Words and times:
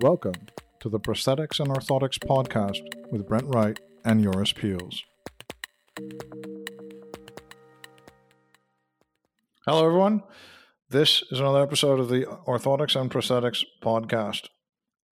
Welcome 0.00 0.48
to 0.80 0.88
the 0.88 0.98
Prosthetics 0.98 1.60
and 1.60 1.68
Orthotics 1.68 2.18
Podcast 2.18 2.80
with 3.10 3.28
Brent 3.28 3.54
Wright 3.54 3.78
and 4.04 4.22
Joris 4.22 4.52
Peels. 4.52 5.02
Hello, 9.66 9.86
everyone. 9.86 10.22
This 10.88 11.22
is 11.30 11.38
another 11.38 11.62
episode 11.62 12.00
of 12.00 12.08
the 12.08 12.24
Orthotics 12.46 13.00
and 13.00 13.10
Prosthetics 13.10 13.62
Podcast, 13.82 14.48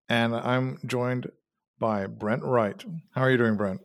and 0.08 0.34
I'm 0.34 0.78
joined 0.86 1.30
by 1.78 2.06
Brent 2.06 2.42
Wright. 2.42 2.82
How 3.14 3.22
are 3.22 3.30
you 3.30 3.36
doing, 3.36 3.56
Brent? 3.56 3.82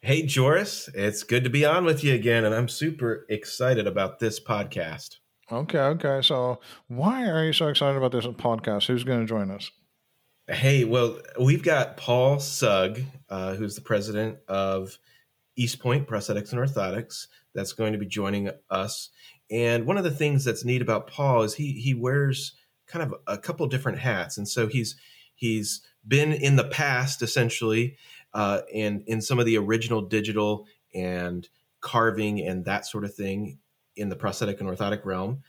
Hey, 0.00 0.26
Joris. 0.26 0.90
It's 0.94 1.22
good 1.22 1.44
to 1.44 1.50
be 1.50 1.64
on 1.64 1.84
with 1.84 2.02
you 2.02 2.12
again, 2.12 2.44
and 2.44 2.52
I'm 2.52 2.68
super 2.68 3.24
excited 3.28 3.86
about 3.86 4.18
this 4.18 4.40
podcast. 4.40 5.18
Okay, 5.50 5.78
okay. 5.78 6.20
So, 6.22 6.60
why 6.88 7.28
are 7.28 7.44
you 7.44 7.52
so 7.52 7.68
excited 7.68 7.96
about 7.96 8.12
this 8.12 8.26
podcast? 8.26 8.86
Who's 8.86 9.04
going 9.04 9.20
to 9.20 9.26
join 9.26 9.50
us? 9.50 9.70
Hey, 10.48 10.84
well, 10.84 11.18
we've 11.40 11.62
got 11.62 11.96
Paul 11.96 12.40
Sugg, 12.40 13.00
uh, 13.28 13.54
who's 13.54 13.74
the 13.74 13.80
president 13.80 14.38
of 14.48 14.98
Eastpoint 15.58 16.06
Prosthetics 16.06 16.52
and 16.52 16.60
Orthotics, 16.60 17.26
that's 17.54 17.72
going 17.72 17.92
to 17.92 17.98
be 17.98 18.06
joining 18.06 18.50
us. 18.70 19.10
And 19.50 19.86
one 19.86 19.98
of 19.98 20.04
the 20.04 20.10
things 20.10 20.44
that's 20.44 20.64
neat 20.64 20.82
about 20.82 21.06
Paul 21.06 21.42
is 21.42 21.54
he 21.54 21.72
he 21.72 21.94
wears 21.94 22.54
kind 22.86 23.02
of 23.02 23.14
a 23.26 23.36
couple 23.36 23.66
different 23.66 23.98
hats, 23.98 24.38
and 24.38 24.48
so 24.48 24.66
he's 24.66 24.96
he's 25.34 25.82
been 26.06 26.32
in 26.32 26.56
the 26.56 26.64
past 26.64 27.22
essentially, 27.22 27.96
uh, 28.32 28.62
and 28.74 29.02
in 29.06 29.20
some 29.20 29.38
of 29.38 29.46
the 29.46 29.58
original 29.58 30.00
digital 30.00 30.66
and 30.94 31.48
carving 31.80 32.40
and 32.40 32.64
that 32.64 32.86
sort 32.86 33.04
of 33.04 33.14
thing 33.14 33.58
in 33.96 34.08
the 34.08 34.16
prosthetic 34.16 34.60
and 34.60 34.68
orthotic 34.68 35.04
realm. 35.04 35.42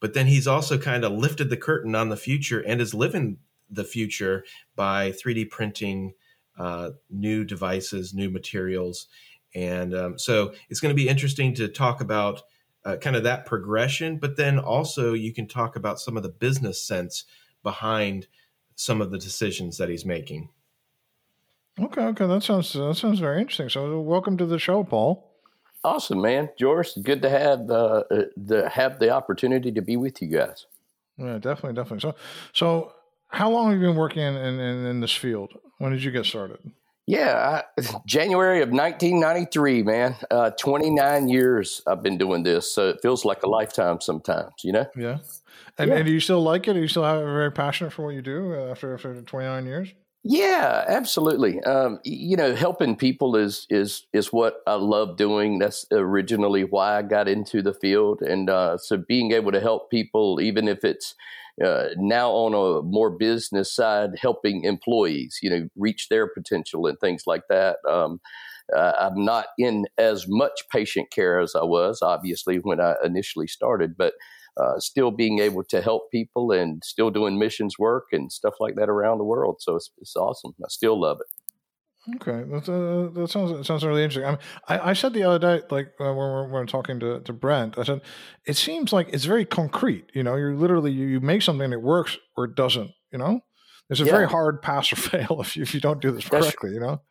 But 0.00 0.14
then 0.14 0.26
he's 0.26 0.46
also 0.46 0.78
kind 0.78 1.04
of 1.04 1.12
lifted 1.12 1.50
the 1.50 1.56
curtain 1.56 1.94
on 1.94 2.08
the 2.08 2.16
future 2.16 2.60
and 2.60 2.80
is 2.80 2.94
living 2.94 3.38
the 3.70 3.84
future 3.84 4.44
by 4.74 5.12
3D 5.12 5.50
printing 5.50 6.14
uh, 6.58 6.90
new 7.10 7.44
devices, 7.44 8.14
new 8.14 8.30
materials. 8.30 9.06
And 9.54 9.94
um, 9.94 10.18
so 10.18 10.52
it's 10.68 10.80
going 10.80 10.94
to 10.94 11.00
be 11.02 11.08
interesting 11.08 11.54
to 11.54 11.68
talk 11.68 12.00
about 12.00 12.42
uh, 12.84 12.96
kind 12.96 13.16
of 13.16 13.24
that 13.24 13.46
progression, 13.46 14.18
but 14.18 14.36
then 14.36 14.58
also 14.58 15.12
you 15.12 15.32
can 15.34 15.46
talk 15.46 15.76
about 15.76 16.00
some 16.00 16.16
of 16.16 16.22
the 16.22 16.28
business 16.28 16.82
sense 16.82 17.24
behind 17.62 18.26
some 18.74 19.02
of 19.02 19.10
the 19.10 19.18
decisions 19.18 19.76
that 19.76 19.90
he's 19.90 20.06
making. 20.06 20.48
Okay, 21.78 22.02
okay, 22.02 22.26
that 22.26 22.42
sounds 22.42 22.72
that 22.72 22.96
sounds 22.96 23.20
very 23.20 23.40
interesting. 23.40 23.68
So, 23.68 24.00
welcome 24.00 24.36
to 24.38 24.46
the 24.46 24.58
show, 24.58 24.84
Paul. 24.84 25.29
Awesome, 25.82 26.20
man, 26.20 26.50
Joris. 26.58 26.98
Good 27.02 27.22
to 27.22 27.30
have 27.30 27.70
uh, 27.70 28.04
the 28.36 28.68
have 28.72 28.98
the 28.98 29.10
opportunity 29.10 29.72
to 29.72 29.80
be 29.80 29.96
with 29.96 30.20
you 30.20 30.28
guys. 30.28 30.66
Yeah, 31.16 31.38
definitely, 31.38 31.74
definitely. 31.74 32.00
So, 32.00 32.16
so 32.52 32.92
how 33.28 33.50
long 33.50 33.70
have 33.70 33.80
you 33.80 33.86
been 33.86 33.96
working 33.96 34.22
in, 34.22 34.36
in, 34.36 34.86
in 34.86 35.00
this 35.00 35.14
field? 35.14 35.52
When 35.78 35.92
did 35.92 36.02
you 36.02 36.10
get 36.10 36.26
started? 36.26 36.58
Yeah, 37.06 37.62
I, 37.78 37.82
January 38.06 38.62
of 38.62 38.70
1993, 38.70 39.82
man. 39.82 40.16
Uh, 40.30 40.50
29 40.50 41.28
years 41.28 41.82
I've 41.86 42.02
been 42.02 42.18
doing 42.18 42.42
this, 42.42 42.72
so 42.72 42.90
it 42.90 43.00
feels 43.02 43.24
like 43.24 43.42
a 43.42 43.48
lifetime 43.48 44.00
sometimes, 44.00 44.52
you 44.62 44.72
know? 44.72 44.86
Yeah. 44.96 45.18
And, 45.76 45.90
yeah. 45.90 45.96
and 45.96 46.06
do 46.06 46.12
you 46.12 46.20
still 46.20 46.42
like 46.42 46.68
it? 46.68 46.76
Are 46.76 46.80
you 46.80 46.88
still 46.88 47.02
very 47.02 47.50
passionate 47.50 47.92
for 47.92 48.04
what 48.04 48.14
you 48.14 48.22
do 48.22 48.54
after, 48.54 48.94
after 48.94 49.20
29 49.20 49.66
years? 49.66 49.88
Yeah, 50.22 50.84
absolutely. 50.86 51.60
Um, 51.62 51.98
you 52.04 52.36
know, 52.36 52.54
helping 52.54 52.94
people 52.94 53.36
is 53.36 53.66
is 53.70 54.06
is 54.12 54.32
what 54.32 54.56
I 54.66 54.74
love 54.74 55.16
doing. 55.16 55.58
That's 55.58 55.86
originally 55.90 56.64
why 56.64 56.98
I 56.98 57.02
got 57.02 57.26
into 57.26 57.62
the 57.62 57.72
field, 57.72 58.20
and 58.20 58.50
uh, 58.50 58.76
so 58.76 58.98
being 58.98 59.32
able 59.32 59.50
to 59.52 59.60
help 59.60 59.90
people, 59.90 60.38
even 60.42 60.68
if 60.68 60.84
it's 60.84 61.14
uh, 61.64 61.88
now 61.96 62.30
on 62.32 62.52
a 62.52 62.82
more 62.82 63.10
business 63.10 63.74
side, 63.74 64.10
helping 64.20 64.64
employees, 64.64 65.38
you 65.42 65.48
know, 65.48 65.68
reach 65.76 66.08
their 66.10 66.26
potential 66.28 66.86
and 66.86 66.98
things 67.00 67.22
like 67.26 67.42
that. 67.48 67.76
Um, 67.88 68.20
uh, 68.76 68.92
I'm 69.00 69.24
not 69.24 69.46
in 69.58 69.86
as 69.98 70.26
much 70.28 70.52
patient 70.70 71.10
care 71.10 71.40
as 71.40 71.54
I 71.56 71.64
was, 71.64 72.00
obviously, 72.02 72.58
when 72.58 72.80
I 72.80 72.94
initially 73.04 73.46
started, 73.48 73.96
but 73.96 74.14
uh, 74.56 74.78
still 74.78 75.10
being 75.10 75.38
able 75.38 75.64
to 75.64 75.80
help 75.80 76.10
people 76.10 76.52
and 76.52 76.82
still 76.84 77.10
doing 77.10 77.38
missions 77.38 77.78
work 77.78 78.04
and 78.12 78.32
stuff 78.32 78.54
like 78.60 78.76
that 78.76 78.88
around 78.88 79.18
the 79.18 79.24
world. 79.24 79.56
So 79.60 79.76
it's, 79.76 79.90
it's 79.98 80.16
awesome. 80.16 80.52
I 80.62 80.68
still 80.68 81.00
love 81.00 81.18
it. 81.20 81.40
Okay, 82.16 82.44
that's, 82.50 82.68
uh, 82.68 83.10
that 83.12 83.28
sounds 83.28 83.52
that 83.52 83.64
sounds 83.66 83.84
really 83.84 84.02
interesting. 84.02 84.24
I, 84.24 84.30
mean, 84.30 84.38
I, 84.68 84.90
I 84.90 84.92
said 84.94 85.12
the 85.12 85.24
other 85.24 85.38
day, 85.38 85.62
like 85.70 85.88
uh, 86.00 86.04
when 86.04 86.16
we're, 86.16 86.42
when 86.44 86.52
we're 86.52 86.66
talking 86.66 86.98
to, 87.00 87.20
to 87.20 87.32
Brent, 87.34 87.76
I 87.78 87.84
said 87.84 88.00
it 88.46 88.56
seems 88.56 88.90
like 88.90 89.10
it's 89.12 89.26
very 89.26 89.44
concrete. 89.44 90.06
You 90.14 90.22
know, 90.22 90.34
you're 90.36 90.54
literally 90.54 90.92
you, 90.92 91.06
you 91.06 91.20
make 91.20 91.42
something 91.42 91.68
that 91.70 91.80
works 91.80 92.16
or 92.38 92.46
it 92.46 92.54
doesn't. 92.54 92.90
You 93.12 93.18
know, 93.18 93.40
it's 93.90 94.00
a 94.00 94.04
yeah. 94.04 94.12
very 94.12 94.28
hard 94.28 94.62
pass 94.62 94.90
or 94.92 94.96
fail 94.96 95.40
if 95.40 95.56
you, 95.56 95.62
if 95.62 95.74
you 95.74 95.80
don't 95.80 96.00
do 96.00 96.10
this 96.10 96.26
correctly. 96.26 96.70
you 96.72 96.80
know. 96.80 97.02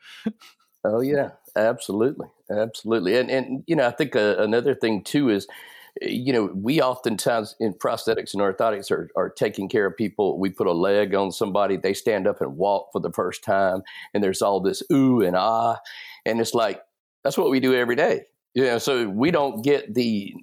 oh 0.83 1.01
yeah, 1.01 1.31
absolutely, 1.56 2.27
absolutely, 2.50 3.16
and 3.16 3.29
and 3.29 3.63
you 3.67 3.75
know 3.75 3.85
I 3.85 3.91
think 3.91 4.16
uh, 4.16 4.38
another 4.39 4.73
thing 4.73 5.03
too 5.03 5.29
is 5.29 5.45
you 6.01 6.31
know, 6.31 6.49
we 6.55 6.81
oftentimes 6.81 7.55
in 7.59 7.73
prosthetics 7.73 8.33
and 8.33 8.41
orthotics 8.41 8.89
are, 8.91 9.09
are 9.15 9.29
taking 9.29 9.67
care 9.67 9.85
of 9.85 9.97
people. 9.97 10.39
We 10.39 10.49
put 10.49 10.67
a 10.67 10.71
leg 10.71 11.13
on 11.13 11.31
somebody, 11.31 11.77
they 11.77 11.93
stand 11.93 12.27
up 12.27 12.41
and 12.41 12.55
walk 12.57 12.89
for 12.91 13.01
the 13.01 13.11
first 13.11 13.43
time, 13.43 13.81
and 14.13 14.23
there's 14.23 14.41
all 14.41 14.61
this 14.61 14.81
ooh 14.91 15.21
and 15.21 15.35
ah. 15.35 15.77
And 16.25 16.39
it's 16.39 16.53
like, 16.53 16.81
that's 17.23 17.38
what 17.38 17.49
we 17.49 17.59
do 17.59 17.73
every 17.73 17.95
day. 17.95 18.21
You 18.55 18.63
know, 18.63 18.77
so 18.79 19.07
we 19.07 19.29
don't 19.29 19.63
get 19.63 19.93
the, 19.93 20.33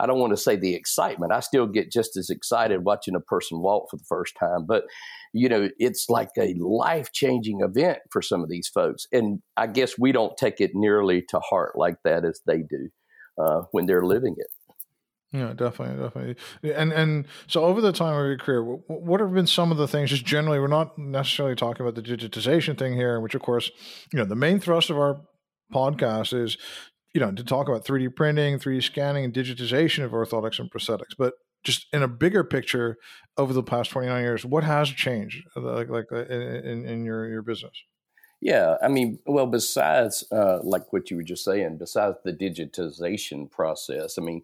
I 0.00 0.06
don't 0.06 0.18
want 0.18 0.32
to 0.32 0.36
say 0.36 0.56
the 0.56 0.74
excitement. 0.74 1.32
I 1.32 1.40
still 1.40 1.66
get 1.66 1.92
just 1.92 2.16
as 2.16 2.30
excited 2.30 2.84
watching 2.84 3.14
a 3.14 3.20
person 3.20 3.60
walk 3.60 3.90
for 3.90 3.98
the 3.98 4.04
first 4.08 4.34
time. 4.38 4.64
But, 4.66 4.84
you 5.34 5.48
know, 5.48 5.68
it's 5.78 6.08
like 6.08 6.30
a 6.38 6.54
life 6.58 7.12
changing 7.12 7.60
event 7.60 7.98
for 8.10 8.22
some 8.22 8.42
of 8.42 8.48
these 8.48 8.66
folks. 8.66 9.06
And 9.12 9.42
I 9.58 9.66
guess 9.66 9.98
we 9.98 10.10
don't 10.10 10.36
take 10.38 10.60
it 10.60 10.70
nearly 10.72 11.22
to 11.28 11.38
heart 11.40 11.76
like 11.76 11.96
that 12.04 12.24
as 12.24 12.40
they 12.46 12.62
do 12.62 12.88
uh, 13.38 13.62
when 13.72 13.84
they're 13.84 14.06
living 14.06 14.36
it. 14.38 14.48
Yeah, 15.32 15.52
definitely, 15.54 16.02
definitely. 16.02 16.72
And 16.74 16.92
and 16.92 17.26
so 17.46 17.64
over 17.64 17.80
the 17.80 17.92
time 17.92 18.14
of 18.16 18.26
your 18.26 18.36
career, 18.36 18.62
what 18.64 19.20
have 19.20 19.32
been 19.32 19.46
some 19.46 19.70
of 19.70 19.78
the 19.78 19.86
things? 19.86 20.10
Just 20.10 20.24
generally, 20.24 20.58
we're 20.58 20.66
not 20.66 20.98
necessarily 20.98 21.54
talking 21.54 21.86
about 21.86 21.94
the 21.94 22.02
digitization 22.02 22.76
thing 22.76 22.94
here, 22.94 23.20
which 23.20 23.36
of 23.36 23.42
course, 23.42 23.70
you 24.12 24.18
know, 24.18 24.24
the 24.24 24.34
main 24.34 24.58
thrust 24.58 24.90
of 24.90 24.96
our 24.96 25.20
podcast 25.72 26.34
is, 26.34 26.58
you 27.14 27.20
know, 27.20 27.30
to 27.30 27.44
talk 27.44 27.68
about 27.68 27.84
3D 27.84 28.08
printing, 28.08 28.58
3D 28.58 28.82
scanning, 28.82 29.24
and 29.24 29.32
digitization 29.32 30.02
of 30.04 30.10
orthotics 30.10 30.58
and 30.58 30.68
prosthetics. 30.68 31.14
But 31.16 31.34
just 31.62 31.86
in 31.92 32.02
a 32.02 32.08
bigger 32.08 32.42
picture, 32.42 32.96
over 33.36 33.52
the 33.52 33.62
past 33.62 33.90
29 33.90 34.22
years, 34.22 34.44
what 34.44 34.64
has 34.64 34.88
changed, 34.90 35.44
uh, 35.56 35.60
like 35.60 35.90
like 35.90 36.06
uh, 36.10 36.24
in 36.26 36.84
in 36.86 37.04
your 37.04 37.28
your 37.28 37.42
business? 37.42 37.84
Yeah, 38.40 38.76
I 38.82 38.88
mean, 38.88 39.20
well, 39.26 39.46
besides 39.46 40.24
uh, 40.32 40.58
like 40.64 40.92
what 40.92 41.08
you 41.10 41.18
were 41.18 41.22
just 41.22 41.44
saying, 41.44 41.76
besides 41.78 42.16
the 42.24 42.32
digitization 42.32 43.48
process, 43.48 44.18
I 44.18 44.22
mean 44.22 44.42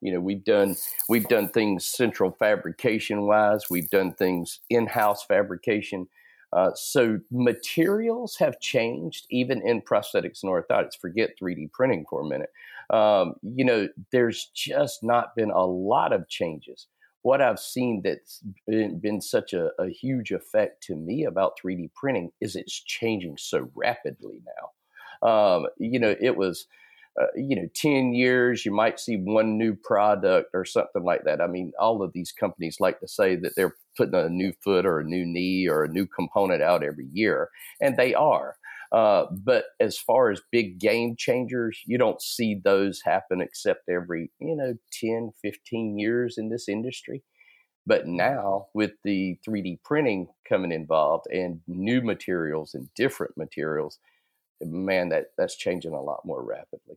you 0.00 0.12
know 0.12 0.20
we've 0.20 0.44
done 0.44 0.76
we've 1.08 1.28
done 1.28 1.48
things 1.48 1.84
central 1.84 2.30
fabrication 2.38 3.22
wise 3.22 3.64
we've 3.70 3.90
done 3.90 4.12
things 4.12 4.60
in-house 4.70 5.24
fabrication 5.24 6.06
uh, 6.52 6.70
so 6.74 7.18
materials 7.30 8.36
have 8.38 8.58
changed 8.60 9.26
even 9.30 9.60
in 9.66 9.82
prosthetics 9.82 10.42
and 10.42 10.50
orthotics. 10.50 10.98
Forget 10.98 11.30
3d 11.40 11.70
printing 11.72 12.06
for 12.08 12.22
a 12.22 12.28
minute. 12.28 12.50
Um, 12.90 13.34
you 13.42 13.64
know 13.64 13.88
there's 14.12 14.50
just 14.54 15.02
not 15.02 15.36
been 15.36 15.50
a 15.50 15.64
lot 15.64 16.12
of 16.12 16.28
changes. 16.28 16.86
What 17.22 17.42
i've 17.42 17.58
seen 17.58 18.00
that's 18.02 18.40
been, 18.66 18.98
been 18.98 19.20
such 19.20 19.52
a, 19.52 19.70
a 19.78 19.90
huge 19.90 20.30
effect 20.30 20.82
to 20.84 20.96
me 20.96 21.24
about 21.24 21.58
3d 21.62 21.90
printing 21.94 22.30
is 22.40 22.56
it's 22.56 22.82
changing 22.82 23.36
so 23.36 23.70
rapidly 23.74 24.40
now. 24.46 25.28
Um, 25.28 25.66
you 25.78 25.98
know 25.98 26.14
it 26.18 26.36
was 26.36 26.66
uh, 27.20 27.26
you 27.34 27.56
know, 27.56 27.68
10 27.74 28.12
years, 28.12 28.64
you 28.64 28.72
might 28.72 29.00
see 29.00 29.16
one 29.16 29.58
new 29.58 29.74
product 29.74 30.50
or 30.54 30.64
something 30.64 31.02
like 31.02 31.24
that. 31.24 31.40
I 31.40 31.46
mean, 31.46 31.72
all 31.80 32.02
of 32.02 32.12
these 32.12 32.32
companies 32.32 32.76
like 32.80 33.00
to 33.00 33.08
say 33.08 33.34
that 33.36 33.54
they're 33.56 33.76
putting 33.96 34.14
a 34.14 34.28
new 34.28 34.52
foot 34.62 34.86
or 34.86 35.00
a 35.00 35.04
new 35.04 35.24
knee 35.24 35.68
or 35.68 35.84
a 35.84 35.88
new 35.88 36.06
component 36.06 36.62
out 36.62 36.84
every 36.84 37.08
year, 37.12 37.50
and 37.80 37.96
they 37.96 38.14
are. 38.14 38.56
Uh, 38.92 39.26
but 39.32 39.66
as 39.80 39.98
far 39.98 40.30
as 40.30 40.40
big 40.50 40.78
game 40.78 41.14
changers, 41.16 41.82
you 41.86 41.98
don't 41.98 42.22
see 42.22 42.60
those 42.64 43.02
happen 43.04 43.40
except 43.40 43.88
every, 43.88 44.30
you 44.38 44.56
know, 44.56 44.74
10, 44.92 45.32
15 45.42 45.98
years 45.98 46.38
in 46.38 46.48
this 46.48 46.68
industry. 46.68 47.22
But 47.86 48.06
now, 48.06 48.68
with 48.74 48.92
the 49.02 49.38
3D 49.46 49.82
printing 49.82 50.28
coming 50.48 50.72
involved 50.72 51.26
and 51.32 51.60
new 51.66 52.00
materials 52.00 52.74
and 52.74 52.88
different 52.94 53.36
materials, 53.36 53.98
man, 54.60 55.08
that 55.10 55.32
that's 55.36 55.56
changing 55.56 55.94
a 55.94 56.02
lot 56.02 56.24
more 56.24 56.42
rapidly. 56.42 56.96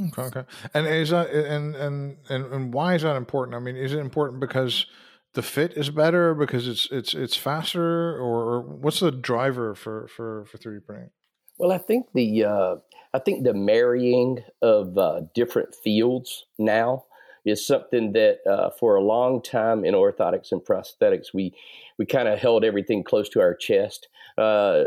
Okay, 0.00 0.22
okay. 0.22 0.44
And 0.74 0.86
is 0.86 1.10
that 1.10 1.30
and 1.30 1.74
and 1.76 2.16
and 2.28 2.52
and 2.52 2.74
why 2.74 2.94
is 2.94 3.02
that 3.02 3.16
important? 3.16 3.56
I 3.56 3.60
mean, 3.60 3.76
is 3.76 3.92
it 3.92 3.98
important 3.98 4.40
because 4.40 4.86
the 5.34 5.42
fit 5.42 5.74
is 5.74 5.90
better 5.90 6.34
because 6.34 6.66
it's 6.66 6.88
it's 6.90 7.14
it's 7.14 7.36
faster, 7.36 8.16
or, 8.18 8.60
what's 8.62 9.00
the 9.00 9.10
driver 9.12 9.74
for 9.74 10.08
for 10.08 10.44
for 10.46 10.58
three 10.58 10.78
D 10.78 10.84
printing? 10.84 11.10
Well, 11.58 11.72
I 11.72 11.78
think 11.78 12.06
the 12.14 12.44
uh, 12.44 12.76
I 13.12 13.18
think 13.18 13.44
the 13.44 13.54
marrying 13.54 14.38
of 14.62 14.96
uh, 14.96 15.22
different 15.34 15.74
fields 15.74 16.46
now 16.58 17.04
is 17.44 17.66
something 17.66 18.12
that 18.12 18.38
uh, 18.48 18.70
for 18.78 18.96
a 18.96 19.02
long 19.02 19.42
time 19.42 19.84
in 19.84 19.94
orthotics 19.94 20.52
and 20.52 20.60
prosthetics 20.60 21.32
we 21.32 21.54
we 21.98 22.06
kind 22.06 22.28
of 22.28 22.38
held 22.38 22.64
everything 22.64 23.04
close 23.04 23.28
to 23.28 23.40
our 23.40 23.54
chest. 23.54 24.08
Uh, 24.38 24.84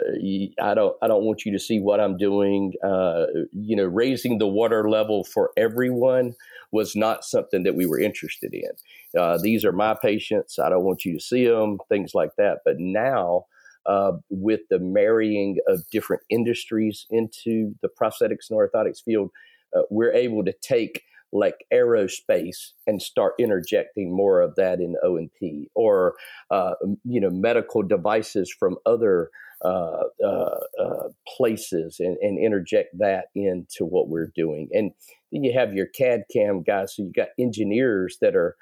I 0.59 0.73
don't 0.73 0.95
I 1.01 1.07
don't 1.07 1.23
want 1.23 1.45
you 1.45 1.51
to 1.51 1.59
see 1.59 1.79
what 1.79 1.99
I'm 1.99 2.17
doing. 2.17 2.73
Uh, 2.83 3.25
you 3.51 3.75
know, 3.75 3.85
raising 3.85 4.39
the 4.39 4.47
water 4.47 4.89
level 4.89 5.23
for 5.23 5.51
everyone 5.55 6.33
was 6.71 6.95
not 6.95 7.23
something 7.23 7.61
that 7.63 7.75
we 7.75 7.85
were 7.85 7.99
interested 7.99 8.51
in. 8.53 8.71
Uh, 9.19 9.37
these 9.37 9.63
are 9.63 9.71
my 9.71 9.95
patients. 10.01 10.57
I 10.57 10.69
don't 10.69 10.83
want 10.83 11.05
you 11.05 11.13
to 11.13 11.19
see 11.19 11.45
them. 11.45 11.77
Things 11.89 12.13
like 12.13 12.31
that. 12.37 12.59
But 12.65 12.79
now. 12.79 13.45
Uh, 13.85 14.13
with 14.29 14.61
the 14.69 14.79
marrying 14.79 15.57
of 15.67 15.83
different 15.91 16.21
industries 16.29 17.05
into 17.09 17.75
the 17.81 17.89
prosthetics 17.89 18.49
and 18.49 18.57
orthotics 18.57 19.03
field, 19.03 19.29
uh, 19.75 19.81
we're 19.89 20.13
able 20.13 20.41
to 20.45 20.53
take 20.61 21.03
like 21.33 21.65
aerospace 21.73 22.71
and 22.87 23.01
start 23.01 23.33
interjecting 23.39 24.15
more 24.15 24.41
of 24.41 24.55
that 24.55 24.79
in 24.79 24.95
O 25.03 25.17
and 25.17 25.29
P, 25.39 25.69
or 25.75 26.15
uh, 26.51 26.73
you 27.03 27.19
know 27.19 27.29
medical 27.29 27.81
devices 27.81 28.53
from 28.57 28.77
other 28.85 29.29
uh, 29.65 30.03
uh, 30.23 30.57
uh, 30.81 31.07
places 31.37 31.97
and, 31.99 32.17
and, 32.17 32.37
interject 32.37 32.89
that 32.99 33.27
into 33.33 33.85
what 33.85 34.09
we're 34.09 34.31
doing. 34.35 34.67
And 34.73 34.91
then 35.31 35.45
you 35.45 35.53
have 35.53 35.73
your 35.73 35.85
CAD 35.85 36.23
CAM 36.33 36.63
guys, 36.63 36.93
so 36.93 37.03
you 37.03 37.13
got 37.15 37.29
engineers 37.39 38.17
that 38.19 38.35
are 38.35 38.57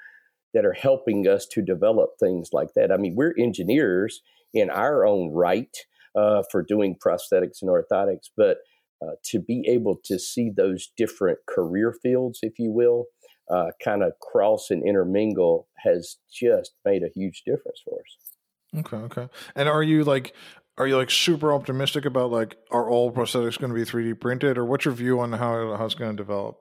that 0.54 0.64
are 0.64 0.74
helping 0.74 1.26
us 1.26 1.46
to 1.46 1.62
develop 1.62 2.10
things 2.20 2.50
like 2.52 2.74
that. 2.76 2.92
I 2.92 2.98
mean, 2.98 3.14
we're 3.16 3.34
engineers 3.36 4.22
in 4.54 4.70
our 4.70 5.04
own 5.04 5.32
right 5.32 5.76
uh, 6.14 6.42
for 6.52 6.62
doing 6.62 6.96
prosthetics 7.04 7.62
and 7.62 7.70
orthotics, 7.70 8.30
but 8.36 8.58
uh, 9.02 9.12
to 9.24 9.40
be 9.40 9.64
able 9.68 9.98
to 10.04 10.18
see 10.18 10.50
those 10.54 10.90
different 10.96 11.38
career 11.48 11.94
fields, 12.02 12.40
if 12.42 12.58
you 12.58 12.70
will, 12.70 13.06
uh, 13.50 13.70
kind 13.84 14.02
of 14.02 14.12
cross 14.20 14.70
and 14.70 14.86
intermingle 14.86 15.68
has 15.84 16.16
just 16.32 16.72
made 16.84 17.02
a 17.02 17.10
huge 17.14 17.42
difference 17.44 17.80
for 17.84 17.98
us. 18.00 18.80
Okay, 18.80 18.96
okay. 18.96 19.28
And 19.54 19.68
are 19.68 19.82
you 19.82 20.04
like, 20.04 20.34
are 20.78 20.86
you 20.86 20.96
like 20.96 21.10
super 21.10 21.52
optimistic 21.52 22.04
about 22.04 22.30
like 22.30 22.56
are 22.70 22.88
all 22.88 23.12
prosthetics 23.12 23.58
going 23.58 23.72
to 23.72 23.74
be 23.74 23.84
3D 23.84 24.20
printed, 24.20 24.56
or 24.56 24.64
what's 24.64 24.84
your 24.84 24.94
view 24.94 25.20
on 25.20 25.32
how 25.32 25.76
how 25.76 25.84
it's 25.84 25.94
going 25.94 26.16
to 26.16 26.22
develop? 26.22 26.58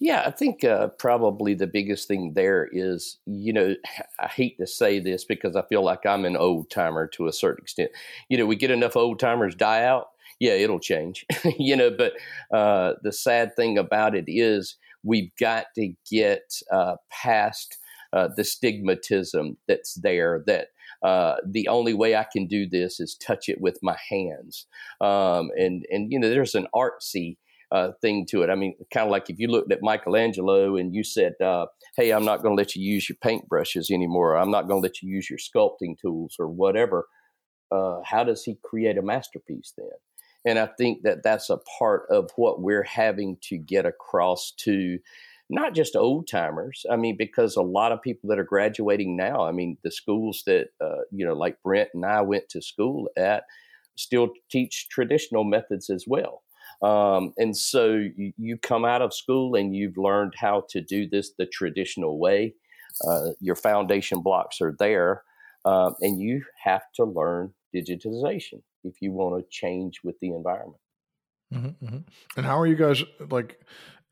Yeah, 0.00 0.24
I 0.26 0.30
think 0.30 0.64
uh, 0.64 0.88
probably 0.98 1.54
the 1.54 1.66
biggest 1.66 2.08
thing 2.08 2.32
there 2.34 2.68
is, 2.70 3.18
you 3.24 3.52
know, 3.52 3.76
I 4.20 4.26
hate 4.26 4.58
to 4.58 4.66
say 4.66 4.98
this 4.98 5.24
because 5.24 5.56
I 5.56 5.62
feel 5.68 5.82
like 5.82 6.04
I'm 6.04 6.24
an 6.24 6.36
old 6.36 6.70
timer 6.70 7.06
to 7.14 7.28
a 7.28 7.32
certain 7.32 7.62
extent. 7.62 7.90
You 8.28 8.36
know, 8.36 8.46
we 8.46 8.56
get 8.56 8.70
enough 8.70 8.96
old 8.96 9.20
timers 9.20 9.54
die 9.54 9.84
out 9.84 10.08
yeah, 10.38 10.52
it'll 10.52 10.80
change, 10.80 11.24
you 11.58 11.76
know. 11.76 11.90
But 11.90 12.14
uh, 12.52 12.94
the 13.02 13.12
sad 13.12 13.56
thing 13.56 13.78
about 13.78 14.14
it 14.14 14.24
is 14.26 14.76
we've 15.02 15.30
got 15.40 15.66
to 15.76 15.92
get 16.10 16.60
uh, 16.72 16.96
past 17.10 17.78
uh, 18.12 18.28
the 18.36 18.42
stigmatism 18.42 19.56
that's 19.66 19.94
there. 19.94 20.42
That 20.46 20.68
uh, 21.02 21.36
the 21.46 21.68
only 21.68 21.94
way 21.94 22.16
I 22.16 22.26
can 22.30 22.46
do 22.46 22.68
this 22.68 23.00
is 23.00 23.14
touch 23.16 23.48
it 23.48 23.60
with 23.60 23.78
my 23.82 23.96
hands, 24.10 24.66
um, 25.00 25.50
and 25.56 25.84
and 25.90 26.12
you 26.12 26.18
know, 26.18 26.28
there's 26.30 26.54
an 26.54 26.68
artsy. 26.74 27.36
Uh, 27.72 27.90
thing 28.00 28.24
to 28.24 28.42
it. 28.42 28.48
I 28.48 28.54
mean, 28.54 28.76
kind 28.94 29.06
of 29.06 29.10
like 29.10 29.28
if 29.28 29.40
you 29.40 29.48
looked 29.48 29.72
at 29.72 29.82
Michelangelo 29.82 30.76
and 30.76 30.94
you 30.94 31.02
said, 31.02 31.32
uh, 31.44 31.66
"Hey, 31.96 32.12
I'm 32.12 32.24
not 32.24 32.40
going 32.40 32.56
to 32.56 32.56
let 32.56 32.76
you 32.76 32.82
use 32.82 33.08
your 33.08 33.16
paintbrushes 33.16 33.90
anymore. 33.90 34.36
I'm 34.36 34.52
not 34.52 34.68
going 34.68 34.80
to 34.80 34.86
let 34.86 35.02
you 35.02 35.10
use 35.10 35.28
your 35.28 35.40
sculpting 35.40 35.98
tools 36.00 36.36
or 36.38 36.46
whatever." 36.46 37.08
Uh, 37.72 37.96
how 38.04 38.22
does 38.22 38.44
he 38.44 38.56
create 38.62 38.98
a 38.98 39.02
masterpiece 39.02 39.72
then? 39.76 39.88
And 40.46 40.60
I 40.60 40.66
think 40.78 41.02
that 41.02 41.24
that's 41.24 41.50
a 41.50 41.58
part 41.78 42.04
of 42.08 42.30
what 42.36 42.62
we're 42.62 42.84
having 42.84 43.36
to 43.42 43.58
get 43.58 43.84
across 43.84 44.52
to 44.58 44.98
not 45.50 45.74
just 45.74 45.96
old 45.96 46.28
timers. 46.28 46.86
I 46.90 46.96
mean, 46.96 47.16
because 47.18 47.56
a 47.56 47.62
lot 47.62 47.92
of 47.92 48.00
people 48.00 48.28
that 48.30 48.38
are 48.38 48.44
graduating 48.44 49.16
now, 49.16 49.44
I 49.44 49.52
mean, 49.52 49.76
the 49.82 49.90
schools 49.90 50.44
that, 50.46 50.68
uh, 50.80 51.02
you 51.10 51.26
know, 51.26 51.34
like 51.34 51.62
Brent 51.62 51.90
and 51.94 52.04
I 52.04 52.22
went 52.22 52.48
to 52.50 52.62
school 52.62 53.08
at 53.16 53.44
still 53.96 54.30
teach 54.50 54.88
traditional 54.88 55.44
methods 55.44 55.90
as 55.90 56.04
well. 56.06 56.42
Um, 56.82 57.32
and 57.38 57.56
so 57.56 57.94
you, 57.94 58.32
you, 58.36 58.58
come 58.58 58.84
out 58.84 59.00
of 59.00 59.14
school 59.14 59.54
and 59.54 59.74
you've 59.74 59.96
learned 59.96 60.34
how 60.36 60.64
to 60.68 60.80
do 60.82 61.08
this 61.08 61.32
the 61.38 61.46
traditional 61.46 62.18
way. 62.18 62.54
Uh, 63.06 63.30
your 63.40 63.54
foundation 63.54 64.20
blocks 64.20 64.60
are 64.60 64.74
there, 64.78 65.22
um, 65.64 65.94
and 66.02 66.20
you 66.20 66.42
have 66.62 66.82
to 66.96 67.04
learn 67.04 67.54
digitization 67.74 68.60
if 68.86 69.02
you 69.02 69.12
want 69.12 69.42
to 69.42 69.48
change 69.50 70.00
with 70.02 70.18
the 70.20 70.28
environment. 70.28 70.80
Mm-hmm, 71.52 71.84
mm-hmm. 71.84 71.98
And 72.36 72.46
how 72.46 72.58
are 72.58 72.66
you 72.66 72.76
guys 72.76 73.02
like? 73.30 73.60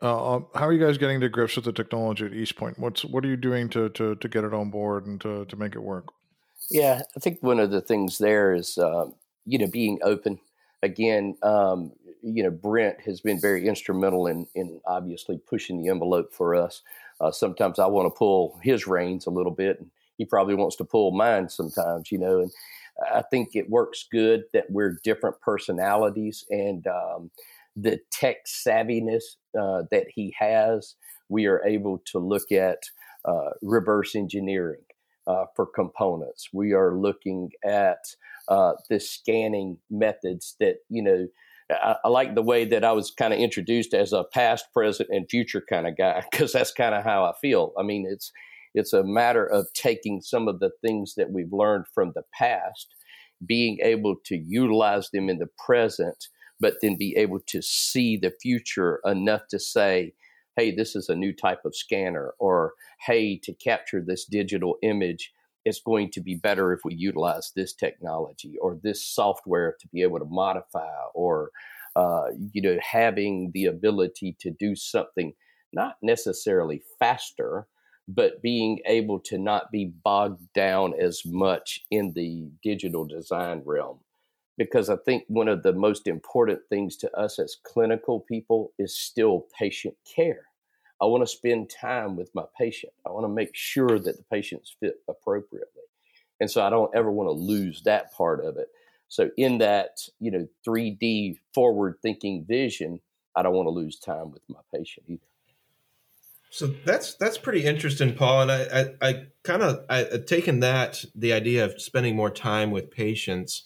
Uh, 0.02 0.34
um, 0.34 0.46
how 0.54 0.66
are 0.66 0.72
you 0.72 0.84
guys 0.84 0.98
getting 0.98 1.20
to 1.20 1.28
grips 1.28 1.56
with 1.56 1.64
the 1.64 1.72
technology 1.72 2.26
at 2.26 2.32
Eastpoint? 2.32 2.78
What's 2.78 3.04
what 3.04 3.24
are 3.24 3.28
you 3.28 3.36
doing 3.36 3.68
to 3.70 3.88
to 3.90 4.14
to 4.16 4.28
get 4.28 4.44
it 4.44 4.54
on 4.54 4.70
board 4.70 5.06
and 5.06 5.20
to 5.20 5.44
to 5.46 5.56
make 5.56 5.74
it 5.74 5.82
work? 5.82 6.08
Yeah, 6.70 7.02
I 7.16 7.20
think 7.20 7.42
one 7.42 7.60
of 7.60 7.70
the 7.70 7.80
things 7.80 8.18
there 8.18 8.54
is 8.54 8.78
uh, 8.78 9.06
you 9.46 9.58
know 9.58 9.66
being 9.66 9.98
open. 10.02 10.38
Again, 10.82 11.36
um, 11.42 11.92
you 12.22 12.42
know 12.42 12.50
Brent 12.50 13.00
has 13.00 13.20
been 13.20 13.40
very 13.40 13.66
instrumental 13.66 14.26
in 14.26 14.46
in 14.54 14.80
obviously 14.86 15.38
pushing 15.38 15.82
the 15.82 15.88
envelope 15.88 16.32
for 16.32 16.54
us. 16.54 16.82
Uh, 17.20 17.30
sometimes 17.30 17.78
I 17.78 17.86
want 17.86 18.06
to 18.06 18.16
pull 18.16 18.58
his 18.62 18.86
reins 18.86 19.26
a 19.26 19.30
little 19.30 19.52
bit, 19.52 19.80
and 19.80 19.90
he 20.18 20.24
probably 20.24 20.54
wants 20.54 20.76
to 20.76 20.84
pull 20.84 21.12
mine 21.12 21.48
sometimes. 21.48 22.10
You 22.12 22.18
know, 22.18 22.40
and 22.40 22.50
I 23.12 23.22
think 23.30 23.50
it 23.54 23.68
works 23.68 24.06
good 24.10 24.44
that 24.52 24.66
we're 24.70 24.98
different 25.02 25.40
personalities 25.40 26.44
and 26.50 26.86
um, 26.86 27.30
the 27.76 27.98
tech 28.12 28.36
savviness 28.46 29.22
uh, 29.58 29.82
that 29.90 30.06
he 30.14 30.34
has. 30.38 30.94
We 31.28 31.46
are 31.46 31.64
able 31.64 32.02
to 32.12 32.18
look 32.18 32.52
at 32.52 32.78
uh, 33.24 33.50
reverse 33.62 34.14
engineering 34.14 34.82
uh, 35.26 35.46
for 35.56 35.66
components. 35.66 36.48
We 36.52 36.72
are 36.72 36.96
looking 36.96 37.50
at 37.64 37.98
uh, 38.48 38.72
the 38.90 39.00
scanning 39.00 39.78
methods 39.90 40.56
that, 40.60 40.76
you 40.88 41.02
know, 41.02 41.26
I, 41.70 41.96
I, 42.04 42.08
like 42.08 42.34
the 42.34 42.42
way 42.42 42.66
that 42.66 42.84
I 42.84 42.92
was 42.92 43.10
kind 43.10 43.32
of 43.32 43.40
introduced 43.40 43.94
as 43.94 44.12
a 44.12 44.24
past, 44.24 44.66
present, 44.74 45.08
and 45.10 45.26
future 45.28 45.62
kind 45.66 45.86
of 45.86 45.96
guy 45.96 46.22
because 46.30 46.52
that's 46.52 46.72
kind 46.72 46.94
of 46.94 47.04
how 47.04 47.24
I 47.24 47.32
feel. 47.40 47.72
I 47.78 47.82
mean, 47.82 48.06
it's 48.08 48.30
it's 48.74 48.92
a 48.92 49.04
matter 49.04 49.46
of 49.46 49.66
taking 49.74 50.20
some 50.20 50.48
of 50.48 50.60
the 50.60 50.70
things 50.82 51.14
that 51.16 51.30
we've 51.30 51.52
learned 51.52 51.86
from 51.94 52.12
the 52.14 52.24
past, 52.32 52.94
being 53.46 53.78
able 53.82 54.16
to 54.26 54.36
utilize 54.36 55.10
them 55.10 55.28
in 55.28 55.38
the 55.38 55.48
present, 55.64 56.28
but 56.60 56.74
then 56.82 56.96
be 56.96 57.16
able 57.16 57.40
to 57.46 57.62
see 57.62 58.16
the 58.16 58.32
future 58.42 59.00
enough 59.04 59.42
to 59.50 59.58
say, 59.58 60.12
hey, 60.56 60.74
this 60.74 60.94
is 60.94 61.08
a 61.08 61.16
new 61.16 61.32
type 61.32 61.64
of 61.64 61.74
scanner, 61.74 62.34
or 62.38 62.74
hey, 63.06 63.38
to 63.42 63.52
capture 63.54 64.00
this 64.00 64.24
digital 64.24 64.76
image, 64.82 65.32
it's 65.64 65.80
going 65.80 66.10
to 66.12 66.20
be 66.20 66.34
better 66.34 66.72
if 66.72 66.80
we 66.84 66.94
utilize 66.94 67.52
this 67.56 67.72
technology 67.72 68.54
or 68.60 68.78
this 68.82 69.04
software 69.04 69.76
to 69.80 69.88
be 69.88 70.02
able 70.02 70.18
to 70.18 70.26
modify, 70.26 70.92
or 71.14 71.50
uh, 71.96 72.26
you 72.52 72.60
know, 72.60 72.76
having 72.80 73.50
the 73.54 73.66
ability 73.66 74.36
to 74.40 74.50
do 74.50 74.74
something 74.76 75.32
not 75.72 75.96
necessarily 76.02 76.82
faster, 76.98 77.66
but 78.06 78.42
being 78.42 78.80
able 78.86 79.18
to 79.18 79.38
not 79.38 79.70
be 79.70 79.86
bogged 80.04 80.52
down 80.52 80.94
as 81.00 81.22
much 81.24 81.84
in 81.90 82.12
the 82.12 82.48
digital 82.62 83.04
design 83.04 83.62
realm. 83.64 84.00
Because 84.56 84.88
I 84.88 84.96
think 84.96 85.24
one 85.28 85.48
of 85.48 85.62
the 85.62 85.72
most 85.72 86.06
important 86.06 86.60
things 86.68 86.96
to 86.98 87.10
us 87.16 87.38
as 87.38 87.56
clinical 87.64 88.20
people 88.20 88.72
is 88.78 88.98
still 88.98 89.46
patient 89.58 89.96
care. 90.04 90.42
I 91.02 91.06
want 91.06 91.22
to 91.22 91.26
spend 91.26 91.70
time 91.70 92.14
with 92.14 92.30
my 92.34 92.44
patient. 92.56 92.92
I 93.06 93.10
want 93.10 93.24
to 93.24 93.28
make 93.28 93.50
sure 93.54 93.98
that 93.98 94.16
the 94.16 94.24
patient's 94.30 94.76
fit 94.78 94.96
appropriately. 95.08 95.82
And 96.40 96.50
so 96.50 96.62
I 96.62 96.70
don't 96.70 96.94
ever 96.94 97.10
want 97.10 97.28
to 97.28 97.32
lose 97.32 97.82
that 97.82 98.12
part 98.12 98.44
of 98.44 98.56
it. 98.56 98.68
So 99.08 99.30
in 99.36 99.58
that, 99.58 99.98
you 100.20 100.30
know, 100.30 100.46
3D 100.66 101.38
forward 101.52 101.96
thinking 102.00 102.44
vision, 102.46 103.00
I 103.36 103.42
don't 103.42 103.54
want 103.54 103.66
to 103.66 103.70
lose 103.70 103.98
time 103.98 104.30
with 104.30 104.42
my 104.48 104.60
patient 104.72 105.06
either. 105.08 105.20
So 106.54 106.68
that's 106.68 107.14
that's 107.14 107.36
pretty 107.36 107.64
interesting, 107.64 108.14
Paul. 108.14 108.42
And 108.42 108.52
I 108.52 108.62
I, 109.02 109.08
I 109.08 109.26
kind 109.42 109.60
of 109.60 109.84
I 109.90 110.04
taken 110.24 110.60
that 110.60 111.04
the 111.12 111.32
idea 111.32 111.64
of 111.64 111.82
spending 111.82 112.14
more 112.14 112.30
time 112.30 112.70
with 112.70 112.92
patients. 112.92 113.64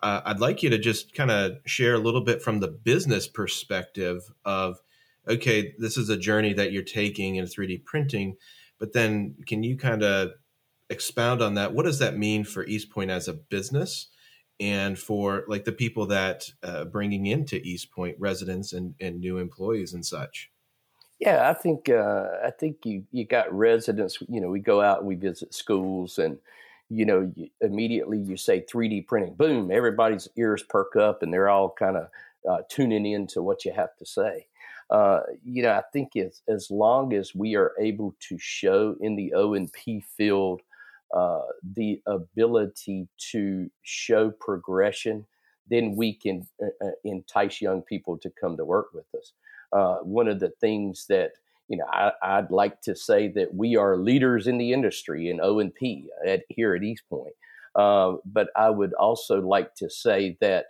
Uh, 0.00 0.20
I'd 0.26 0.38
like 0.38 0.62
you 0.62 0.70
to 0.70 0.78
just 0.78 1.14
kind 1.14 1.32
of 1.32 1.58
share 1.66 1.94
a 1.94 1.98
little 1.98 2.20
bit 2.20 2.40
from 2.40 2.60
the 2.60 2.68
business 2.68 3.26
perspective 3.26 4.20
of, 4.44 4.78
okay, 5.26 5.74
this 5.78 5.96
is 5.96 6.10
a 6.10 6.16
journey 6.16 6.52
that 6.52 6.70
you're 6.70 6.84
taking 6.84 7.34
in 7.36 7.46
3D 7.46 7.84
printing, 7.84 8.36
but 8.78 8.92
then 8.92 9.34
can 9.44 9.64
you 9.64 9.76
kind 9.76 10.04
of 10.04 10.30
expound 10.90 11.42
on 11.42 11.54
that? 11.54 11.74
What 11.74 11.86
does 11.86 11.98
that 11.98 12.16
mean 12.16 12.44
for 12.44 12.64
Eastpoint 12.66 13.10
as 13.10 13.26
a 13.26 13.34
business? 13.34 14.06
and 14.60 14.96
for 14.96 15.44
like 15.48 15.64
the 15.64 15.72
people 15.72 16.06
that 16.06 16.44
uh, 16.62 16.84
bringing 16.84 17.26
into 17.26 17.58
Eastpoint 17.58 18.14
residents 18.18 18.72
and, 18.72 18.94
and 19.00 19.18
new 19.18 19.38
employees 19.38 19.92
and 19.92 20.06
such. 20.06 20.51
Yeah, 21.22 21.48
I 21.50 21.54
think 21.54 21.88
uh, 21.88 22.28
I 22.44 22.50
think 22.50 22.78
you 22.84 23.04
you 23.12 23.24
got 23.26 23.52
residents. 23.52 24.18
You 24.28 24.40
know, 24.40 24.48
we 24.48 24.60
go 24.60 24.80
out 24.80 24.98
and 25.00 25.06
we 25.08 25.14
visit 25.14 25.54
schools, 25.54 26.18
and 26.18 26.38
you 26.90 27.04
know, 27.06 27.30
you, 27.36 27.48
immediately 27.60 28.18
you 28.18 28.36
say 28.36 28.60
3D 28.62 29.02
printing, 29.02 29.34
boom, 29.34 29.70
everybody's 29.70 30.28
ears 30.36 30.64
perk 30.68 30.96
up, 30.96 31.22
and 31.22 31.32
they're 31.32 31.48
all 31.48 31.70
kind 31.78 31.96
of 31.96 32.08
uh, 32.50 32.62
tuning 32.68 33.06
into 33.06 33.42
what 33.42 33.64
you 33.64 33.72
have 33.72 33.94
to 33.98 34.06
say. 34.06 34.46
uh, 34.90 35.20
you 35.44 35.62
know, 35.62 35.70
I 35.72 35.82
think 35.92 36.16
as, 36.16 36.42
as 36.48 36.70
long 36.70 37.14
as 37.14 37.34
we 37.34 37.56
are 37.56 37.72
able 37.80 38.14
to 38.28 38.36
show 38.38 38.96
in 39.00 39.16
the 39.16 39.32
O 39.34 39.54
and 39.54 39.72
P 39.72 40.00
field 40.16 40.60
uh, 41.14 41.42
the 41.76 42.02
ability 42.06 43.08
to 43.32 43.70
show 43.82 44.30
progression, 44.30 45.26
then 45.70 45.94
we 45.96 46.14
can 46.14 46.46
uh, 46.62 46.66
uh, 46.86 46.90
entice 47.04 47.60
young 47.60 47.82
people 47.82 48.18
to 48.18 48.30
come 48.40 48.56
to 48.56 48.64
work 48.64 48.88
with 48.94 49.06
us. 49.18 49.32
Uh, 49.72 49.96
one 49.98 50.28
of 50.28 50.40
the 50.40 50.50
things 50.60 51.06
that 51.08 51.32
you 51.68 51.78
know, 51.78 51.86
I, 51.90 52.40
would 52.40 52.50
like 52.50 52.82
to 52.82 52.94
say 52.94 53.28
that 53.28 53.54
we 53.54 53.76
are 53.76 53.96
leaders 53.96 54.46
in 54.46 54.58
the 54.58 54.72
industry 54.74 55.30
in 55.30 55.40
O 55.40 55.58
and 55.58 55.74
P 55.74 56.10
at, 56.26 56.42
here 56.50 56.74
at 56.74 56.82
Eastpoint. 56.82 57.32
Uh, 57.74 58.18
but 58.26 58.48
I 58.56 58.68
would 58.68 58.92
also 58.94 59.40
like 59.40 59.74
to 59.76 59.88
say 59.88 60.36
that 60.42 60.66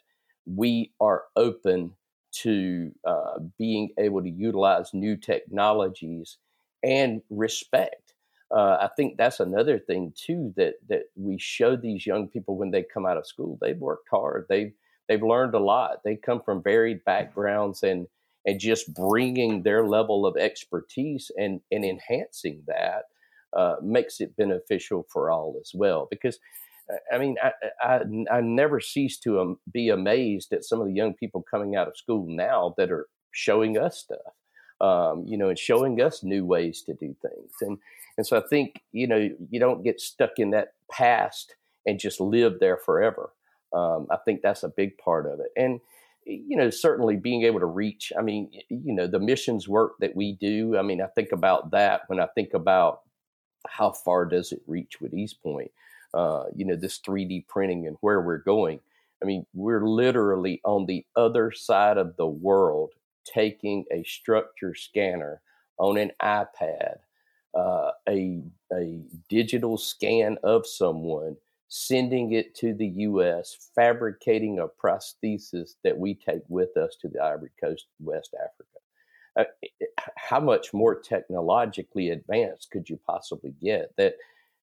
we 0.46 0.92
are 1.00 1.24
open 1.34 1.92
to 2.32 2.92
uh, 3.04 3.38
being 3.58 3.90
able 3.98 4.22
to 4.22 4.30
utilize 4.30 4.94
new 4.94 5.16
technologies 5.16 6.38
and 6.82 7.20
respect. 7.30 8.14
Uh, 8.50 8.76
I 8.80 8.88
think 8.96 9.16
that's 9.16 9.40
another 9.40 9.78
thing 9.78 10.12
too 10.14 10.52
that 10.56 10.74
that 10.88 11.04
we 11.16 11.38
show 11.38 11.74
these 11.74 12.06
young 12.06 12.28
people 12.28 12.56
when 12.56 12.70
they 12.70 12.82
come 12.82 13.06
out 13.06 13.16
of 13.16 13.26
school. 13.26 13.58
They've 13.60 13.78
worked 13.78 14.08
hard. 14.10 14.46
They've 14.48 14.72
they've 15.08 15.22
learned 15.22 15.54
a 15.54 15.58
lot. 15.58 16.04
They 16.04 16.16
come 16.16 16.42
from 16.42 16.62
varied 16.62 17.04
backgrounds 17.04 17.82
and 17.82 18.06
and 18.46 18.58
just 18.60 18.92
bringing 18.94 19.62
their 19.62 19.86
level 19.86 20.26
of 20.26 20.36
expertise 20.36 21.30
and 21.36 21.60
and 21.70 21.84
enhancing 21.84 22.62
that 22.66 23.04
uh, 23.56 23.76
makes 23.82 24.20
it 24.20 24.36
beneficial 24.36 25.06
for 25.10 25.30
all 25.30 25.56
as 25.60 25.72
well. 25.74 26.08
Because 26.10 26.38
I 27.12 27.18
mean, 27.18 27.36
I, 27.42 27.52
I, 27.80 28.00
I 28.30 28.40
never 28.40 28.80
cease 28.80 29.18
to 29.20 29.40
um, 29.40 29.58
be 29.72 29.88
amazed 29.88 30.52
at 30.52 30.64
some 30.64 30.80
of 30.80 30.86
the 30.86 30.92
young 30.92 31.14
people 31.14 31.44
coming 31.48 31.76
out 31.76 31.88
of 31.88 31.96
school 31.96 32.26
now 32.28 32.74
that 32.76 32.90
are 32.90 33.06
showing 33.30 33.78
us 33.78 33.98
stuff, 33.98 34.34
um, 34.80 35.24
you 35.26 35.38
know, 35.38 35.48
and 35.48 35.58
showing 35.58 36.00
us 36.00 36.22
new 36.22 36.44
ways 36.44 36.82
to 36.82 36.94
do 36.94 37.14
things. 37.22 37.52
And 37.60 37.78
and 38.16 38.26
so 38.26 38.36
I 38.36 38.42
think 38.48 38.82
you 38.92 39.06
know 39.06 39.30
you 39.50 39.60
don't 39.60 39.84
get 39.84 40.00
stuck 40.00 40.32
in 40.38 40.50
that 40.50 40.74
past 40.90 41.54
and 41.86 41.98
just 41.98 42.20
live 42.20 42.60
there 42.60 42.76
forever. 42.76 43.32
Um, 43.72 44.06
I 44.10 44.16
think 44.24 44.42
that's 44.42 44.62
a 44.62 44.68
big 44.68 44.98
part 44.98 45.26
of 45.26 45.40
it. 45.40 45.50
And 45.56 45.80
you 46.24 46.56
know, 46.56 46.70
certainly 46.70 47.16
being 47.16 47.42
able 47.42 47.60
to 47.60 47.66
reach. 47.66 48.12
I 48.18 48.22
mean, 48.22 48.50
you 48.68 48.94
know, 48.94 49.06
the 49.06 49.20
missions 49.20 49.68
work 49.68 49.94
that 50.00 50.14
we 50.14 50.32
do. 50.34 50.76
I 50.76 50.82
mean, 50.82 51.00
I 51.00 51.06
think 51.06 51.32
about 51.32 51.70
that 51.72 52.02
when 52.06 52.20
I 52.20 52.26
think 52.34 52.54
about 52.54 53.00
how 53.68 53.92
far 53.92 54.24
does 54.24 54.52
it 54.52 54.62
reach 54.66 55.00
with 55.00 55.12
Eastpoint 55.12 55.70
uh, 56.14 56.44
you 56.54 56.64
know, 56.64 56.76
this 56.76 57.00
3D 57.00 57.46
printing 57.48 57.86
and 57.86 57.96
where 58.00 58.20
we're 58.20 58.38
going. 58.38 58.80
I 59.22 59.26
mean, 59.26 59.46
we're 59.54 59.86
literally 59.86 60.60
on 60.64 60.86
the 60.86 61.04
other 61.16 61.52
side 61.52 61.96
of 61.96 62.16
the 62.16 62.26
world 62.26 62.90
taking 63.24 63.84
a 63.92 64.02
structure 64.02 64.74
scanner 64.74 65.40
on 65.78 65.96
an 65.96 66.10
iPad, 66.20 66.96
uh, 67.56 67.92
a, 68.08 68.42
a 68.72 69.00
digital 69.28 69.78
scan 69.78 70.38
of 70.42 70.66
someone, 70.66 71.36
sending 71.74 72.32
it 72.32 72.54
to 72.54 72.74
the 72.74 72.86
U.S., 72.86 73.70
fabricating 73.74 74.58
a 74.58 74.66
prosthesis 74.66 75.70
that 75.82 75.96
we 75.96 76.12
take 76.12 76.42
with 76.48 76.76
us 76.76 76.98
to 77.00 77.08
the 77.08 77.18
Ivory 77.18 77.48
Coast, 77.58 77.86
West 77.98 78.34
Africa. 78.34 78.68
Uh, 79.34 80.04
how 80.18 80.38
much 80.38 80.74
more 80.74 81.00
technologically 81.00 82.10
advanced 82.10 82.70
could 82.70 82.90
you 82.90 83.00
possibly 83.06 83.54
get? 83.58 83.90
That 83.96 84.16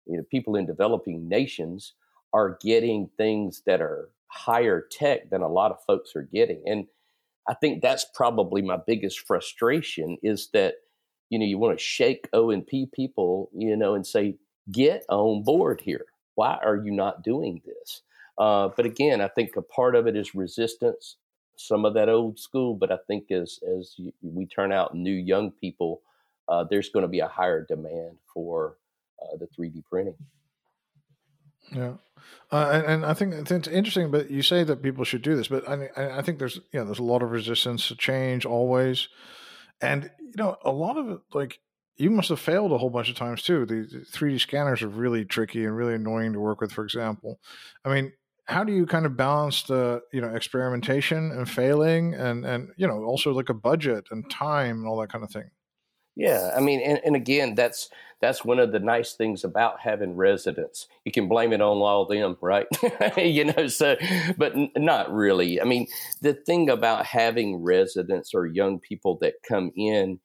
you 0.06 0.18
know, 0.18 0.24
people 0.30 0.56
in 0.56 0.68
developing 0.68 1.28
nations 1.28 1.94
are 2.32 2.60
getting 2.62 3.10
things 3.18 3.64
that 3.66 3.82
are 3.82 4.12
higher 4.28 4.86
tech 4.92 5.32
than 5.32 5.42
a 5.42 5.50
lot 5.50 5.72
of 5.72 5.84
folks 5.88 6.16
are 6.16 6.30
getting. 6.32 6.62
And 6.68 6.86
I 7.48 7.56
think 7.56 7.82
that's 7.82 8.06
probably 8.14 8.62
my 8.62 8.78
biggest 8.86 9.22
frustration 9.22 10.20
is 10.22 10.50
that, 10.54 10.76
you 11.32 11.40
know, 11.40 11.46
you 11.46 11.58
want 11.58 11.76
to 11.76 11.84
shake 11.84 12.30
O 12.34 12.52
and 12.52 12.68
P 12.68 12.88
people, 12.94 13.50
you 13.52 13.76
know, 13.76 13.96
and 13.96 14.06
say, 14.06 14.36
get 14.72 15.06
on 15.10 15.42
board 15.42 15.82
here. 15.84 16.06
Why 16.40 16.58
are 16.64 16.78
you 16.78 16.92
not 16.92 17.22
doing 17.22 17.62
this? 17.66 18.02
Uh, 18.38 18.70
but 18.74 18.86
again, 18.86 19.20
I 19.20 19.28
think 19.28 19.58
a 19.58 19.62
part 19.62 19.94
of 19.94 20.08
it 20.08 20.16
is 20.16 20.34
resistance, 20.34 21.18
some 21.58 21.84
of 21.84 21.94
that 21.96 22.08
old 22.08 22.40
school. 22.40 22.76
But 22.76 22.94
I 22.94 22.98
think 23.08 23.30
as 23.30 23.60
as 23.78 23.94
you, 23.98 24.14
we 24.22 24.46
turn 24.46 24.72
out 24.72 24.96
new 24.96 25.12
young 25.12 25.52
people, 25.52 26.02
uh, 26.48 26.64
there's 26.64 26.92
going 26.92 27.04
to 27.04 27.10
be 27.10 27.20
a 27.20 27.28
higher 27.28 27.66
demand 27.66 28.20
for 28.34 28.78
uh, 29.22 29.36
the 29.36 29.48
3D 29.48 29.84
printing. 29.84 30.16
Yeah, 31.74 31.96
uh, 32.54 32.70
and, 32.72 32.86
and, 32.86 33.06
I 33.06 33.14
think 33.14 33.34
it's 33.34 33.52
interesting. 33.52 34.10
But 34.10 34.32
you 34.32 34.42
say 34.42 34.64
that 34.64 34.82
people 34.82 35.04
should 35.04 35.24
do 35.24 35.36
this, 35.36 35.50
but 35.50 35.68
I, 35.68 35.90
I 35.98 36.22
think 36.22 36.40
there's 36.40 36.56
you 36.72 36.80
know 36.80 36.86
there's 36.86 37.00
a 37.00 37.04
lot 37.14 37.22
of 37.22 37.32
resistance 37.32 37.90
to 37.90 37.98
change 37.98 38.46
always, 38.46 39.10
and 39.82 40.10
you 40.22 40.38
know 40.38 40.56
a 40.64 40.72
lot 40.72 40.96
of 40.96 41.10
it 41.10 41.20
like 41.34 41.60
you 42.00 42.10
must 42.10 42.30
have 42.30 42.40
failed 42.40 42.72
a 42.72 42.78
whole 42.78 42.90
bunch 42.90 43.10
of 43.10 43.16
times 43.16 43.44
too. 43.44 43.66
The, 43.66 43.82
the 43.82 44.06
3D 44.06 44.40
scanners 44.40 44.82
are 44.82 44.88
really 44.88 45.26
tricky 45.26 45.66
and 45.66 45.76
really 45.76 45.94
annoying 45.94 46.34
to 46.34 46.40
work 46.40 46.62
with. 46.62 46.72
For 46.72 46.84
example, 46.84 47.40
I 47.84 47.94
mean, 47.94 48.14
how 48.46 48.64
do 48.64 48.74
you 48.74 48.86
kind 48.86 49.06
of 49.06 49.16
balance 49.16 49.64
the 49.64 50.02
you 50.12 50.22
know 50.22 50.30
experimentation 50.30 51.32
and 51.32 51.48
failing, 51.48 52.16
and 52.16 52.46
and 52.46 52.70
you 52.78 52.88
know 52.88 53.04
also 53.04 53.32
like 53.32 53.50
a 53.50 53.54
budget 53.54 54.06
and 54.12 54.30
time 54.32 54.80
and 54.80 54.88
all 54.88 55.00
that 55.02 55.12
kind 55.12 55.24
of 55.24 55.32
thing? 55.32 55.52
Yeah, 56.16 56.52
I 56.56 56.60
mean, 56.60 56.82
and, 56.82 57.00
and 57.06 57.16
again, 57.16 57.56
that's 57.56 57.90
that's 58.22 58.44
one 58.44 58.60
of 58.60 58.72
the 58.72 58.80
nice 58.80 59.14
things 59.14 59.44
about 59.44 59.80
having 59.80 60.16
residents. 60.16 60.88
You 61.06 61.12
can 61.12 61.30
blame 61.30 61.54
it 61.54 61.62
on 61.62 61.78
all 61.78 62.06
them, 62.06 62.36
right? 62.42 62.68
you 63.18 63.46
know, 63.46 63.68
so, 63.68 63.96
but 64.38 64.54
n- 64.56 64.72
not 64.76 65.14
really. 65.14 65.62
I 65.62 65.64
mean, 65.64 65.88
the 66.22 66.34
thing 66.34 66.70
about 66.70 67.06
having 67.06 67.64
residents 67.64 68.34
or 68.34 68.46
young 68.46 68.80
people 68.80 69.18
that 69.22 69.36
come 69.48 69.72
in 69.78 70.20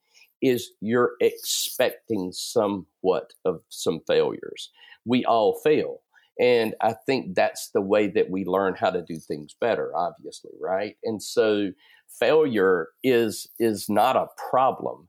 is 0.47 0.71
you're 0.81 1.13
expecting 1.21 2.31
somewhat 2.31 3.33
of 3.45 3.61
some 3.69 4.01
failures. 4.07 4.71
We 5.05 5.25
all 5.25 5.59
fail. 5.63 6.01
And 6.39 6.75
I 6.81 6.93
think 7.05 7.35
that's 7.35 7.69
the 7.73 7.81
way 7.81 8.07
that 8.07 8.29
we 8.29 8.43
learn 8.43 8.75
how 8.75 8.89
to 8.89 9.01
do 9.01 9.17
things 9.17 9.55
better, 9.59 9.95
obviously, 9.95 10.51
right? 10.59 10.97
And 11.03 11.23
so 11.23 11.71
failure 12.19 12.89
is 13.03 13.47
is 13.57 13.89
not 13.89 14.17
a 14.17 14.27
problem 14.49 15.07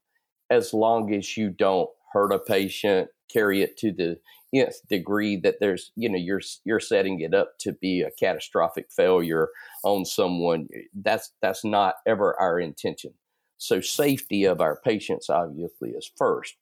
as 0.50 0.72
long 0.72 1.12
as 1.12 1.36
you 1.36 1.50
don't 1.50 1.90
hurt 2.12 2.32
a 2.32 2.38
patient, 2.38 3.08
carry 3.32 3.62
it 3.62 3.76
to 3.78 3.92
the 3.92 4.18
nth 4.54 4.76
degree 4.88 5.36
that 5.36 5.56
there's, 5.60 5.90
you 5.96 6.08
know, 6.08 6.18
you're 6.18 6.40
you're 6.64 6.80
setting 6.80 7.20
it 7.20 7.34
up 7.34 7.54
to 7.60 7.72
be 7.72 8.02
a 8.02 8.10
catastrophic 8.12 8.86
failure 8.90 9.48
on 9.82 10.04
someone. 10.04 10.68
That's 10.94 11.32
that's 11.42 11.64
not 11.64 11.96
ever 12.06 12.38
our 12.40 12.60
intention. 12.60 13.12
So 13.58 13.80
safety 13.80 14.44
of 14.44 14.60
our 14.60 14.76
patients 14.76 15.30
obviously 15.30 15.90
is 15.90 16.10
first. 16.16 16.56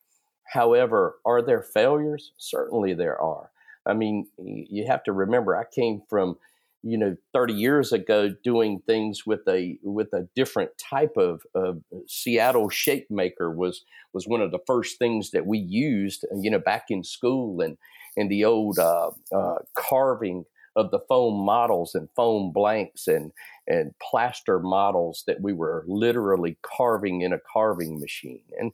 However, 0.53 1.17
are 1.25 1.43
there 1.43 1.63
failures? 1.63 2.33
Certainly 2.37 2.95
there 2.95 3.21
are. 3.21 3.51
I 3.87 3.95
mean, 3.95 4.27
you 4.39 4.87
have 4.87 5.03
to 5.05 5.13
remember 5.13 5.57
I 5.57 5.65
came 5.65 6.03
from 6.09 6.37
you 6.83 6.99
know 6.99 7.17
30 7.33 7.55
years 7.55 7.93
ago 7.93 8.35
doing 8.45 8.81
things 8.87 9.25
with 9.27 9.41
a 9.49 9.79
with 9.83 10.13
a 10.13 10.29
different 10.37 10.71
type 10.79 11.17
of, 11.17 11.43
of 11.55 11.83
Seattle 12.07 12.69
shape 12.69 13.11
maker 13.11 13.51
was 13.51 13.85
was 14.13 14.29
one 14.29 14.43
of 14.43 14.51
the 14.51 14.59
first 14.67 14.99
things 14.99 15.31
that 15.31 15.47
we 15.47 15.59
used 15.59 16.27
you 16.41 16.51
know 16.51 16.59
back 16.59 16.85
in 16.91 17.03
school 17.03 17.61
and 17.61 17.79
and 18.17 18.31
the 18.31 18.45
old 18.45 18.79
uh, 18.79 19.11
uh, 19.35 19.57
carving 19.77 20.45
of 20.77 20.91
the 20.91 21.01
foam 21.09 21.45
models 21.45 21.95
and 21.95 22.09
foam 22.17 22.53
blanks 22.53 23.07
and 23.07 23.33
and 23.67 23.93
plaster 24.03 24.59
models 24.61 25.25
that 25.27 25.41
we 25.41 25.53
were 25.53 25.85
literally 25.87 26.59
carving 26.63 27.23
in 27.23 27.33
a 27.33 27.41
carving 27.53 27.99
machine. 28.01 28.43
And 28.59 28.73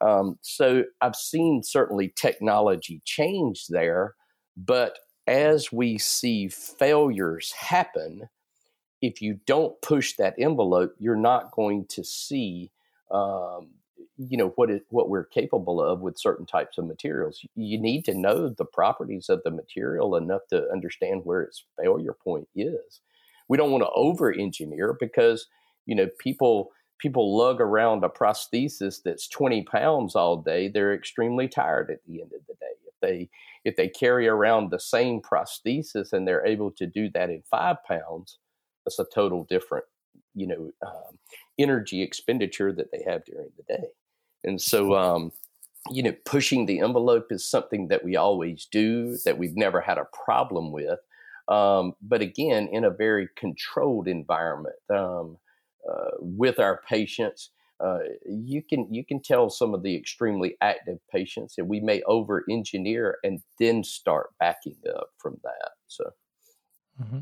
um, 0.00 0.38
so 0.40 0.84
I've 1.02 1.16
seen 1.16 1.62
certainly 1.62 2.12
technology 2.16 3.02
change 3.04 3.66
there 3.68 4.14
but 4.56 4.98
as 5.26 5.72
we 5.72 5.98
see 5.98 6.48
failures 6.48 7.52
happen, 7.52 8.28
if 9.00 9.22
you 9.22 9.40
don't 9.46 9.80
push 9.80 10.16
that 10.16 10.34
envelope, 10.38 10.94
you're 10.98 11.16
not 11.16 11.52
going 11.52 11.86
to 11.90 12.04
see, 12.04 12.70
um, 13.10 13.70
you 14.16 14.36
know, 14.36 14.52
what 14.56 14.70
it, 14.70 14.82
what 14.90 15.08
we're 15.08 15.24
capable 15.24 15.80
of 15.82 16.00
with 16.00 16.18
certain 16.18 16.46
types 16.46 16.78
of 16.78 16.86
materials. 16.86 17.44
You 17.54 17.80
need 17.80 18.04
to 18.06 18.14
know 18.14 18.48
the 18.48 18.64
properties 18.64 19.28
of 19.28 19.42
the 19.44 19.50
material 19.50 20.16
enough 20.16 20.42
to 20.50 20.68
understand 20.70 21.22
where 21.24 21.42
its 21.42 21.64
failure 21.80 22.14
point 22.24 22.48
is. 22.54 23.00
We 23.48 23.56
don't 23.56 23.70
want 23.70 23.82
to 23.82 23.90
over 23.90 24.32
engineer 24.32 24.96
because 24.98 25.46
you 25.86 25.94
know 25.94 26.08
people 26.18 26.70
people 26.98 27.36
lug 27.36 27.60
around 27.60 28.04
a 28.04 28.08
prosthesis 28.08 29.02
that's 29.02 29.26
20 29.28 29.62
pounds 29.62 30.14
all 30.14 30.36
day. 30.36 30.68
They're 30.68 30.94
extremely 30.94 31.48
tired 31.48 31.90
at 31.90 32.04
the 32.06 32.20
end 32.20 32.32
of 32.34 32.46
the 32.46 32.54
day. 32.54 32.66
If 32.86 32.94
they 33.00 33.30
if 33.64 33.76
they 33.76 33.88
carry 33.88 34.28
around 34.28 34.70
the 34.70 34.80
same 34.80 35.20
prosthesis 35.20 36.12
and 36.12 36.26
they're 36.26 36.46
able 36.46 36.70
to 36.72 36.86
do 36.86 37.10
that 37.14 37.30
in 37.30 37.42
five 37.50 37.76
pounds, 37.86 38.38
that's 38.84 38.98
a 38.98 39.06
total 39.12 39.44
different, 39.44 39.84
you 40.34 40.46
know, 40.46 40.70
um, 40.86 41.18
energy 41.58 42.02
expenditure 42.02 42.72
that 42.72 42.90
they 42.92 43.02
have 43.06 43.24
during 43.24 43.50
the 43.56 43.62
day. 43.74 43.88
And 44.44 44.60
so, 44.60 44.94
um, 44.94 45.32
you 45.90 46.02
know, 46.02 46.14
pushing 46.24 46.66
the 46.66 46.80
envelope 46.80 47.26
is 47.30 47.48
something 47.48 47.88
that 47.88 48.04
we 48.04 48.16
always 48.16 48.66
do, 48.70 49.16
that 49.24 49.38
we've 49.38 49.56
never 49.56 49.80
had 49.80 49.98
a 49.98 50.06
problem 50.24 50.72
with. 50.72 50.98
Um, 51.48 51.94
but 52.00 52.20
again, 52.20 52.68
in 52.70 52.84
a 52.84 52.90
very 52.90 53.28
controlled 53.36 54.06
environment 54.06 54.76
um, 54.88 55.36
uh, 55.90 56.10
with 56.20 56.58
our 56.58 56.80
patients, 56.88 57.50
uh, 57.80 58.00
you 58.26 58.62
can 58.62 58.86
you 58.92 59.04
can 59.04 59.22
tell 59.22 59.48
some 59.48 59.72
of 59.72 59.82
the 59.82 59.96
extremely 59.96 60.54
active 60.60 60.98
patients, 61.10 61.54
and 61.56 61.66
we 61.66 61.80
may 61.80 62.02
over 62.02 62.44
engineer 62.50 63.16
and 63.24 63.40
then 63.58 63.82
start 63.82 64.30
backing 64.38 64.76
up 64.94 65.08
from 65.18 65.40
that. 65.42 65.70
So. 65.88 66.04
Mm-hmm. 67.02 67.20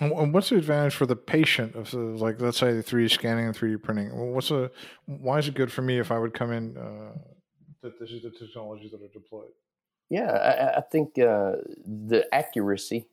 And 0.00 0.32
what's 0.32 0.50
the 0.50 0.56
advantage 0.56 0.94
for 0.94 1.06
the 1.06 1.16
patient 1.16 1.74
of 1.74 1.92
like 1.94 2.40
let's 2.40 2.58
say 2.58 2.72
the 2.72 2.82
3D 2.82 3.10
scanning 3.10 3.46
and 3.46 3.56
3D 3.56 3.82
printing? 3.82 4.32
What's 4.32 4.50
a 4.50 4.70
why 5.06 5.38
is 5.38 5.48
it 5.48 5.54
good 5.54 5.72
for 5.72 5.82
me 5.82 5.98
if 5.98 6.12
I 6.12 6.18
would 6.18 6.34
come 6.34 6.52
in 6.52 6.76
uh, 6.76 7.18
that 7.82 7.98
this 7.98 8.10
is 8.10 8.22
the 8.22 8.30
technologies 8.30 8.92
that 8.92 9.02
are 9.02 9.12
deployed? 9.12 9.50
Yeah, 10.10 10.30
I, 10.30 10.78
I 10.78 10.80
think 10.80 11.18
uh, 11.18 11.56
the 11.84 12.26
accuracy 12.32 13.06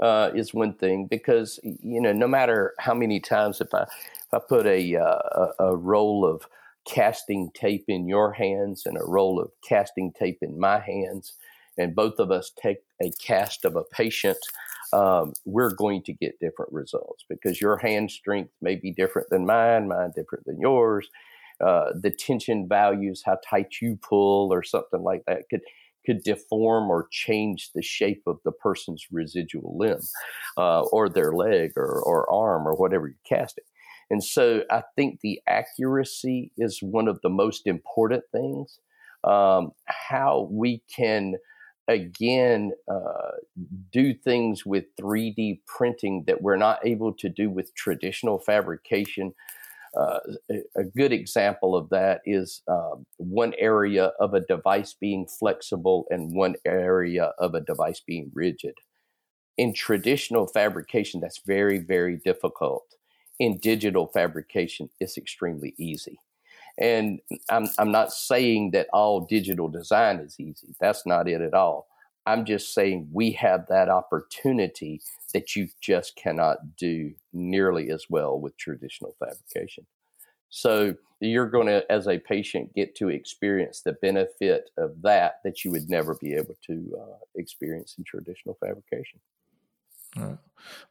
uh, 0.00 0.30
is 0.34 0.54
one 0.54 0.74
thing 0.74 1.06
because 1.06 1.60
you 1.62 2.00
know 2.00 2.12
no 2.12 2.26
matter 2.26 2.74
how 2.78 2.94
many 2.94 3.20
times 3.20 3.60
if 3.60 3.72
I 3.74 3.82
if 3.82 4.34
I 4.34 4.38
put 4.38 4.66
a 4.66 4.96
uh, 4.96 5.52
a 5.58 5.76
roll 5.76 6.24
of 6.24 6.46
casting 6.86 7.50
tape 7.54 7.84
in 7.88 8.08
your 8.08 8.32
hands 8.32 8.86
and 8.86 8.96
a 8.96 9.04
roll 9.04 9.40
of 9.40 9.50
casting 9.68 10.12
tape 10.12 10.38
in 10.42 10.58
my 10.58 10.80
hands, 10.80 11.34
and 11.78 11.94
both 11.94 12.18
of 12.18 12.30
us 12.30 12.50
take 12.60 12.78
a 13.00 13.12
cast 13.20 13.64
of 13.64 13.76
a 13.76 13.84
patient 13.84 14.38
um, 14.92 15.32
we're 15.44 15.74
going 15.74 16.02
to 16.04 16.12
get 16.12 16.38
different 16.40 16.72
results 16.72 17.24
because 17.28 17.60
your 17.60 17.78
hand 17.78 18.10
strength 18.10 18.52
may 18.60 18.76
be 18.76 18.92
different 18.92 19.28
than 19.30 19.46
mine, 19.46 19.88
mine 19.88 20.12
different 20.14 20.44
than 20.44 20.60
yours. 20.60 21.08
Uh, 21.64 21.92
the 21.94 22.10
tension 22.10 22.66
values, 22.68 23.22
how 23.24 23.38
tight 23.48 23.76
you 23.80 23.98
pull, 24.02 24.52
or 24.52 24.62
something 24.62 25.02
like 25.02 25.22
that, 25.26 25.42
could 25.48 25.60
could 26.04 26.22
deform 26.24 26.90
or 26.90 27.06
change 27.12 27.70
the 27.76 27.82
shape 27.82 28.22
of 28.26 28.36
the 28.44 28.50
person's 28.50 29.06
residual 29.12 29.78
limb, 29.78 30.00
uh, 30.58 30.80
or 30.80 31.08
their 31.08 31.32
leg, 31.32 31.70
or, 31.76 32.02
or 32.02 32.28
arm, 32.32 32.66
or 32.66 32.74
whatever 32.74 33.06
you're 33.06 33.38
casting. 33.38 33.62
And 34.10 34.22
so, 34.22 34.64
I 34.70 34.82
think 34.96 35.20
the 35.20 35.40
accuracy 35.48 36.50
is 36.58 36.82
one 36.82 37.06
of 37.06 37.20
the 37.22 37.30
most 37.30 37.66
important 37.66 38.24
things. 38.32 38.78
Um, 39.24 39.70
how 39.86 40.48
we 40.50 40.82
can 40.94 41.36
again 41.88 42.72
uh, 42.90 43.32
do 43.92 44.14
things 44.14 44.64
with 44.64 44.84
3D 45.00 45.60
printing 45.66 46.24
that 46.26 46.42
we're 46.42 46.56
not 46.56 46.84
able 46.84 47.12
to 47.14 47.28
do 47.28 47.50
with 47.50 47.74
traditional 47.74 48.38
fabrication. 48.38 49.34
Uh, 49.98 50.20
a, 50.76 50.84
good 50.84 51.12
example 51.12 51.76
of 51.76 51.90
that 51.90 52.22
is 52.24 52.62
uh, 52.66 52.96
one 53.18 53.52
area 53.58 54.12
of 54.20 54.32
a 54.32 54.40
device 54.40 54.94
being 54.98 55.26
flexible 55.26 56.06
and 56.10 56.34
one 56.34 56.54
area 56.64 57.32
of 57.38 57.54
a 57.54 57.60
device 57.60 58.00
being 58.00 58.30
rigid. 58.32 58.74
In 59.58 59.74
traditional 59.74 60.46
fabrication, 60.46 61.20
that's 61.20 61.42
very, 61.46 61.78
very 61.78 62.16
difficult. 62.16 62.84
In 63.38 63.58
digital 63.58 64.06
fabrication, 64.06 64.88
it's 64.98 65.18
extremely 65.18 65.74
easy. 65.78 66.18
And 66.78 67.20
I'm, 67.48 67.68
I'm 67.78 67.92
not 67.92 68.12
saying 68.12 68.70
that 68.72 68.88
all 68.92 69.20
digital 69.20 69.68
design 69.68 70.18
is 70.20 70.38
easy. 70.40 70.74
That's 70.80 71.06
not 71.06 71.28
it 71.28 71.40
at 71.40 71.54
all. 71.54 71.86
I'm 72.24 72.44
just 72.44 72.72
saying 72.72 73.08
we 73.12 73.32
have 73.32 73.66
that 73.68 73.88
opportunity 73.88 75.00
that 75.34 75.56
you 75.56 75.68
just 75.80 76.16
cannot 76.16 76.76
do 76.76 77.12
nearly 77.32 77.90
as 77.90 78.06
well 78.08 78.38
with 78.38 78.56
traditional 78.56 79.16
fabrication. 79.18 79.86
So 80.48 80.94
you're 81.20 81.48
going 81.48 81.66
to, 81.66 81.90
as 81.90 82.06
a 82.06 82.18
patient, 82.18 82.74
get 82.74 82.94
to 82.96 83.08
experience 83.08 83.80
the 83.80 83.94
benefit 83.94 84.70
of 84.76 85.02
that 85.02 85.40
that 85.44 85.64
you 85.64 85.70
would 85.72 85.88
never 85.88 86.16
be 86.20 86.34
able 86.34 86.56
to 86.66 86.98
uh, 87.00 87.16
experience 87.36 87.94
in 87.98 88.04
traditional 88.04 88.56
fabrication. 88.60 89.20
Right. 90.16 90.38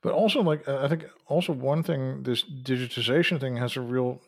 But 0.01 0.13
also, 0.13 0.41
like 0.41 0.67
I 0.67 0.88
think, 0.88 1.05
also 1.27 1.53
one 1.53 1.83
thing, 1.83 2.23
this 2.23 2.43
digitization 2.43 3.39
thing 3.39 3.57
has 3.57 3.77
a 3.77 3.81
real 3.81 4.19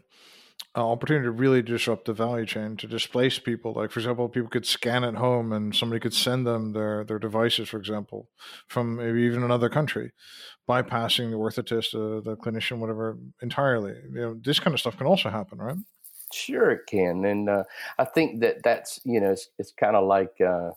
opportunity 0.82 1.26
to 1.26 1.32
really 1.32 1.62
disrupt 1.62 2.06
the 2.06 2.14
value 2.14 2.46
chain 2.46 2.78
to 2.78 2.88
displace 2.88 3.40
people. 3.40 3.74
Like 3.74 3.92
for 3.92 4.00
example, 4.00 4.28
people 4.30 4.50
could 4.50 4.66
scan 4.66 5.04
at 5.04 5.16
home 5.16 5.52
and 5.52 5.76
somebody 5.76 6.00
could 6.00 6.14
send 6.14 6.48
them 6.48 6.74
their 6.74 7.04
their 7.04 7.20
devices, 7.20 7.70
for 7.70 7.78
example, 7.78 8.30
from 8.68 8.96
maybe 8.96 9.22
even 9.24 9.44
another 9.44 9.70
country, 9.70 10.12
bypassing 10.68 11.30
the 11.30 11.38
orthotist, 11.38 11.94
uh, 11.94 12.22
the 12.22 12.36
clinician, 12.38 12.80
whatever, 12.80 13.18
entirely. 13.42 13.94
You 14.12 14.22
know, 14.22 14.34
this 14.42 14.60
kind 14.60 14.74
of 14.74 14.80
stuff 14.80 14.98
can 14.98 15.08
also 15.08 15.30
happen, 15.30 15.60
right? 15.60 15.78
Sure, 16.34 16.72
it 16.72 16.88
can, 16.88 17.26
and 17.26 17.48
uh, 17.48 17.64
I 18.00 18.06
think 18.06 18.42
that 18.42 18.64
that's 18.64 19.00
you 19.06 19.22
know 19.22 19.32
it's, 19.32 19.50
it's 19.60 19.72
kind 19.72 19.96
of 19.96 20.08
like 20.08 20.42
uh, 20.42 20.72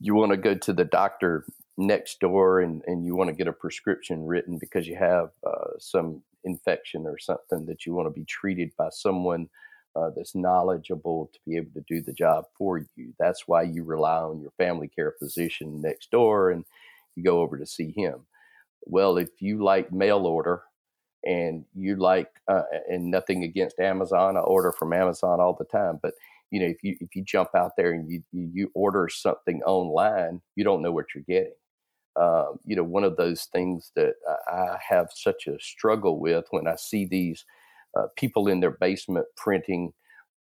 you 0.00 0.14
want 0.14 0.32
to 0.32 0.38
go 0.38 0.54
to 0.54 0.72
the 0.72 0.84
doctor 0.84 1.44
next 1.76 2.20
door 2.20 2.60
and, 2.60 2.82
and 2.86 3.04
you 3.04 3.16
want 3.16 3.28
to 3.28 3.34
get 3.34 3.48
a 3.48 3.52
prescription 3.52 4.24
written 4.24 4.58
because 4.58 4.86
you 4.86 4.96
have 4.96 5.30
uh, 5.46 5.70
some 5.78 6.22
infection 6.44 7.06
or 7.06 7.18
something 7.18 7.66
that 7.66 7.86
you 7.86 7.94
want 7.94 8.06
to 8.06 8.18
be 8.20 8.24
treated 8.26 8.70
by 8.76 8.88
someone 8.90 9.48
uh, 9.96 10.10
that's 10.16 10.34
knowledgeable 10.34 11.30
to 11.32 11.38
be 11.46 11.56
able 11.56 11.70
to 11.72 11.84
do 11.88 12.00
the 12.00 12.12
job 12.12 12.44
for 12.56 12.78
you. 12.96 13.12
That's 13.18 13.46
why 13.46 13.62
you 13.62 13.84
rely 13.84 14.18
on 14.18 14.40
your 14.40 14.52
family 14.58 14.88
care 14.88 15.14
physician 15.18 15.80
next 15.80 16.10
door 16.10 16.50
and 16.50 16.64
you 17.16 17.22
go 17.22 17.40
over 17.40 17.58
to 17.58 17.66
see 17.66 17.92
him. 17.96 18.26
Well, 18.86 19.18
if 19.18 19.30
you 19.40 19.62
like 19.64 19.92
mail 19.92 20.26
order 20.26 20.62
and 21.24 21.64
you 21.74 21.96
like, 21.96 22.28
uh, 22.48 22.62
and 22.90 23.10
nothing 23.10 23.44
against 23.44 23.78
Amazon, 23.80 24.36
I 24.36 24.40
order 24.40 24.72
from 24.72 24.92
Amazon 24.92 25.40
all 25.40 25.54
the 25.58 25.64
time, 25.64 25.98
but 26.02 26.14
you 26.50 26.60
know, 26.60 26.66
if 26.66 26.84
you 26.84 26.96
if 27.00 27.16
you 27.16 27.24
jump 27.24 27.50
out 27.56 27.72
there 27.76 27.92
and 27.92 28.08
you 28.10 28.22
you 28.32 28.70
order 28.74 29.08
something 29.08 29.62
online, 29.64 30.40
you 30.56 30.64
don't 30.64 30.82
know 30.82 30.92
what 30.92 31.06
you're 31.14 31.24
getting 31.26 31.54
uh, 32.16 32.46
you 32.64 32.76
know, 32.76 32.84
one 32.84 33.04
of 33.04 33.16
those 33.16 33.44
things 33.46 33.90
that 33.96 34.14
I 34.54 34.78
have 34.88 35.10
such 35.14 35.46
a 35.46 35.58
struggle 35.60 36.20
with 36.20 36.46
when 36.50 36.66
I 36.68 36.76
see 36.76 37.06
these 37.06 37.44
uh, 37.96 38.06
people 38.16 38.48
in 38.48 38.60
their 38.60 38.72
basement 38.72 39.26
printing 39.36 39.92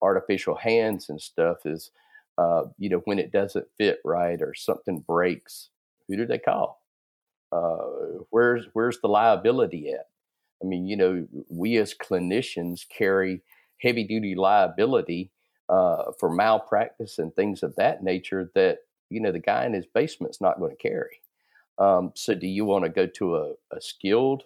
artificial 0.02 0.56
hands 0.56 1.08
and 1.08 1.20
stuff 1.20 1.58
is, 1.64 1.90
uh, 2.38 2.64
you 2.78 2.90
know, 2.90 3.02
when 3.04 3.18
it 3.18 3.32
doesn't 3.32 3.66
fit 3.78 4.00
right 4.04 4.40
or 4.42 4.54
something 4.54 5.00
breaks, 5.00 5.70
who 6.08 6.16
do 6.16 6.26
they 6.26 6.38
call? 6.38 6.82
Uh, 7.52 8.22
where's 8.30 8.66
where's 8.74 9.00
the 9.00 9.08
liability 9.08 9.90
at? 9.92 10.08
I 10.62 10.66
mean, 10.66 10.86
you 10.86 10.96
know, 10.96 11.26
we 11.50 11.78
as 11.78 11.94
clinicians 11.94 12.88
carry 12.88 13.42
heavy 13.80 14.04
duty 14.04 14.34
liability 14.34 15.30
uh, 15.70 16.12
for 16.20 16.30
malpractice 16.30 17.18
and 17.18 17.34
things 17.34 17.62
of 17.62 17.76
that 17.76 18.04
nature 18.04 18.50
that 18.54 18.80
you 19.10 19.20
know 19.20 19.32
the 19.32 19.40
guy 19.40 19.66
in 19.66 19.74
his 19.74 19.86
basement's 19.86 20.40
not 20.42 20.60
going 20.60 20.76
to 20.76 20.82
carry. 20.82 21.21
Um, 21.78 22.12
so, 22.14 22.34
do 22.34 22.46
you 22.46 22.64
want 22.64 22.84
to 22.84 22.90
go 22.90 23.06
to 23.06 23.36
a, 23.36 23.52
a, 23.72 23.80
skilled 23.80 24.44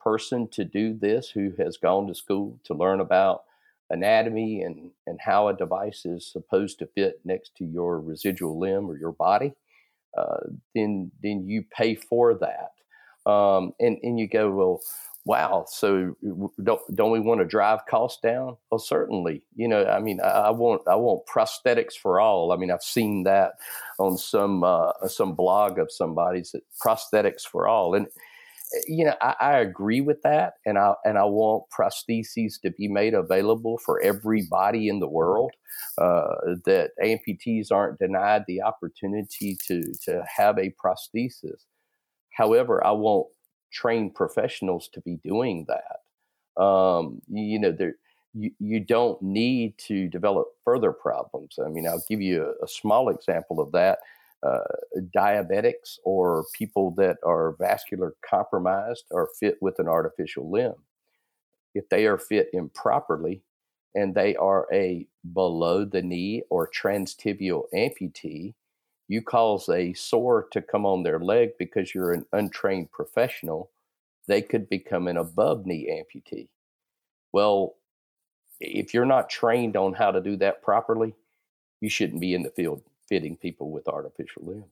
person 0.00 0.48
to 0.48 0.64
do 0.64 0.94
this 0.94 1.28
who 1.28 1.52
has 1.58 1.76
gone 1.76 2.06
to 2.08 2.14
school 2.14 2.58
to 2.64 2.74
learn 2.74 3.00
about 3.00 3.42
anatomy 3.90 4.62
and, 4.62 4.90
and 5.06 5.18
how 5.20 5.48
a 5.48 5.56
device 5.56 6.06
is 6.06 6.26
supposed 6.26 6.78
to 6.78 6.86
fit 6.86 7.20
next 7.24 7.54
to 7.56 7.64
your 7.64 8.00
residual 8.00 8.58
limb 8.58 8.90
or 8.90 8.96
your 8.96 9.12
body? 9.12 9.52
Uh, 10.16 10.40
then, 10.74 11.10
then 11.22 11.46
you 11.46 11.64
pay 11.76 11.94
for 11.94 12.34
that. 12.34 13.30
Um, 13.30 13.72
and, 13.78 13.98
and 14.02 14.18
you 14.18 14.28
go, 14.28 14.50
well, 14.50 14.80
wow, 15.24 15.64
so 15.68 16.16
don't 16.62 16.80
don't 16.94 17.12
we 17.12 17.20
want 17.20 17.40
to 17.40 17.46
drive 17.46 17.86
costs 17.88 18.20
down? 18.22 18.56
Well, 18.70 18.78
certainly. 18.78 19.42
You 19.54 19.68
know, 19.68 19.86
I 19.86 20.00
mean, 20.00 20.20
I, 20.20 20.28
I, 20.28 20.50
want 20.50 20.82
I 20.88 20.96
want 20.96 21.26
prosthetics 21.26 21.94
for 21.94 22.20
all. 22.20 22.52
I 22.52 22.56
mean, 22.56 22.70
I've 22.70 22.82
seen 22.82 23.22
that 23.24 23.52
on 23.98 24.18
some 24.18 24.64
uh, 24.64 24.92
some 25.06 25.34
blog 25.34 25.78
of 25.78 25.92
somebody's 25.92 26.52
that 26.52 26.62
prosthetics 26.84 27.42
for 27.42 27.68
all, 27.68 27.94
and 27.94 28.06
eh, 28.06 28.80
you 28.88 29.04
know, 29.04 29.14
I, 29.20 29.34
I, 29.40 29.58
agree 29.58 30.00
with 30.00 30.22
that, 30.22 30.54
and 30.66 30.76
I 30.76 30.94
and 31.04 31.16
I 31.16 31.24
want 31.24 31.64
prostheses 31.70 32.60
to 32.62 32.70
be 32.70 32.88
made 32.88 33.14
available 33.14 33.78
for 33.78 34.00
everybody 34.00 34.88
in 34.88 34.98
the 34.98 35.08
world. 35.08 35.52
Uh, 35.98 36.56
that 36.64 36.90
amputees 37.02 37.70
aren't 37.70 37.98
denied 37.98 38.42
the 38.48 38.62
opportunity 38.62 39.56
to 39.66 39.82
to 40.04 40.24
have 40.36 40.58
a 40.58 40.74
prosthesis. 40.84 41.64
However, 42.34 42.84
I 42.84 42.92
want 42.92 43.28
trained 43.72 44.14
professionals 44.14 44.88
to 44.88 45.00
be 45.00 45.16
doing 45.16 45.66
that. 45.68 46.62
Um, 46.62 47.20
you 47.28 47.58
know, 47.58 47.72
there, 47.72 47.94
you, 48.34 48.50
you 48.58 48.80
don't 48.80 49.20
need 49.22 49.76
to 49.78 50.08
develop 50.08 50.48
further 50.64 50.92
problems. 50.92 51.58
I 51.64 51.68
mean, 51.68 51.86
I'll 51.86 52.04
give 52.08 52.20
you 52.20 52.44
a, 52.44 52.64
a 52.64 52.68
small 52.68 53.08
example 53.08 53.60
of 53.60 53.72
that. 53.72 53.98
Uh, 54.42 54.58
diabetics 55.14 55.98
or 56.04 56.44
people 56.52 56.90
that 56.96 57.16
are 57.24 57.54
vascular 57.60 58.14
compromised 58.28 59.04
are 59.12 59.28
fit 59.38 59.56
with 59.60 59.78
an 59.78 59.86
artificial 59.86 60.50
limb. 60.50 60.74
If 61.74 61.88
they 61.88 62.06
are 62.06 62.18
fit 62.18 62.48
improperly 62.52 63.42
and 63.94 64.14
they 64.14 64.34
are 64.36 64.66
a 64.72 65.06
below 65.32 65.84
the 65.84 66.02
knee 66.02 66.42
or 66.50 66.68
transtibial 66.68 67.64
amputee, 67.72 68.54
you 69.12 69.20
cause 69.20 69.68
a 69.68 69.92
sore 69.92 70.48
to 70.52 70.62
come 70.62 70.86
on 70.86 71.02
their 71.02 71.20
leg 71.20 71.50
because 71.58 71.94
you're 71.94 72.12
an 72.12 72.24
untrained 72.32 72.90
professional, 72.90 73.70
they 74.26 74.40
could 74.40 74.70
become 74.70 75.06
an 75.06 75.18
above 75.18 75.66
knee 75.66 75.86
amputee. 75.86 76.48
Well, 77.30 77.74
if 78.58 78.94
you're 78.94 79.04
not 79.04 79.28
trained 79.28 79.76
on 79.76 79.92
how 79.92 80.12
to 80.12 80.22
do 80.22 80.36
that 80.36 80.62
properly, 80.62 81.14
you 81.78 81.90
shouldn't 81.90 82.22
be 82.22 82.32
in 82.32 82.42
the 82.42 82.50
field 82.50 82.82
fitting 83.06 83.36
people 83.36 83.70
with 83.70 83.86
artificial 83.86 84.44
limbs. 84.46 84.64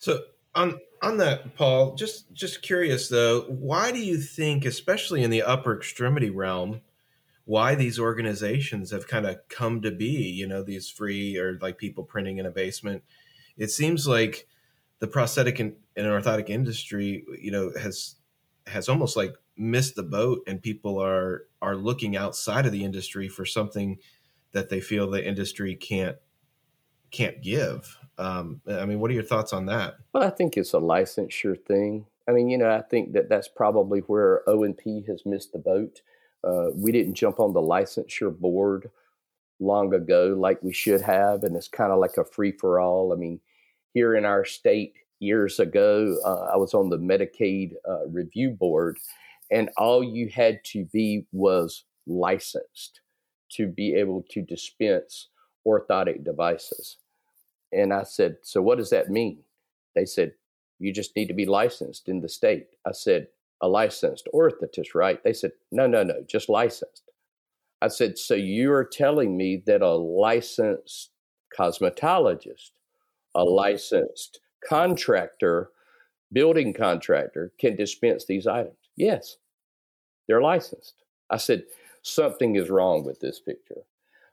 So 0.00 0.22
on 0.52 0.80
on 1.00 1.18
that, 1.18 1.54
Paul, 1.54 1.94
just 1.94 2.32
just 2.32 2.62
curious 2.62 3.08
though, 3.08 3.42
why 3.42 3.92
do 3.92 4.00
you 4.00 4.18
think, 4.18 4.64
especially 4.64 5.22
in 5.22 5.30
the 5.30 5.42
upper 5.42 5.76
extremity 5.76 6.30
realm, 6.30 6.80
why 7.48 7.74
these 7.74 7.98
organizations 7.98 8.90
have 8.90 9.08
kind 9.08 9.24
of 9.24 9.38
come 9.48 9.80
to 9.80 9.90
be, 9.90 10.04
you 10.04 10.46
know, 10.46 10.62
these 10.62 10.90
free 10.90 11.34
or 11.38 11.58
like 11.62 11.78
people 11.78 12.04
printing 12.04 12.36
in 12.36 12.44
a 12.44 12.50
basement. 12.50 13.02
It 13.56 13.70
seems 13.70 14.06
like 14.06 14.46
the 14.98 15.06
prosthetic 15.06 15.58
and, 15.58 15.74
and 15.96 16.06
orthotic 16.06 16.50
industry, 16.50 17.24
you 17.40 17.50
know, 17.50 17.72
has 17.80 18.16
has 18.66 18.90
almost 18.90 19.16
like 19.16 19.32
missed 19.56 19.96
the 19.96 20.02
boat 20.02 20.42
and 20.46 20.60
people 20.60 21.02
are 21.02 21.44
are 21.62 21.74
looking 21.74 22.18
outside 22.18 22.66
of 22.66 22.72
the 22.72 22.84
industry 22.84 23.30
for 23.30 23.46
something 23.46 23.96
that 24.52 24.68
they 24.68 24.82
feel 24.82 25.08
the 25.10 25.26
industry 25.26 25.74
can't 25.74 26.18
can't 27.10 27.42
give. 27.42 27.96
Um, 28.18 28.60
I 28.68 28.84
mean, 28.84 29.00
what 29.00 29.10
are 29.10 29.14
your 29.14 29.22
thoughts 29.22 29.54
on 29.54 29.64
that? 29.66 29.94
Well, 30.12 30.22
I 30.22 30.28
think 30.28 30.58
it's 30.58 30.74
a 30.74 30.80
licensure 30.80 31.58
thing. 31.58 32.04
I 32.28 32.32
mean, 32.32 32.50
you 32.50 32.58
know, 32.58 32.68
I 32.68 32.82
think 32.82 33.14
that 33.14 33.30
that's 33.30 33.48
probably 33.48 34.00
where 34.00 34.46
O 34.46 34.64
and 34.64 34.76
P 34.76 35.02
has 35.08 35.22
missed 35.24 35.52
the 35.52 35.58
boat. 35.58 36.02
Uh, 36.46 36.68
we 36.74 36.92
didn't 36.92 37.14
jump 37.14 37.40
on 37.40 37.52
the 37.52 37.60
licensure 37.60 38.36
board 38.36 38.90
long 39.60 39.92
ago 39.92 40.36
like 40.38 40.62
we 40.62 40.72
should 40.72 41.00
have, 41.00 41.42
and 41.42 41.56
it's 41.56 41.68
kind 41.68 41.92
of 41.92 41.98
like 41.98 42.16
a 42.16 42.24
free 42.24 42.52
for 42.52 42.80
all. 42.80 43.12
I 43.12 43.16
mean, 43.16 43.40
here 43.94 44.14
in 44.14 44.24
our 44.24 44.44
state 44.44 44.94
years 45.20 45.58
ago, 45.58 46.16
uh, 46.24 46.52
I 46.52 46.56
was 46.56 46.74
on 46.74 46.88
the 46.88 46.98
Medicaid 46.98 47.72
uh, 47.88 48.06
review 48.08 48.50
board, 48.50 48.98
and 49.50 49.70
all 49.76 50.04
you 50.04 50.28
had 50.28 50.60
to 50.66 50.84
be 50.92 51.26
was 51.32 51.84
licensed 52.06 53.00
to 53.52 53.66
be 53.66 53.94
able 53.94 54.24
to 54.30 54.42
dispense 54.42 55.28
orthotic 55.66 56.24
devices. 56.24 56.98
And 57.72 57.92
I 57.92 58.04
said, 58.04 58.36
So 58.42 58.62
what 58.62 58.78
does 58.78 58.90
that 58.90 59.10
mean? 59.10 59.38
They 59.94 60.04
said, 60.04 60.32
You 60.78 60.92
just 60.92 61.16
need 61.16 61.28
to 61.28 61.34
be 61.34 61.46
licensed 61.46 62.08
in 62.08 62.20
the 62.20 62.28
state. 62.28 62.66
I 62.86 62.92
said, 62.92 63.28
A 63.60 63.68
licensed 63.68 64.28
orthotist, 64.32 64.94
right? 64.94 65.22
They 65.24 65.32
said, 65.32 65.52
No, 65.72 65.86
no, 65.86 66.02
no, 66.02 66.22
just 66.26 66.48
licensed. 66.48 67.02
I 67.82 67.88
said, 67.88 68.18
So 68.18 68.34
you're 68.34 68.84
telling 68.84 69.36
me 69.36 69.62
that 69.66 69.82
a 69.82 69.94
licensed 69.94 71.10
cosmetologist, 71.56 72.70
a 73.34 73.44
licensed 73.44 74.40
contractor, 74.68 75.70
building 76.32 76.72
contractor 76.72 77.52
can 77.58 77.76
dispense 77.76 78.26
these 78.26 78.46
items? 78.46 78.76
Yes, 78.96 79.36
they're 80.26 80.42
licensed. 80.42 81.02
I 81.30 81.36
said, 81.36 81.64
Something 82.02 82.56
is 82.56 82.70
wrong 82.70 83.04
with 83.04 83.20
this 83.20 83.40
picture. 83.40 83.82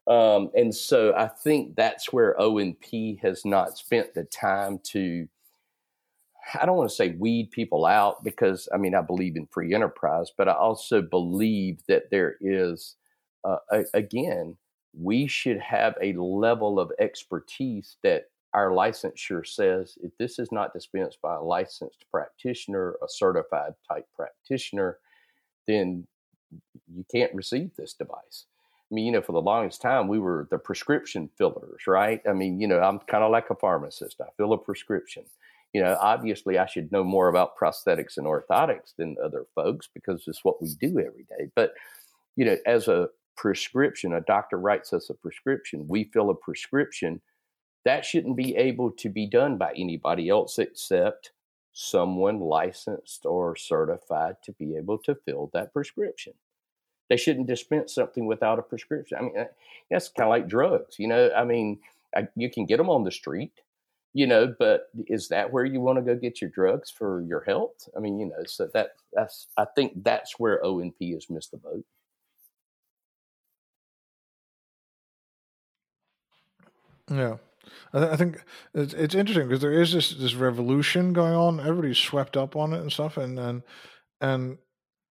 Um, 0.08 0.52
and 0.54 0.74
so 0.74 1.14
I 1.16 1.28
think 1.28 1.76
that's 1.76 2.14
where 2.14 2.40
O&P 2.40 3.20
has 3.24 3.44
not 3.44 3.78
spent 3.78 4.14
the 4.14 4.24
time 4.26 4.80
to, 4.92 5.28
I 6.54 6.66
don't 6.66 6.78
want 6.78 6.90
to 6.90 6.96
say 6.96 7.16
weed 7.18 7.52
people 7.52 7.86
out 7.86 8.24
because 8.24 8.70
I 8.74 8.78
mean, 8.78 8.96
I 8.96 9.02
believe 9.02 9.36
in 9.36 9.48
free 9.48 9.74
enterprise, 9.74 10.32
but 10.38 10.48
I 10.48 10.54
also 10.54 11.02
believe 11.02 11.82
that 11.88 12.12
there 12.12 12.36
is, 12.40 12.96
uh, 13.44 13.58
a, 13.72 13.84
again, 13.94 14.58
we 14.94 15.28
should 15.28 15.60
have 15.60 15.96
a 16.02 16.14
level 16.14 16.80
of 16.80 16.92
expertise 17.00 17.98
that 18.04 18.26
our 18.54 18.70
licensure 18.70 19.46
says 19.46 19.98
if 20.02 20.18
this 20.18 20.40
is 20.40 20.52
not 20.52 20.74
dispensed 20.74 21.22
by 21.22 21.36
a 21.36 21.42
licensed 21.42 22.06
practitioner, 22.10 22.96
a 23.04 23.08
certified 23.10 23.74
type 23.88 24.08
practitioner, 24.16 25.00
then 25.68 26.08
you 26.94 27.04
can't 27.12 27.34
receive 27.34 27.72
this 27.76 27.94
device. 27.94 28.46
I 28.90 28.96
mean, 28.96 29.08
you 29.08 29.12
know, 29.12 29.22
for 29.22 29.34
the 29.34 29.42
longest 29.42 29.82
time, 29.82 30.08
we 30.08 30.20
were 30.20 30.48
the 30.52 30.60
prescription 30.60 31.30
fillers, 31.38 31.88
right? 31.88 32.22
I 32.30 32.34
mean, 32.34 32.62
you 32.62 32.68
know, 32.68 32.80
I'm 32.80 33.00
kind 33.00 33.24
of 33.24 33.32
like 33.32 33.50
a 33.50 33.56
pharmacist. 33.56 34.22
I 34.22 34.28
fill 34.38 34.54
a 34.54 34.58
prescription. 34.58 35.24
You 35.76 35.84
know, 35.84 35.98
obviously, 36.00 36.58
I 36.58 36.68
should 36.68 36.90
know 36.94 37.04
more 37.04 37.28
about 37.28 37.58
prosthetics 37.58 38.16
and 38.16 38.26
orthotics 38.26 38.96
than 38.98 39.18
other 39.22 39.46
folks 39.56 39.90
because 39.94 40.24
it's 40.26 40.46
what 40.46 40.62
we 40.62 40.74
do 40.80 41.02
every 41.02 41.26
day. 41.28 41.50
But, 41.54 41.74
you 42.38 42.46
know, 42.46 42.56
as 42.66 42.88
a 42.88 43.10
prescription, 43.36 44.14
a 44.14 44.22
doctor 44.22 44.58
writes 44.58 44.94
us 44.94 45.10
a 45.10 45.14
prescription, 45.14 45.86
we 45.90 46.06
fill 46.14 46.30
a 46.30 46.34
prescription. 46.34 47.20
That 47.84 48.06
shouldn't 48.06 48.38
be 48.38 48.56
able 48.56 48.90
to 48.92 49.10
be 49.10 49.28
done 49.28 49.58
by 49.58 49.74
anybody 49.76 50.30
else 50.30 50.60
except 50.60 51.32
someone 51.74 52.40
licensed 52.40 53.26
or 53.26 53.58
certified 53.58 54.36
to 54.46 54.54
be 54.54 54.78
able 54.78 55.00
to 55.00 55.14
fill 55.26 55.50
that 55.52 55.74
prescription. 55.74 56.32
They 57.10 57.18
shouldn't 57.18 57.48
dispense 57.48 57.94
something 57.94 58.28
without 58.28 58.60
a 58.60 58.62
prescription. 58.62 59.18
I 59.18 59.22
mean, 59.24 59.46
that's 59.92 60.08
kind 60.08 60.28
of 60.28 60.30
like 60.30 60.48
drugs. 60.48 61.00
You 61.00 61.10
know, 61.10 61.32
I 61.36 61.44
mean, 61.44 61.80
I, 62.16 62.30
you 62.38 62.50
can 62.50 62.66
get 62.66 62.78
them 62.78 62.90
on 62.90 63.04
the 63.04 63.12
street, 63.12 63.52
you 64.16 64.26
know, 64.26 64.56
but 64.58 64.88
is 65.08 65.28
that 65.28 65.52
where 65.52 65.66
you 65.66 65.82
want 65.82 65.98
to 65.98 66.02
go 66.02 66.16
get 66.16 66.40
your 66.40 66.50
drugs 66.50 66.90
for 66.90 67.22
your 67.28 67.42
health? 67.42 67.90
I 67.98 68.00
mean, 68.00 68.18
you 68.18 68.28
know, 68.28 68.46
so 68.48 68.70
that 68.74 68.92
that's 69.12 69.48
I 69.58 69.66
think 69.76 70.04
that's 70.06 70.40
where 70.40 70.66
O 70.66 70.80
and 70.80 70.98
P 70.98 71.12
has 71.12 71.30
missed 71.30 71.52
the 71.52 71.58
boat. 71.58 71.84
Yeah. 77.12 77.38
I, 77.94 78.00
th- 78.00 78.12
I 78.12 78.16
think 78.16 78.44
it's, 78.74 78.94
it's 78.94 79.16
interesting 79.16 79.50
because 79.50 79.62
there 79.62 79.82
is 79.82 79.92
this, 79.92 80.12
this 80.12 80.34
revolution 80.36 81.12
going 81.12 81.34
on. 81.34 81.60
Everybody's 81.60 81.98
swept 81.98 82.38
up 82.38 82.56
on 82.56 82.74
it 82.74 82.80
and 82.82 82.92
stuff, 82.92 83.18
and 83.18 83.38
and 83.38 83.64
and 84.22 84.58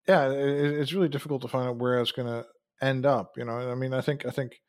yeah, 0.07 0.31
it, 0.31 0.81
it's 0.81 0.93
really 0.93 1.09
difficult 1.09 1.43
to 1.43 1.49
find 1.49 1.69
out 1.69 1.77
where 1.79 2.01
it's 2.01 2.13
going 2.13 2.29
to 2.29 2.47
end 2.81 3.07
up. 3.07 3.33
You 3.37 3.47
know, 3.47 3.53
I 3.71 3.75
mean, 3.75 3.95
I 3.95 4.01
think 4.01 4.27
I 4.27 4.31
think 4.31 4.61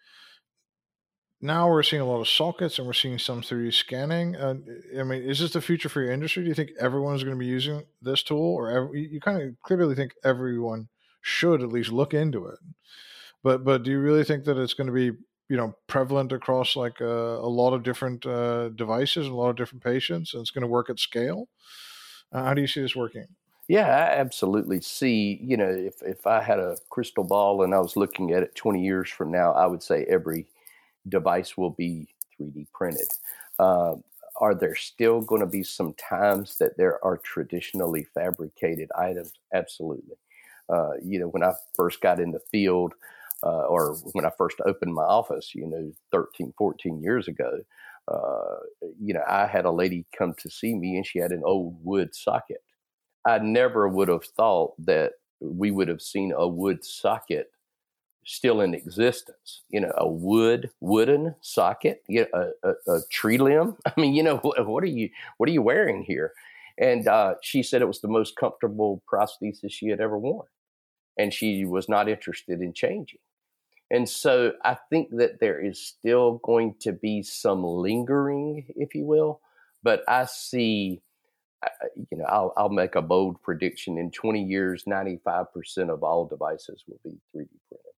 now 1.43 1.69
we're 1.69 1.83
seeing 1.83 2.01
a 2.01 2.05
lot 2.05 2.21
of 2.21 2.27
sockets 2.29 2.79
and 2.79 2.87
we're 2.87 2.93
seeing 2.93 3.19
some 3.19 3.41
3D 3.41 3.73
scanning. 3.73 4.37
Uh, 4.37 4.55
I 4.97 5.03
mean, 5.03 5.23
is 5.23 5.39
this 5.39 5.51
the 5.51 5.61
future 5.61 5.89
for 5.89 6.01
your 6.01 6.13
industry? 6.13 6.41
Do 6.41 6.47
you 6.47 6.55
think 6.55 6.71
everyone's 6.79 7.23
going 7.23 7.35
to 7.35 7.39
be 7.39 7.45
using 7.45 7.83
this 8.01 8.23
tool, 8.23 8.55
or 8.55 8.95
you 8.95 9.19
kind 9.19 9.41
of 9.41 9.61
clearly 9.61 9.93
think 9.93 10.15
everyone 10.23 10.87
should 11.21 11.61
at 11.61 11.67
least 11.67 11.91
look 11.91 12.13
into 12.13 12.45
it? 12.47 12.59
But 13.43 13.65
but 13.65 13.83
do 13.83 13.91
you 13.91 13.99
really 13.99 14.23
think 14.23 14.45
that 14.45 14.57
it's 14.57 14.73
going 14.73 14.87
to 14.87 14.93
be 14.93 15.17
you 15.49 15.57
know 15.57 15.75
prevalent 15.87 16.31
across 16.31 16.77
like 16.77 17.01
a, 17.01 17.05
a 17.05 17.49
lot 17.49 17.73
of 17.73 17.83
different 17.83 18.25
uh, 18.25 18.69
devices 18.69 19.27
a 19.27 19.33
lot 19.33 19.49
of 19.49 19.57
different 19.57 19.83
patients, 19.83 20.33
and 20.33 20.41
it's 20.41 20.51
going 20.51 20.61
to 20.61 20.67
work 20.67 20.89
at 20.89 20.97
scale? 20.97 21.49
Uh, 22.31 22.45
how 22.45 22.53
do 22.53 22.61
you 22.61 22.67
see 22.67 22.81
this 22.81 22.95
working? 22.95 23.27
Yeah, 23.67 23.87
I 23.87 24.17
absolutely 24.17 24.79
see. 24.79 25.39
You 25.41 25.57
know, 25.57 25.69
if 25.69 26.01
if 26.03 26.25
I 26.25 26.41
had 26.41 26.59
a 26.59 26.77
crystal 26.89 27.25
ball 27.25 27.63
and 27.63 27.75
I 27.75 27.79
was 27.79 27.97
looking 27.97 28.31
at 28.31 28.43
it 28.43 28.55
20 28.55 28.81
years 28.81 29.09
from 29.09 29.29
now, 29.29 29.51
I 29.51 29.65
would 29.65 29.83
say 29.83 30.05
every 30.07 30.47
device 31.07 31.57
will 31.57 31.71
be 31.71 32.07
3D 32.39 32.67
printed. 32.73 33.07
Uh, 33.59 33.95
are 34.37 34.55
there 34.55 34.75
still 34.75 35.21
going 35.21 35.41
to 35.41 35.47
be 35.47 35.63
some 35.63 35.93
times 35.93 36.57
that 36.57 36.77
there 36.77 37.03
are 37.05 37.17
traditionally 37.17 38.05
fabricated 38.13 38.89
items? 38.97 39.33
Absolutely. 39.53 40.15
Uh, 40.69 40.93
you 41.03 41.19
know, 41.19 41.27
when 41.27 41.43
I 41.43 41.53
first 41.75 42.01
got 42.01 42.19
in 42.19 42.31
the 42.31 42.39
field, 42.51 42.93
uh, 43.43 43.65
or 43.67 43.95
when 44.13 44.25
I 44.25 44.31
first 44.37 44.57
opened 44.65 44.93
my 44.93 45.03
office, 45.03 45.53
you 45.53 45.67
know, 45.67 45.91
13, 46.11 46.53
14 46.57 47.01
years 47.01 47.27
ago, 47.27 47.59
uh, 48.07 48.57
you 48.99 49.13
know, 49.13 49.23
I 49.27 49.45
had 49.45 49.65
a 49.65 49.71
lady 49.71 50.05
come 50.17 50.33
to 50.39 50.49
see 50.49 50.73
me 50.75 50.95
and 50.97 51.05
she 51.05 51.19
had 51.19 51.31
an 51.31 51.43
old 51.45 51.77
wood 51.83 52.15
socket 52.15 52.61
I 53.25 53.39
never 53.39 53.87
would 53.87 54.07
have 54.09 54.25
thought 54.25 54.73
that 54.85 55.13
we 55.39 55.71
would 55.71 55.87
have 55.87 56.01
seen 56.01 56.33
a 56.35 56.47
wood 56.47 56.83
socket 56.83 57.51
still 58.25 58.61
in 58.61 58.73
existence. 58.73 59.61
You 59.69 59.81
know, 59.81 59.91
a 59.97 60.07
wood 60.07 60.69
wooden 60.79 61.35
socket, 61.41 62.03
you 62.07 62.25
know, 62.33 62.51
a, 62.63 62.69
a, 62.69 62.95
a 62.95 63.01
tree 63.11 63.37
limb. 63.37 63.77
I 63.85 63.93
mean, 63.99 64.13
you 64.13 64.23
know, 64.23 64.37
what, 64.37 64.65
what, 64.67 64.83
are 64.83 64.87
you 64.87 65.09
what 65.37 65.49
are 65.49 65.53
you 65.53 65.61
wearing 65.61 66.03
here? 66.03 66.33
And 66.77 67.07
uh, 67.07 67.35
she 67.41 67.61
said 67.61 67.81
it 67.81 67.87
was 67.87 68.01
the 68.01 68.07
most 68.07 68.35
comfortable 68.35 69.03
prosthesis 69.11 69.71
she 69.71 69.89
had 69.89 70.01
ever 70.01 70.17
worn, 70.17 70.47
and 71.17 71.33
she 71.33 71.65
was 71.65 71.87
not 71.87 72.09
interested 72.09 72.61
in 72.61 72.73
changing. 72.73 73.19
And 73.91 74.09
so 74.09 74.53
I 74.63 74.77
think 74.89 75.09
that 75.17 75.39
there 75.39 75.63
is 75.63 75.79
still 75.79 76.39
going 76.43 76.75
to 76.81 76.93
be 76.93 77.21
some 77.21 77.63
lingering, 77.63 78.65
if 78.75 78.95
you 78.95 79.05
will, 79.05 79.39
but 79.83 80.03
I 80.07 80.25
see 80.25 81.03
you 82.11 82.17
know, 82.17 82.25
I'll, 82.25 82.53
I'll 82.57 82.69
make 82.69 82.95
a 82.95 83.01
bold 83.01 83.41
prediction. 83.41 83.97
In 83.97 84.11
20 84.11 84.43
years, 84.43 84.83
95% 84.85 85.47
of 85.89 86.03
all 86.03 86.25
devices 86.25 86.83
will 86.87 86.99
be 87.03 87.17
3D 87.35 87.47
printed. 87.69 87.92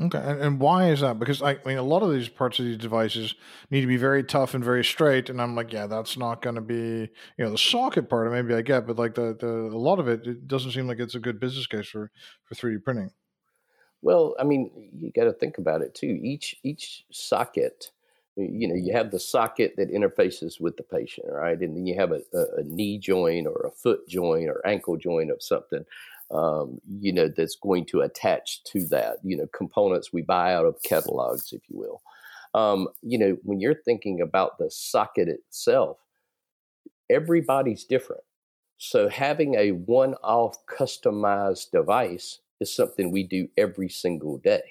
Okay, 0.00 0.18
and, 0.18 0.40
and 0.40 0.60
why 0.60 0.88
is 0.88 1.00
that? 1.00 1.18
Because 1.18 1.42
I, 1.42 1.50
I 1.52 1.58
mean, 1.66 1.76
a 1.76 1.82
lot 1.82 2.02
of 2.02 2.10
these 2.10 2.28
parts 2.28 2.58
of 2.58 2.64
these 2.64 2.78
devices 2.78 3.34
need 3.70 3.82
to 3.82 3.86
be 3.86 3.98
very 3.98 4.24
tough 4.24 4.54
and 4.54 4.64
very 4.64 4.82
straight, 4.84 5.28
and 5.28 5.40
I'm 5.40 5.54
like, 5.54 5.72
yeah, 5.72 5.86
that's 5.86 6.16
not 6.16 6.40
going 6.40 6.54
to 6.54 6.62
be, 6.62 6.74
you 7.36 7.44
know, 7.44 7.50
the 7.50 7.58
socket 7.58 8.08
part. 8.08 8.32
Maybe 8.32 8.54
I 8.54 8.62
get, 8.62 8.86
but 8.86 8.96
like 8.98 9.14
the, 9.14 9.36
the 9.38 9.46
a 9.46 9.78
lot 9.78 9.98
of 9.98 10.08
it, 10.08 10.26
it 10.26 10.48
doesn't 10.48 10.72
seem 10.72 10.88
like 10.88 10.98
it's 10.98 11.14
a 11.14 11.20
good 11.20 11.38
business 11.38 11.66
case 11.66 11.86
for 11.86 12.10
for 12.44 12.54
3D 12.54 12.78
printing. 12.78 13.10
Well, 14.00 14.34
I 14.38 14.44
mean, 14.44 14.90
you 14.96 15.12
got 15.12 15.24
to 15.24 15.32
think 15.32 15.58
about 15.58 15.82
it 15.82 15.94
too. 15.94 16.18
Each 16.22 16.56
each 16.62 17.04
socket 17.10 17.90
you 18.34 18.66
know 18.66 18.74
you 18.74 18.94
have 18.94 19.10
the 19.10 19.18
socket 19.20 19.74
that 19.76 19.92
interfaces 19.92 20.58
with 20.58 20.74
the 20.78 20.82
patient 20.82 21.26
right 21.30 21.60
and 21.60 21.76
then 21.76 21.86
you 21.86 21.94
have 21.94 22.12
a, 22.12 22.22
a 22.56 22.62
knee 22.64 22.96
joint 22.96 23.46
or 23.46 23.66
a 23.66 23.70
foot 23.70 24.08
joint 24.08 24.48
or 24.48 24.66
ankle 24.66 24.96
joint 24.96 25.30
of 25.30 25.42
something 25.42 25.84
um, 26.32 26.78
you 26.88 27.12
know 27.12 27.28
that's 27.28 27.56
going 27.56 27.84
to 27.84 28.00
attach 28.00 28.62
to 28.64 28.86
that 28.86 29.16
you 29.22 29.36
know 29.36 29.46
components 29.54 30.12
we 30.12 30.22
buy 30.22 30.54
out 30.54 30.64
of 30.64 30.76
catalogs 30.84 31.52
if 31.52 31.62
you 31.68 31.78
will 31.78 32.02
um, 32.54 32.88
you 33.02 33.18
know 33.18 33.36
when 33.42 33.60
you're 33.60 33.82
thinking 33.84 34.20
about 34.20 34.58
the 34.58 34.70
socket 34.70 35.28
itself 35.28 35.98
everybody's 37.10 37.84
different 37.84 38.22
so 38.84 39.08
having 39.08 39.54
a 39.54 39.70
one-off 39.70 40.56
customized 40.66 41.70
device 41.70 42.40
is 42.62 42.74
something 42.74 43.10
we 43.10 43.22
do 43.22 43.48
every 43.56 43.88
single 43.88 44.38
day. 44.38 44.62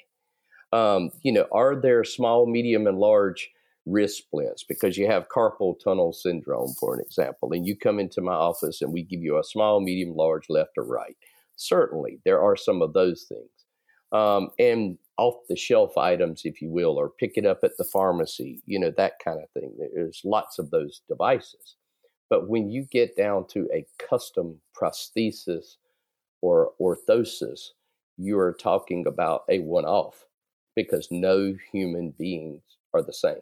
Um, 0.74 1.12
you 1.22 1.32
know, 1.32 1.48
are 1.52 1.80
there 1.80 2.04
small, 2.04 2.46
medium, 2.46 2.88
and 2.88 2.98
large 2.98 3.50
wrist 3.86 4.18
splints 4.18 4.64
because 4.64 4.98
you 4.98 5.08
have 5.08 5.30
carpal 5.30 5.76
tunnel 5.82 6.12
syndrome, 6.12 6.74
for 6.80 6.94
an 6.94 7.02
example, 7.02 7.54
and 7.54 7.66
you 7.66 7.76
come 7.76 8.00
into 8.00 8.20
my 8.20 8.34
office 8.34 8.82
and 8.82 8.92
we 8.92 9.04
give 9.04 9.22
you 9.22 9.38
a 9.38 9.44
small, 9.44 9.80
medium, 9.80 10.14
large, 10.16 10.50
left 10.50 10.72
or 10.78 10.84
right? 10.84 11.16
Certainly, 11.62 12.20
there 12.26 12.42
are 12.42 12.56
some 12.56 12.82
of 12.82 12.94
those 12.94 13.24
things. 13.30 13.50
Um, 14.12 14.50
and 14.60 14.98
off 15.18 15.36
the 15.48 15.56
shelf 15.56 15.98
items, 15.98 16.42
if 16.44 16.62
you 16.62 16.70
will, 16.70 16.98
or 17.00 17.10
pick 17.10 17.34
it 17.36 17.46
up 17.46 17.60
at 17.64 17.78
the 17.78 17.84
pharmacy, 17.84 18.62
you 18.66 18.80
know, 18.80 18.92
that 18.98 19.14
kind 19.24 19.40
of 19.42 19.50
thing. 19.52 19.72
There's 19.94 20.22
lots 20.26 20.60
of 20.60 20.72
those 20.72 21.02
devices. 21.08 21.76
But 22.30 22.50
when 22.50 22.70
you 22.70 22.88
get 22.92 23.16
down 23.16 23.46
to 23.50 23.70
a 23.74 23.86
custom 24.10 24.60
prosthesis 24.76 25.76
or 26.42 26.72
orthosis, 26.82 27.60
you 28.18 28.40
are 28.40 28.54
talking 28.54 29.06
about 29.06 29.44
a 29.50 29.60
one 29.60 29.86
off 29.86 30.26
because 30.76 31.08
no 31.12 31.56
human 31.72 32.12
beings 32.18 32.62
are 32.94 33.04
the 33.04 33.14
same. 33.14 33.36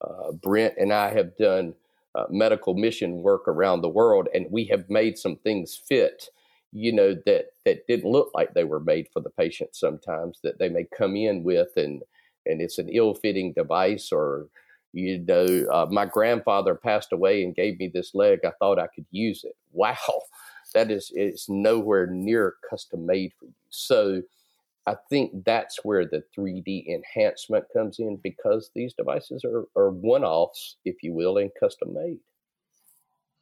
Uh, 0.00 0.32
Brent 0.32 0.74
and 0.78 0.92
I 0.92 1.12
have 1.14 1.36
done 1.36 1.74
uh, 2.14 2.26
medical 2.30 2.74
mission 2.74 3.22
work 3.22 3.48
around 3.48 3.80
the 3.80 3.88
world, 3.88 4.28
and 4.34 4.46
we 4.50 4.64
have 4.66 4.88
made 4.88 5.18
some 5.18 5.36
things 5.36 5.74
fit, 5.74 6.28
you 6.74 6.92
know, 6.92 7.14
that 7.24 7.46
that 7.64 7.86
didn't 7.86 8.10
look 8.10 8.32
like 8.34 8.52
they 8.52 8.64
were 8.64 8.80
made 8.80 9.06
for 9.12 9.20
the 9.20 9.30
patient. 9.30 9.76
Sometimes 9.76 10.40
that 10.42 10.58
they 10.58 10.68
may 10.68 10.84
come 10.96 11.14
in 11.16 11.44
with, 11.44 11.68
and 11.76 12.02
and 12.46 12.60
it's 12.60 12.78
an 12.78 12.88
ill-fitting 12.90 13.52
device, 13.54 14.10
or 14.12 14.48
you 14.92 15.20
know, 15.20 15.66
uh, 15.72 15.86
my 15.90 16.04
grandfather 16.04 16.74
passed 16.74 17.12
away 17.12 17.44
and 17.44 17.54
gave 17.54 17.78
me 17.78 17.90
this 17.92 18.14
leg. 18.14 18.40
I 18.44 18.50
thought 18.58 18.78
I 18.80 18.88
could 18.94 19.06
use 19.10 19.44
it. 19.44 19.56
Wow, 19.76 19.96
that 20.72 20.92
is 20.92 21.10
it's 21.16 21.48
nowhere 21.48 22.06
near 22.06 22.54
custom 22.70 23.06
made 23.06 23.32
for 23.38 23.46
you. 23.46 23.54
So 23.70 24.22
I 24.86 24.96
think 25.10 25.44
that's 25.44 25.84
where 25.84 26.06
the 26.06 26.22
3D 26.36 26.86
enhancement 26.88 27.64
comes 27.72 27.98
in 27.98 28.18
because 28.22 28.70
these 28.74 28.94
devices 28.94 29.44
are, 29.44 29.64
are 29.76 29.90
one 29.90 30.22
offs, 30.24 30.76
if 30.84 31.02
you 31.02 31.12
will, 31.12 31.38
and 31.38 31.50
custom 31.58 31.94
made. 31.94 32.18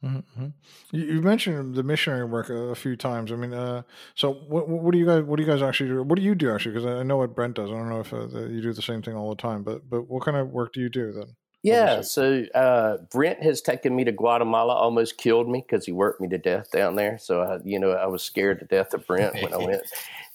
Mm-hmm. 0.03 0.47
You 0.91 1.21
mentioned 1.21 1.75
the 1.75 1.83
missionary 1.83 2.25
work 2.25 2.49
a, 2.49 2.75
few 2.75 2.97
times. 2.97 3.31
I 3.31 3.35
mean, 3.35 3.53
uh, 3.53 3.83
so 4.15 4.33
what, 4.33 4.67
what 4.67 4.91
do 4.91 4.97
you 4.97 5.05
guys 5.05 5.23
what 5.23 5.37
do 5.37 5.43
you 5.43 5.49
guys 5.49 5.61
actually 5.61 5.89
do? 5.89 6.03
What 6.03 6.17
do 6.17 6.21
you 6.21 6.35
do 6.35 6.53
actually? 6.53 6.73
Because 6.73 6.85
I 6.85 7.03
know 7.03 7.17
what 7.17 7.33
Brent 7.33 7.55
does. 7.55 7.69
I 7.69 7.73
don't 7.73 7.89
know 7.89 8.01
if 8.01 8.13
uh, 8.13 8.27
you 8.47 8.61
do 8.61 8.73
the 8.73 8.81
same 8.81 9.01
thing 9.01 9.15
all 9.15 9.29
the 9.29 9.41
time, 9.41 9.63
but 9.63 9.89
but 9.89 10.09
what 10.09 10.25
kind 10.25 10.35
of 10.35 10.49
work 10.49 10.73
do 10.73 10.81
you 10.81 10.89
do 10.89 11.13
then? 11.13 11.35
Yeah, 11.63 12.01
so 12.01 12.43
uh, 12.53 12.97
Brent 13.09 13.41
has 13.41 13.61
taken 13.61 13.95
me 13.95 14.03
to 14.03 14.11
Guatemala, 14.11 14.73
almost 14.73 15.17
killed 15.17 15.47
me 15.47 15.63
because 15.65 15.85
he 15.85 15.93
worked 15.93 16.19
me 16.19 16.27
to 16.27 16.37
death 16.37 16.69
down 16.71 16.95
there. 16.95 17.17
So 17.17 17.41
I, 17.41 17.59
you 17.63 17.79
know, 17.79 17.91
I 17.91 18.07
was 18.07 18.21
scared 18.21 18.59
to 18.59 18.65
death 18.65 18.93
of 18.93 19.07
Brent 19.07 19.33
when 19.35 19.53
I 19.53 19.57
went. 19.65 19.81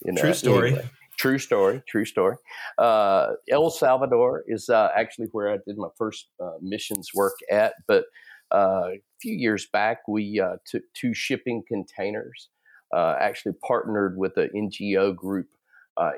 You 0.07 0.13
know, 0.13 0.23
True 0.23 0.33
story. 0.33 0.69
Anyway. 0.71 0.91
True 1.19 1.39
story. 1.39 1.83
True 1.87 2.07
story. 2.07 2.37
Uh, 2.79 3.33
El 3.51 3.69
Salvador 3.69 4.45
is 4.47 4.71
uh, 4.71 4.89
actually 4.97 5.27
where 5.33 5.53
I 5.53 5.59
did 5.67 5.77
my 5.77 5.89
first 5.99 6.29
uh, 6.43 6.53
missions 6.63 7.11
work 7.15 7.35
at. 7.51 7.75
But 7.87 8.05
a 8.53 9.01
few 9.21 9.35
years 9.35 9.67
back, 9.67 10.07
we 10.09 10.41
uh, 10.41 10.57
took 10.67 10.83
two 10.95 11.15
shipping 11.15 11.63
containers. 11.67 12.49
Uh, 12.95 13.17
actually 13.21 13.53
partnered 13.67 14.17
with 14.17 14.35
an 14.39 14.49
NGO 14.55 15.15
group 15.15 15.49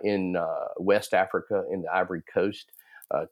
in 0.04 0.36
West 0.78 1.14
Africa, 1.14 1.64
in 1.72 1.82
the 1.82 1.92
Ivory 1.92 2.22
Coast. 2.32 2.70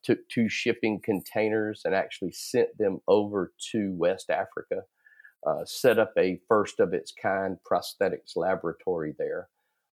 took 0.03 0.19
two 0.29 0.49
shipping 0.49 1.01
containers 1.01 1.83
and 1.85 1.95
actually 1.95 2.33
sent 2.33 2.77
them 2.79 2.99
over 3.07 3.53
to 3.71 3.93
West 3.95 4.31
Africa. 4.31 4.83
set 5.67 5.99
up 5.99 6.13
a 6.19 6.41
first 6.49 6.81
of 6.81 6.93
its 6.93 7.13
kind 7.13 7.59
prosthetics 7.71 8.35
laboratory 8.35 9.15
there. 9.19 9.49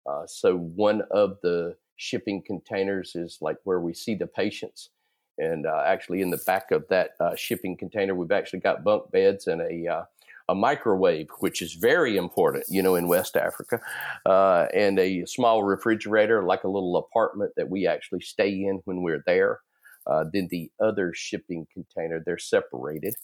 Uh, 0.06 0.26
so 0.28 0.58
one 0.58 1.02
of 1.12 1.38
the 1.42 1.76
shipping 1.98 2.42
containers 2.46 3.16
is 3.16 3.40
like 3.42 3.58
where 3.64 3.80
we 3.80 3.94
see 3.94 4.16
the 4.16 4.28
patients. 4.28 4.90
And 5.38 5.66
uh, 5.66 5.84
actually, 5.86 6.22
in 6.22 6.30
the 6.30 6.42
back 6.46 6.72
of 6.72 6.88
that 6.90 7.12
uh, 7.20 7.36
shipping 7.36 7.76
container, 7.78 8.16
we've 8.16 8.32
actually 8.32 8.60
got 8.60 8.84
bunk 8.84 9.12
beds 9.12 9.48
and 9.48 9.62
a 9.62 9.88
uh, 9.88 10.04
a 10.48 10.54
microwave, 10.54 11.28
which 11.40 11.62
is 11.62 11.74
very 11.74 12.18
important, 12.18 12.66
you 12.70 12.84
know, 12.84 12.94
in 12.94 13.08
West 13.08 13.36
Africa, 13.36 13.80
uh, 14.28 14.68
and 14.76 15.00
a 15.00 15.26
small 15.26 15.64
refrigerator, 15.64 16.44
like 16.44 16.64
a 16.64 16.70
little 16.70 16.98
apartment 16.98 17.52
that 17.58 17.68
we 17.68 17.88
actually 17.88 18.22
stay 18.22 18.50
in 18.50 18.80
when 18.86 19.02
we're 19.02 19.24
there. 19.26 19.62
Uh, 20.06 20.24
then 20.32 20.48
the 20.52 20.70
other 20.80 21.12
shipping 21.16 21.66
container, 21.74 22.22
they're 22.24 22.38
separated, 22.38 23.16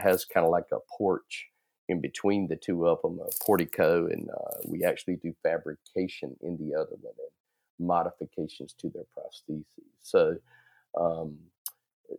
has 0.00 0.24
kind 0.24 0.46
of 0.46 0.52
like 0.52 0.66
a 0.72 0.78
porch 0.96 1.48
in 1.88 2.00
between 2.00 2.48
the 2.48 2.56
two 2.56 2.86
of 2.86 3.00
them, 3.02 3.18
a 3.20 3.44
portico, 3.44 4.06
and 4.06 4.28
uh, 4.30 4.56
we 4.66 4.84
actually 4.84 5.16
do 5.16 5.34
fabrication 5.42 6.36
in 6.40 6.56
the 6.56 6.74
other 6.74 6.96
one 7.00 7.14
and 7.18 7.86
modifications 7.86 8.74
to 8.74 8.88
their 8.90 9.04
prostheses. 9.16 9.64
So 10.02 10.36
um, 10.98 11.36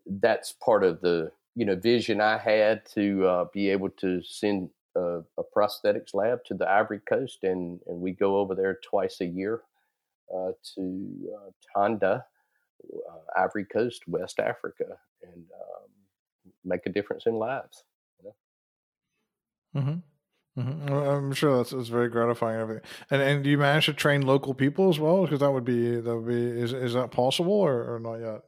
that's 0.06 0.52
part 0.54 0.84
of 0.84 1.02
the 1.02 1.32
you 1.56 1.66
know 1.66 1.76
vision 1.76 2.22
I 2.22 2.38
had 2.38 2.86
to 2.94 3.26
uh, 3.26 3.46
be 3.54 3.70
able 3.70 3.90
to 4.02 4.22
send 4.24 4.70
a, 4.96 5.22
a, 5.38 5.44
prosthetics 5.56 6.14
lab 6.14 6.44
to 6.46 6.54
the 6.54 6.70
Ivory 6.70 7.00
Coast, 7.08 7.40
and 7.44 7.80
and 7.88 8.00
we 8.00 8.12
go 8.12 8.38
over 8.38 8.56
there 8.56 8.80
twice 8.84 9.22
a 9.22 9.26
year 9.26 9.62
uh, 10.36 10.52
to 10.76 11.12
uh, 11.36 11.52
Tanda, 11.74 12.26
uh, 12.94 13.42
Ivory 13.42 13.66
Coast, 13.66 14.04
West 14.08 14.40
Africa, 14.40 14.98
and 15.24 15.46
um, 15.54 15.90
make 16.64 16.86
a 16.86 16.90
difference 16.90 17.26
in 17.26 17.36
lives. 17.36 17.84
Mm-hmm. 19.76 20.60
Mm-hmm. 20.60 20.94
I'm 20.94 21.34
sure 21.34 21.58
that's, 21.58 21.72
that's 21.72 21.90
very 21.90 22.10
gratifying. 22.10 22.62
And. 22.62 22.82
And 23.10 23.22
and 23.22 23.44
do 23.44 23.50
you 23.50 23.58
manage 23.58 23.88
to 23.88 23.94
train 23.94 24.22
local 24.22 24.54
people 24.54 24.90
as 24.90 25.00
well? 25.00 25.24
Because 25.24 25.40
that 25.40 25.52
would 25.52 25.66
be 25.66 26.00
that 26.00 26.16
would 26.16 26.28
be 26.28 26.62
is 26.62 26.72
is 26.72 26.94
that 26.94 27.12
possible 27.12 27.54
or, 27.54 27.96
or 27.96 28.00
not 28.00 28.16
yet? 28.16 28.42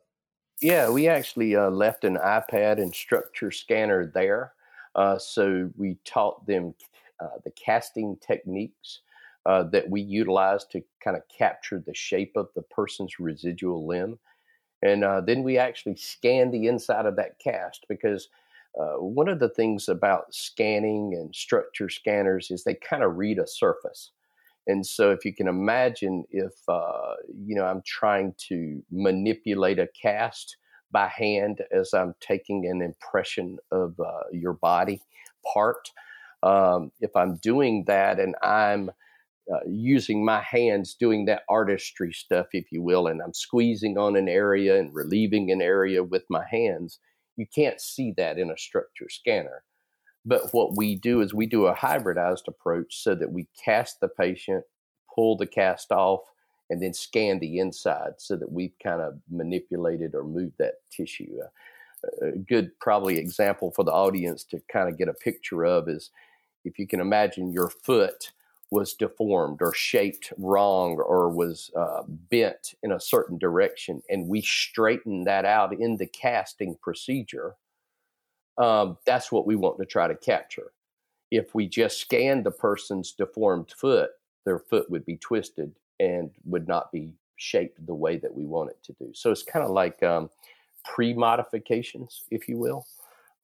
Yeah, 0.61 0.89
we 0.89 1.07
actually 1.07 1.55
uh, 1.55 1.69
left 1.69 2.03
an 2.03 2.15
iPad 2.17 2.81
and 2.81 2.93
structure 2.93 3.51
scanner 3.51 4.07
there, 4.07 4.53
uh, 4.95 5.17
so 5.19 5.69
we 5.77 5.97
taught 6.03 6.45
them 6.47 6.73
uh, 7.19 7.37
the 7.43 7.51
casting 7.51 8.17
techniques 8.17 9.01
uh, 9.45 9.63
that 9.63 9.89
we 9.89 10.01
utilize 10.01 10.65
to 10.65 10.81
kind 11.03 11.15
of 11.15 11.23
capture 11.27 11.79
the 11.79 11.93
shape 11.93 12.33
of 12.35 12.49
the 12.55 12.63
person's 12.63 13.19
residual 13.19 13.85
limb, 13.85 14.17
and 14.83 15.03
uh, 15.03 15.21
then 15.21 15.43
we 15.43 15.57
actually 15.57 15.95
scan 15.97 16.51
the 16.51 16.67
inside 16.67 17.05
of 17.07 17.15
that 17.17 17.39
cast 17.39 17.85
because 17.89 18.29
uh, 18.79 18.95
one 18.95 19.29
of 19.29 19.39
the 19.39 19.49
things 19.49 19.89
about 19.89 20.33
scanning 20.33 21.13
and 21.15 21.35
structure 21.35 21.89
scanners 21.89 22.51
is 22.51 22.63
they 22.63 22.75
kind 22.75 23.03
of 23.03 23.17
read 23.17 23.39
a 23.39 23.47
surface. 23.47 24.11
And 24.67 24.86
so, 24.86 25.12
if 25.12 25.23
you 25.25 25.34
can 25.34 25.47
imagine, 25.47 26.25
if 26.30 26.53
uh, 26.67 27.13
you 27.45 27.56
know 27.56 27.65
I'm 27.65 27.82
trying 27.86 28.36
to 28.49 28.84
manipulate 28.91 29.80
a 29.80 29.88
cast 29.99 30.58
by 30.91 31.08
hand 31.08 31.62
as 31.71 31.93
I'm 31.93 32.13
taking 32.19 32.65
an 32.67 32.82
impression 32.82 33.58
of 33.71 33.99
uh, 33.99 34.23
your 34.32 34.53
body 34.53 35.01
part, 35.53 35.89
um, 36.43 36.91
if 36.99 37.15
I'm 37.15 37.38
doing 37.38 37.86
that 37.88 38.19
and 38.19 38.36
I'm 38.43 38.91
uh, 39.51 39.60
using 39.65 40.25
my 40.25 40.41
hands 40.41 40.95
doing 40.99 41.25
that 41.25 41.43
artistry 41.49 42.12
stuff, 42.12 42.47
if 42.51 42.71
you 42.71 42.82
will, 42.82 43.08
and 43.08 43.21
I'm 43.21 43.34
squeezing 43.34 43.97
on 43.97 44.17
an 44.17 44.27
area 44.27 44.77
and 44.77 44.93
relieving 44.93 45.51
an 45.51 45.62
area 45.62 46.03
with 46.03 46.23
my 46.30 46.43
hands, 46.49 46.99
you 47.38 47.45
can't 47.53 47.80
see 47.80 48.13
that 48.17 48.38
in 48.38 48.51
a 48.51 48.58
structure 48.58 49.08
scanner. 49.10 49.63
But 50.27 50.53
what 50.53 50.75
we 50.75 50.95
do 50.95 51.21
is 51.21 51.33
we 51.33 51.45
do 51.45 51.67
a 51.67 51.73
hybridized 51.73 52.49
approach 52.49 53.01
so 53.01 53.15
that 53.15 53.31
we 53.31 53.47
cast 53.63 54.01
the 54.01 54.09
patient, 54.09 54.65
pull 55.15 55.37
the 55.37 55.47
cast 55.47 55.91
off, 55.93 56.19
and 56.69 56.83
then 56.83 56.93
scan 56.93 57.39
the 57.39 57.59
inside 57.59 58.15
so 58.17 58.35
that 58.35 58.51
we've 58.51 58.75
kind 58.83 59.01
of 59.01 59.19
manipulated 59.31 60.13
or 60.13 60.25
moved 60.25 60.57
that 60.59 60.75
tissue. 60.91 61.39
Uh, 61.41 62.27
a 62.27 62.31
good, 62.37 62.77
probably, 62.79 63.17
example 63.17 63.71
for 63.71 63.85
the 63.85 63.91
audience 63.91 64.43
to 64.43 64.61
kind 64.69 64.89
of 64.89 64.97
get 64.97 65.07
a 65.07 65.13
picture 65.13 65.65
of 65.65 65.87
is 65.87 66.11
if 66.65 66.77
you 66.77 66.85
can 66.85 66.99
imagine 66.99 67.53
your 67.53 67.69
foot 67.69 68.33
was 68.69 68.93
deformed 68.93 69.59
or 69.61 69.73
shaped 69.73 70.33
wrong 70.37 70.97
or 70.97 71.29
was 71.29 71.71
uh, 71.73 72.03
bent 72.05 72.75
in 72.83 72.91
a 72.91 72.99
certain 72.99 73.37
direction, 73.37 74.01
and 74.09 74.27
we 74.27 74.41
straighten 74.41 75.23
that 75.23 75.45
out 75.45 75.73
in 75.73 75.95
the 75.95 76.05
casting 76.05 76.75
procedure, 76.81 77.55
um, 78.57 78.97
that's 79.05 79.31
what 79.31 79.45
we 79.45 79.55
want 79.55 79.77
to 79.79 79.85
try 79.85 80.07
to 80.07 80.15
capture. 80.15 80.71
If 81.31 81.53
we 81.53 81.67
just 81.67 81.99
scan 81.99 82.43
the 82.43 82.51
person's 82.51 83.11
deformed 83.11 83.71
foot, 83.71 84.11
their 84.45 84.59
foot 84.59 84.89
would 84.89 85.05
be 85.05 85.17
twisted 85.17 85.73
and 85.99 86.31
would 86.45 86.67
not 86.67 86.91
be 86.91 87.13
shaped 87.35 87.85
the 87.85 87.93
way 87.93 88.17
that 88.17 88.33
we 88.33 88.45
want 88.45 88.71
it 88.71 88.81
to 88.83 88.93
do. 88.93 89.11
So 89.13 89.31
it's 89.31 89.43
kind 89.43 89.65
of 89.65 89.71
like 89.71 90.01
um, 90.03 90.29
pre 90.85 91.13
modifications, 91.13 92.23
if 92.31 92.47
you 92.47 92.57
will, 92.57 92.85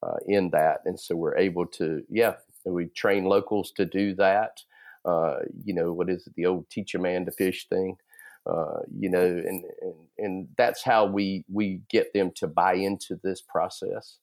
uh, 0.02 0.18
in 0.28 0.50
that. 0.52 0.80
And 0.86 1.00
so 1.00 1.16
we're 1.16 1.38
able 1.38 1.66
to, 1.68 2.04
yeah, 2.10 2.36
we 2.66 2.86
train 2.88 3.26
locals 3.26 3.72
to 3.72 3.86
do 3.86 4.16
that 4.16 4.62
uh, 5.06 5.40
you 5.64 5.74
know, 5.74 5.92
what 5.92 6.10
is 6.10 6.28
it, 6.28 6.36
the 6.36 6.46
old 6.46 6.70
teach 6.70 6.96
a 6.96 7.00
man 7.00 7.26
to 7.26 7.32
fish 7.32 7.68
thing. 7.68 7.98
Uh, 8.46 8.80
you 9.00 9.10
know, 9.10 9.24
and, 9.24 9.64
and 9.82 9.94
and 10.18 10.48
that's 10.58 10.84
how 10.84 11.06
we 11.06 11.46
we 11.52 11.82
get 11.90 12.12
them 12.14 12.30
to 12.36 12.46
buy 12.46 12.74
into 12.74 13.18
this 13.24 13.42
process. 13.42 14.18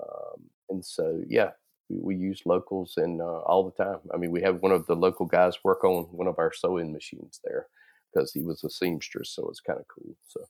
Um, 0.00 0.42
and 0.68 0.84
so, 0.84 1.22
yeah, 1.28 1.50
we, 1.88 1.98
we 2.00 2.16
use 2.16 2.42
locals 2.46 2.94
and 2.96 3.20
uh, 3.20 3.40
all 3.40 3.64
the 3.64 3.84
time. 3.84 3.98
I 4.12 4.16
mean, 4.16 4.30
we 4.30 4.42
have 4.42 4.62
one 4.62 4.72
of 4.72 4.86
the 4.86 4.94
local 4.96 5.26
guys 5.26 5.58
work 5.64 5.84
on 5.84 6.04
one 6.12 6.26
of 6.26 6.38
our 6.38 6.52
sewing 6.52 6.92
machines 6.92 7.40
there 7.44 7.66
because 8.12 8.32
he 8.32 8.42
was 8.42 8.64
a 8.64 8.70
seamstress, 8.70 9.30
so 9.30 9.48
it's 9.48 9.60
kind 9.60 9.78
of 9.78 9.86
cool. 9.88 10.16
So, 10.26 10.40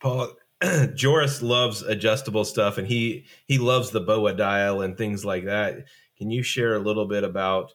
Paul 0.00 0.32
Joris 0.94 1.42
loves 1.42 1.82
adjustable 1.82 2.44
stuff, 2.44 2.78
and 2.78 2.86
he 2.86 3.24
he 3.46 3.58
loves 3.58 3.90
the 3.90 4.00
boa 4.00 4.34
dial 4.34 4.82
and 4.82 4.96
things 4.96 5.24
like 5.24 5.44
that. 5.44 5.86
Can 6.16 6.30
you 6.30 6.42
share 6.42 6.74
a 6.74 6.80
little 6.80 7.06
bit 7.06 7.24
about 7.24 7.74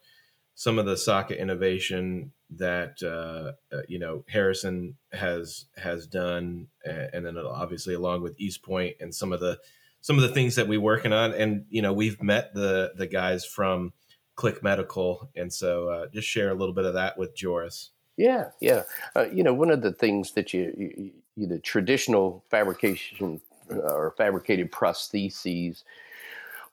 some 0.56 0.78
of 0.78 0.86
the 0.86 0.98
socket 0.98 1.40
innovation 1.40 2.32
that 2.52 3.02
uh, 3.02 3.54
uh, 3.76 3.82
you 3.88 4.00
know 4.00 4.24
Harrison 4.28 4.96
has 5.12 5.66
has 5.78 6.08
done, 6.08 6.68
and 6.86 7.26
then 7.26 7.38
obviously 7.38 7.94
along 7.94 8.22
with 8.22 8.38
Eastpoint 8.40 8.96
and 9.00 9.14
some 9.14 9.34
of 9.34 9.40
the 9.40 9.60
some 10.04 10.18
of 10.18 10.22
the 10.22 10.34
things 10.34 10.56
that 10.56 10.68
we're 10.68 10.82
working 10.82 11.14
on. 11.14 11.34
And 11.34 11.66
you 11.70 11.82
know, 11.82 11.94
we've 11.94 12.22
met 12.22 12.54
the 12.54 12.92
the 12.96 13.08
guys 13.08 13.44
from 13.44 13.94
Click 14.36 14.62
Medical, 14.62 15.32
and 15.36 15.52
so 15.52 15.90
uh, 15.90 16.08
just 16.14 16.28
share 16.28 16.52
a 16.52 16.54
little 16.54 16.76
bit 16.76 16.86
of 16.86 16.94
that 16.94 17.18
with 17.18 17.36
Joris. 17.36 17.92
Yeah, 18.18 18.50
yeah. 18.60 18.84
Uh, 19.16 19.26
you 19.34 19.44
know, 19.44 19.54
one 19.54 19.72
of 19.72 19.82
the 19.82 19.94
things 19.94 20.34
that 20.34 20.54
you, 20.54 20.72
you, 20.78 21.12
you 21.36 21.48
the 21.48 21.58
traditional 21.58 22.44
fabrication 22.52 23.42
uh, 23.72 23.78
or 23.78 24.14
fabricated 24.18 24.72
prostheses, 24.72 25.84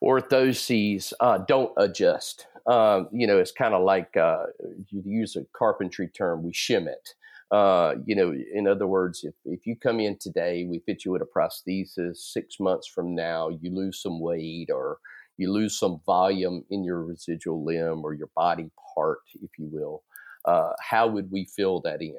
orthoses 0.03 1.13
uh, 1.21 1.39
don't 1.39 1.73
adjust. 1.79 2.47
Um, 2.67 3.09
you 3.13 3.27
know, 3.27 3.39
it's 3.39 3.53
kind 3.53 3.75
of 3.75 3.85
like 3.85 4.17
uh, 4.17 4.47
you 4.89 5.03
use 5.07 5.37
a 5.37 5.47
carpentry 5.53 6.09
term, 6.09 6.43
we 6.43 6.53
shim 6.53 6.87
it. 6.87 7.15
Uh, 7.51 7.95
you 8.07 8.15
know, 8.15 8.33
in 8.55 8.69
other 8.69 8.87
words, 8.87 9.25
if, 9.25 9.35
if 9.45 9.67
you 9.67 9.75
come 9.75 9.99
in 9.99 10.17
today, 10.19 10.67
we 10.69 10.79
fit 10.87 11.05
you 11.05 11.11
with 11.11 11.23
a 11.23 11.27
prosthesis, 11.27 12.17
six 12.17 12.61
months 12.61 12.87
from 12.87 13.15
now, 13.15 13.49
you 13.49 13.75
lose 13.75 14.01
some 14.01 14.21
weight 14.21 14.69
or 14.73 14.99
you 15.37 15.51
lose 15.53 15.77
some 15.77 16.01
volume 16.07 16.65
in 16.71 16.85
your 16.85 17.03
residual 17.03 17.65
limb 17.65 18.05
or 18.05 18.15
your 18.15 18.31
body 18.37 18.71
part, 18.95 19.21
if 19.43 19.51
you 19.59 19.69
will. 19.73 20.03
Uh, 20.45 20.73
how 20.81 21.09
would 21.09 21.31
we 21.31 21.45
fill 21.45 21.81
that 21.81 22.01
in? 22.01 22.15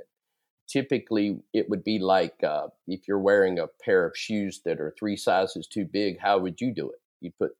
Typically, 0.67 1.37
it 1.53 1.69
would 1.69 1.83
be 1.83 1.99
like 1.99 2.43
uh, 2.43 2.67
if 2.87 3.07
you're 3.07 3.19
wearing 3.19 3.59
a 3.59 3.67
pair 3.83 4.05
of 4.05 4.17
shoes 4.17 4.61
that 4.65 4.79
are 4.79 4.93
three 4.97 5.15
sizes 5.15 5.67
too 5.67 5.85
big, 5.85 6.17
how 6.19 6.39
would 6.39 6.59
you 6.59 6.73
do 6.73 6.89
it? 6.89 6.99
You'd 7.21 7.37
put 7.37 7.51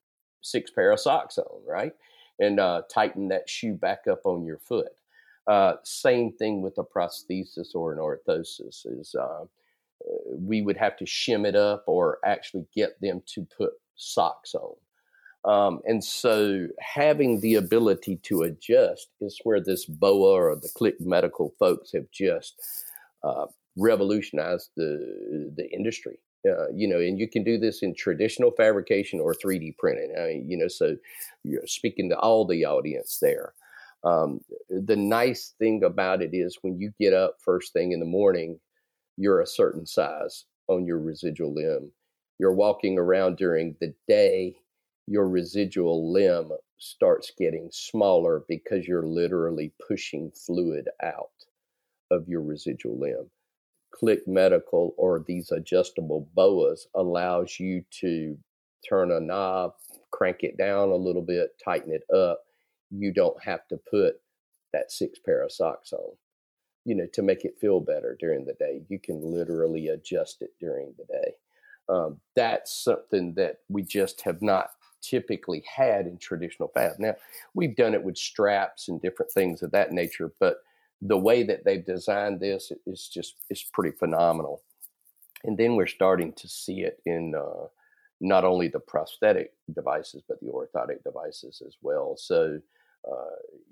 six 0.42 0.72
pair 0.72 0.92
of 0.92 1.00
socks 1.00 1.38
on, 1.38 1.62
right? 1.68 1.94
And 2.40 2.60
uh, 2.60 2.84
tighten 2.92 3.28
that 3.30 3.50
shoe 3.50 3.76
back 3.76 4.08
up 4.10 4.22
on 4.26 4.46
your 4.46 4.60
foot. 4.60 4.92
Uh, 5.48 5.74
same 5.84 6.32
thing 6.34 6.62
with 6.62 6.78
a 6.78 6.84
prosthesis 6.84 7.74
or 7.74 7.92
an 7.92 8.00
orthosis 8.00 8.86
is 8.86 9.16
uh, 9.20 9.46
we 10.30 10.62
would 10.62 10.78
have 10.78 10.98
to 10.98 11.06
shim 11.06 11.48
it 11.48 11.56
up 11.56 11.84
or 11.88 12.20
actually 12.26 12.66
get 12.76 13.00
them 13.02 13.22
to 13.26 13.48
put 13.58 13.72
socks 13.96 14.54
on. 14.56 14.76
Um, 15.44 15.82
and 15.86 16.04
so 16.04 16.68
having 16.80 17.40
the 17.40 17.56
ability 17.56 18.18
to 18.24 18.44
adjust 18.44 19.10
is 19.22 19.40
where 19.44 19.60
this 19.60 19.86
BOA 19.86 20.34
or 20.34 20.56
the 20.56 20.70
Click 20.76 21.02
Medical 21.02 21.56
folks 21.58 21.92
have 21.94 22.12
just 22.12 22.62
uh, 23.24 23.48
revolutionized 23.76 24.70
the 24.76 25.52
the 25.56 25.70
industry. 25.72 26.20
Uh, 26.48 26.70
you 26.74 26.88
know, 26.88 27.00
and 27.00 27.20
you 27.20 27.28
can 27.28 27.44
do 27.44 27.58
this 27.60 27.84
in 27.84 27.94
traditional 27.94 28.52
fabrication 28.52 29.20
or 29.20 29.34
3D 29.34 29.78
printing. 29.78 30.14
I 30.18 30.26
mean, 30.26 30.50
you 30.50 30.58
know, 30.58 30.68
so 30.68 30.96
you're 31.44 31.68
speaking 31.68 32.10
to 32.10 32.18
all 32.18 32.46
the 32.46 32.66
audience 32.66 33.20
there. 33.22 33.54
Um, 34.04 34.42
the 34.70 34.96
nice 34.96 35.54
thing 35.60 35.84
about 35.84 36.22
it 36.22 36.32
is 36.34 36.58
when 36.62 36.80
you 36.80 36.92
get 37.00 37.14
up 37.14 37.38
first 37.44 37.74
thing 37.74 37.92
in 37.92 38.00
the 38.00 38.06
morning, 38.06 38.60
you're 39.18 39.42
a 39.42 39.48
certain 39.48 39.86
size 39.86 40.46
on 40.68 40.86
your 40.86 41.00
residual 41.00 41.54
limb. 41.54 41.92
You're 42.40 42.54
walking 42.54 42.98
around 42.98 43.38
during 43.38 43.76
the 43.80 43.94
day, 44.08 44.56
your 45.08 45.30
residual 45.30 46.12
limb 46.12 46.52
starts 46.78 47.32
getting 47.38 47.70
smaller 47.72 48.44
because 48.48 48.88
you're 48.88 49.06
literally 49.06 49.72
pushing 49.88 50.32
fluid 50.32 50.90
out 51.04 51.30
of 52.10 52.28
your 52.28 52.42
residual 52.42 53.00
limb. 53.00 53.30
Click 53.94 54.28
Medical 54.28 54.96
or 54.98 55.24
these 55.28 55.52
adjustable 55.52 56.28
boas 56.34 56.88
allows 56.96 57.60
you 57.60 57.84
to 58.00 58.38
turn 58.88 59.12
a 59.12 59.20
knob, 59.20 59.74
crank 60.10 60.38
it 60.42 60.58
down 60.58 60.90
a 60.90 60.96
little 60.96 61.22
bit, 61.22 61.52
tighten 61.64 61.94
it 61.94 62.04
up, 62.16 62.42
you 62.92 63.12
don't 63.12 63.42
have 63.44 63.68
to 63.68 63.78
put 63.90 64.20
that 64.74 64.92
six 64.92 65.20
pair 65.20 65.44
of 65.44 65.52
socks 65.52 65.94
on 65.94 66.16
you 66.86 66.96
know 66.96 67.08
to 67.14 67.22
make 67.22 67.46
it 67.46 67.60
feel 67.60 67.80
better 67.80 68.18
during 68.20 68.46
the 68.46 68.54
day. 68.54 68.82
You 68.90 69.00
can 69.00 69.22
literally 69.22 69.90
adjust 69.90 70.42
it 70.42 70.52
during 70.60 70.94
the 70.98 71.06
day. 71.06 71.34
Um, 71.90 72.20
that's 72.36 72.84
something 72.84 73.34
that 73.36 73.58
we 73.70 73.84
just 73.84 74.22
have 74.22 74.42
not 74.42 74.72
typically 75.02 75.64
had 75.66 76.06
in 76.06 76.16
traditional 76.20 76.70
fab 76.76 76.92
now 77.00 77.16
we've 77.56 77.76
done 77.76 77.96
it 77.96 78.04
with 78.04 78.16
straps 78.16 78.88
and 78.88 79.02
different 79.02 79.32
things 79.32 79.64
of 79.64 79.72
that 79.72 79.92
nature 79.92 80.32
but 80.40 80.58
the 81.02 81.18
way 81.18 81.44
that 81.44 81.66
they've 81.66 81.86
designed 81.86 82.40
this 82.40 82.72
is 82.86 83.08
just 83.08 83.36
it's 83.50 83.64
pretty 83.64 83.96
phenomenal. 83.98 84.62
And 85.44 85.58
then 85.58 85.76
we're 85.76 85.88
starting 85.88 86.34
to 86.34 86.48
see 86.48 86.82
it 86.82 87.02
in 87.06 87.34
uh, 87.36 87.68
not 88.20 88.46
only 88.46 88.68
the 88.68 88.80
prosthetic 88.80 89.54
devices 89.74 90.22
but 90.28 90.40
the 90.40 90.48
orthotic 90.48 91.04
devices 91.04 91.62
as 91.66 91.78
well. 91.82 92.16
So 92.18 92.60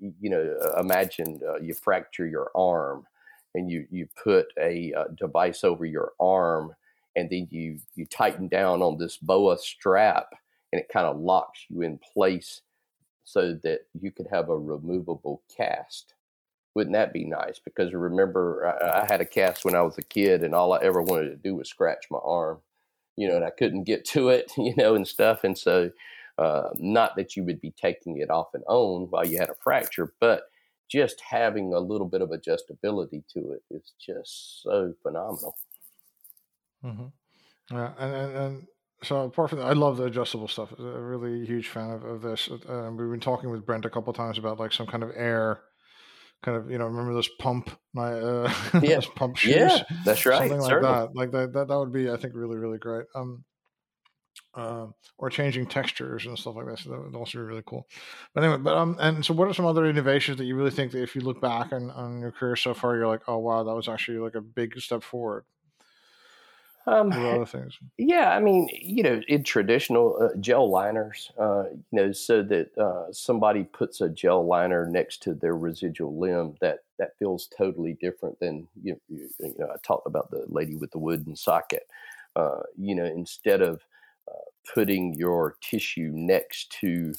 you 0.00 0.30
know, 0.30 0.56
uh, 0.64 0.80
imagine 0.80 1.40
uh, 1.46 1.60
you 1.60 1.74
fracture 1.74 2.26
your 2.26 2.50
arm 2.54 3.06
and 3.54 3.70
you, 3.70 3.86
you 3.90 4.06
put 4.22 4.46
a 4.58 4.92
uh, 4.94 5.04
device 5.16 5.64
over 5.64 5.84
your 5.84 6.12
arm 6.20 6.74
and 7.16 7.28
then 7.30 7.48
you, 7.50 7.78
you 7.94 8.06
tighten 8.06 8.48
down 8.48 8.82
on 8.82 8.98
this 8.98 9.16
boa 9.16 9.58
strap 9.58 10.28
and 10.72 10.80
it 10.80 10.88
kind 10.92 11.06
of 11.06 11.18
locks 11.18 11.66
you 11.68 11.82
in 11.82 11.98
place 12.12 12.62
so 13.24 13.58
that 13.62 13.80
you 14.00 14.10
could 14.10 14.28
have 14.30 14.48
a 14.48 14.58
removable 14.58 15.42
cast. 15.56 16.14
Wouldn't 16.74 16.94
that 16.94 17.12
be 17.12 17.24
nice? 17.24 17.58
Because 17.58 17.92
remember, 17.92 18.76
I, 18.82 19.02
I 19.02 19.06
had 19.10 19.20
a 19.20 19.26
cast 19.26 19.64
when 19.64 19.74
I 19.74 19.82
was 19.82 19.98
a 19.98 20.02
kid 20.02 20.44
and 20.44 20.54
all 20.54 20.72
I 20.72 20.78
ever 20.82 21.02
wanted 21.02 21.30
to 21.30 21.36
do 21.36 21.56
was 21.56 21.68
scratch 21.68 22.06
my 22.10 22.18
arm, 22.22 22.58
you 23.16 23.28
know, 23.28 23.36
and 23.36 23.44
I 23.44 23.50
couldn't 23.50 23.84
get 23.84 24.04
to 24.06 24.28
it, 24.28 24.52
you 24.56 24.74
know, 24.76 24.94
and 24.94 25.06
stuff. 25.06 25.44
And 25.44 25.58
so, 25.58 25.90
uh, 26.40 26.70
not 26.76 27.16
that 27.16 27.36
you 27.36 27.44
would 27.44 27.60
be 27.60 27.70
taking 27.72 28.16
it 28.16 28.30
off 28.30 28.48
and 28.54 28.64
on 28.66 29.08
while 29.10 29.26
you 29.26 29.38
had 29.38 29.50
a 29.50 29.54
fracture, 29.62 30.14
but 30.20 30.44
just 30.90 31.20
having 31.20 31.72
a 31.72 31.78
little 31.78 32.08
bit 32.08 32.22
of 32.22 32.30
adjustability 32.30 33.22
to 33.32 33.52
it 33.52 33.62
is 33.70 33.92
just 34.00 34.62
so 34.62 34.94
phenomenal. 35.02 35.54
Mm-hmm. 36.84 37.76
Yeah, 37.76 37.92
and, 37.98 38.14
and, 38.14 38.36
and 38.36 38.66
so 39.02 39.24
apart 39.24 39.50
from 39.50 39.60
that, 39.60 39.66
I 39.66 39.72
love 39.72 39.98
the 39.98 40.04
adjustable 40.04 40.48
stuff. 40.48 40.72
I'm 40.78 40.86
a 40.86 41.00
really 41.00 41.44
huge 41.46 41.68
fan 41.68 41.90
of, 41.90 42.04
of 42.04 42.22
this. 42.22 42.48
Um, 42.68 42.96
we've 42.96 43.10
been 43.10 43.20
talking 43.20 43.50
with 43.50 43.66
Brent 43.66 43.84
a 43.84 43.90
couple 43.90 44.12
times 44.12 44.38
about 44.38 44.58
like 44.58 44.72
some 44.72 44.86
kind 44.86 45.02
of 45.02 45.10
air, 45.14 45.60
kind 46.42 46.56
of 46.56 46.70
you 46.70 46.78
know, 46.78 46.86
remember 46.86 47.14
this 47.14 47.30
pump, 47.38 47.70
my 47.92 48.14
uh, 48.14 48.52
yeah, 48.82 49.00
pump 49.14 49.36
shoes, 49.36 49.54
yeah, 49.54 49.82
that's 50.04 50.26
right, 50.26 50.38
something 50.38 50.60
like 50.60 50.70
certainly. 50.70 50.94
that. 50.94 51.14
Like 51.14 51.30
that, 51.32 51.52
that, 51.52 51.68
that 51.68 51.78
would 51.78 51.92
be, 51.92 52.10
I 52.10 52.16
think, 52.16 52.34
really, 52.34 52.56
really 52.56 52.78
great. 52.78 53.04
Um, 53.14 53.44
uh, 54.54 54.86
or 55.18 55.30
changing 55.30 55.66
textures 55.66 56.26
and 56.26 56.38
stuff 56.38 56.56
like 56.56 56.66
that. 56.66 56.78
So 56.78 56.90
that 56.90 57.02
would 57.02 57.14
also 57.14 57.38
be 57.38 57.44
really 57.44 57.62
cool. 57.66 57.86
But 58.34 58.44
anyway, 58.44 58.58
but 58.58 58.76
um, 58.76 58.96
and 59.00 59.24
so 59.24 59.34
what 59.34 59.48
are 59.48 59.54
some 59.54 59.66
other 59.66 59.86
innovations 59.86 60.38
that 60.38 60.44
you 60.44 60.56
really 60.56 60.70
think 60.70 60.92
that 60.92 61.02
if 61.02 61.14
you 61.14 61.22
look 61.22 61.40
back 61.40 61.72
on, 61.72 61.90
on 61.90 62.20
your 62.20 62.32
career 62.32 62.56
so 62.56 62.74
far, 62.74 62.96
you're 62.96 63.06
like, 63.06 63.28
oh 63.28 63.38
wow, 63.38 63.62
that 63.62 63.74
was 63.74 63.88
actually 63.88 64.18
like 64.18 64.34
a 64.34 64.40
big 64.40 64.78
step 64.80 65.02
forward. 65.02 65.44
Um, 66.86 67.12
other 67.12 67.44
things. 67.44 67.78
Yeah, 67.98 68.34
I 68.34 68.40
mean, 68.40 68.68
you 68.72 69.02
know, 69.02 69.20
in 69.28 69.44
traditional 69.44 70.18
uh, 70.20 70.36
gel 70.40 70.68
liners, 70.70 71.30
uh, 71.38 71.64
you 71.70 71.84
know, 71.92 72.12
so 72.12 72.42
that 72.44 72.76
uh, 72.78 73.12
somebody 73.12 73.64
puts 73.64 74.00
a 74.00 74.08
gel 74.08 74.46
liner 74.46 74.86
next 74.86 75.22
to 75.24 75.34
their 75.34 75.54
residual 75.54 76.18
limb, 76.18 76.56
that 76.60 76.78
that 76.98 77.16
feels 77.18 77.48
totally 77.56 77.98
different 78.00 78.40
than 78.40 78.66
you. 78.82 78.98
You, 79.08 79.28
you 79.38 79.54
know, 79.58 79.66
I 79.66 79.76
talked 79.84 80.06
about 80.06 80.30
the 80.30 80.46
lady 80.48 80.74
with 80.74 80.90
the 80.90 80.98
wooden 80.98 81.36
socket. 81.36 81.86
Uh, 82.34 82.60
you 82.78 82.94
know, 82.94 83.04
instead 83.04 83.60
of 83.60 83.82
putting 84.74 85.14
your 85.14 85.56
tissue 85.62 86.10
next 86.14 86.70
to 86.80 87.12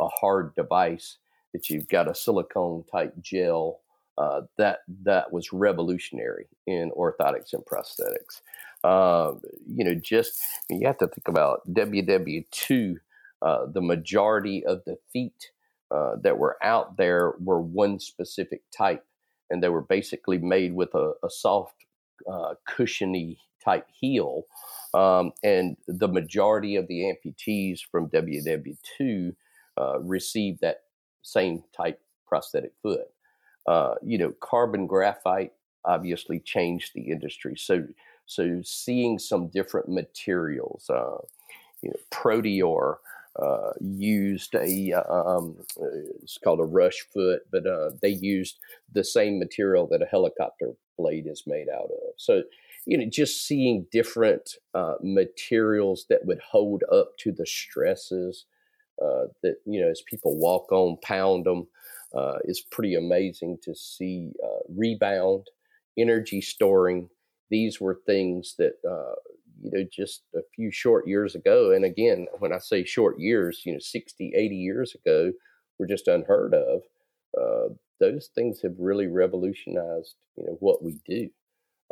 a 0.00 0.08
hard 0.08 0.54
device 0.54 1.18
that 1.52 1.70
you've 1.70 1.88
got 1.88 2.10
a 2.10 2.14
silicone 2.14 2.84
type 2.90 3.14
gel 3.20 3.80
uh, 4.18 4.42
that 4.56 4.80
that 5.02 5.32
was 5.32 5.52
revolutionary 5.52 6.46
in 6.66 6.90
orthotics 6.96 7.52
and 7.52 7.64
prosthetics. 7.64 8.40
Uh, 8.82 9.34
you 9.66 9.84
know, 9.84 9.94
just 9.94 10.40
you 10.70 10.86
have 10.86 10.98
to 10.98 11.08
think 11.08 11.28
about 11.28 11.60
WW2. 11.72 12.96
Uh, 13.42 13.66
the 13.72 13.82
majority 13.82 14.64
of 14.64 14.82
the 14.86 14.96
feet 15.12 15.50
uh, 15.90 16.16
that 16.22 16.38
were 16.38 16.56
out 16.62 16.96
there 16.96 17.34
were 17.38 17.60
one 17.60 17.98
specific 17.98 18.62
type, 18.76 19.04
and 19.50 19.62
they 19.62 19.68
were 19.68 19.82
basically 19.82 20.38
made 20.38 20.74
with 20.74 20.94
a, 20.94 21.12
a 21.22 21.28
soft, 21.28 21.84
uh, 22.30 22.54
cushiony 22.66 23.38
type 23.66 23.86
heel 23.92 24.44
um, 24.94 25.32
and 25.42 25.76
the 25.86 26.08
majority 26.08 26.76
of 26.76 26.86
the 26.88 27.02
amputees 27.02 27.80
from 27.90 28.08
WW2 28.08 29.34
uh, 29.78 30.00
received 30.00 30.60
that 30.60 30.84
same 31.22 31.62
type 31.76 32.00
prosthetic 32.26 32.72
foot. 32.82 33.08
Uh, 33.66 33.94
you 34.02 34.16
know, 34.16 34.32
carbon 34.40 34.86
graphite 34.86 35.52
obviously 35.84 36.40
changed 36.40 36.92
the 36.94 37.10
industry. 37.10 37.54
So, 37.56 37.86
so 38.24 38.60
seeing 38.64 39.18
some 39.18 39.48
different 39.48 39.88
materials, 39.88 40.88
uh, 40.88 41.18
you 41.82 41.90
know, 41.90 41.96
Proteor, 42.10 42.96
uh, 43.38 43.72
used 43.80 44.54
a 44.54 44.92
um, 44.94 45.58
it's 46.22 46.38
called 46.38 46.58
a 46.58 46.64
rush 46.64 47.04
foot, 47.12 47.42
but 47.52 47.66
uh, 47.66 47.90
they 48.00 48.08
used 48.08 48.56
the 48.94 49.04
same 49.04 49.38
material 49.38 49.86
that 49.86 50.00
a 50.00 50.06
helicopter 50.06 50.70
blade 50.96 51.26
is 51.26 51.42
made 51.46 51.68
out 51.68 51.90
of. 51.90 52.14
So 52.16 52.44
you 52.86 52.96
know, 52.96 53.04
just 53.10 53.46
seeing 53.46 53.86
different 53.90 54.50
uh, 54.74 54.94
materials 55.02 56.06
that 56.08 56.24
would 56.24 56.40
hold 56.40 56.82
up 56.92 57.16
to 57.18 57.32
the 57.32 57.46
stresses 57.46 58.46
uh, 59.02 59.26
that 59.42 59.56
you 59.66 59.80
know 59.80 59.90
as 59.90 60.02
people 60.08 60.38
walk 60.38 60.72
on, 60.72 60.96
pound 61.02 61.44
them, 61.44 61.66
uh, 62.14 62.38
is 62.44 62.60
pretty 62.60 62.94
amazing 62.94 63.58
to 63.62 63.74
see 63.74 64.32
uh, 64.42 64.60
rebound, 64.68 65.46
energy 65.98 66.40
storing. 66.40 67.08
These 67.50 67.80
were 67.80 68.00
things 68.06 68.54
that 68.58 68.74
you 69.62 69.70
know, 69.72 69.84
just 69.90 70.22
a 70.34 70.40
few 70.54 70.70
short 70.70 71.06
years 71.06 71.34
ago. 71.34 71.72
And 71.72 71.84
again, 71.84 72.26
when 72.38 72.52
I 72.52 72.58
say 72.58 72.84
short 72.84 73.18
years, 73.18 73.62
you 73.64 73.72
know, 73.72 73.78
60, 73.78 74.32
80 74.34 74.54
years 74.56 74.94
ago, 74.94 75.32
were 75.78 75.86
just 75.86 76.08
unheard 76.08 76.54
of. 76.54 76.82
Uh, 77.38 77.74
those 78.00 78.30
things 78.34 78.60
have 78.62 78.74
really 78.78 79.06
revolutionized, 79.06 80.14
you 80.36 80.44
know, 80.44 80.56
what 80.60 80.82
we 80.82 80.98
do. 81.06 81.28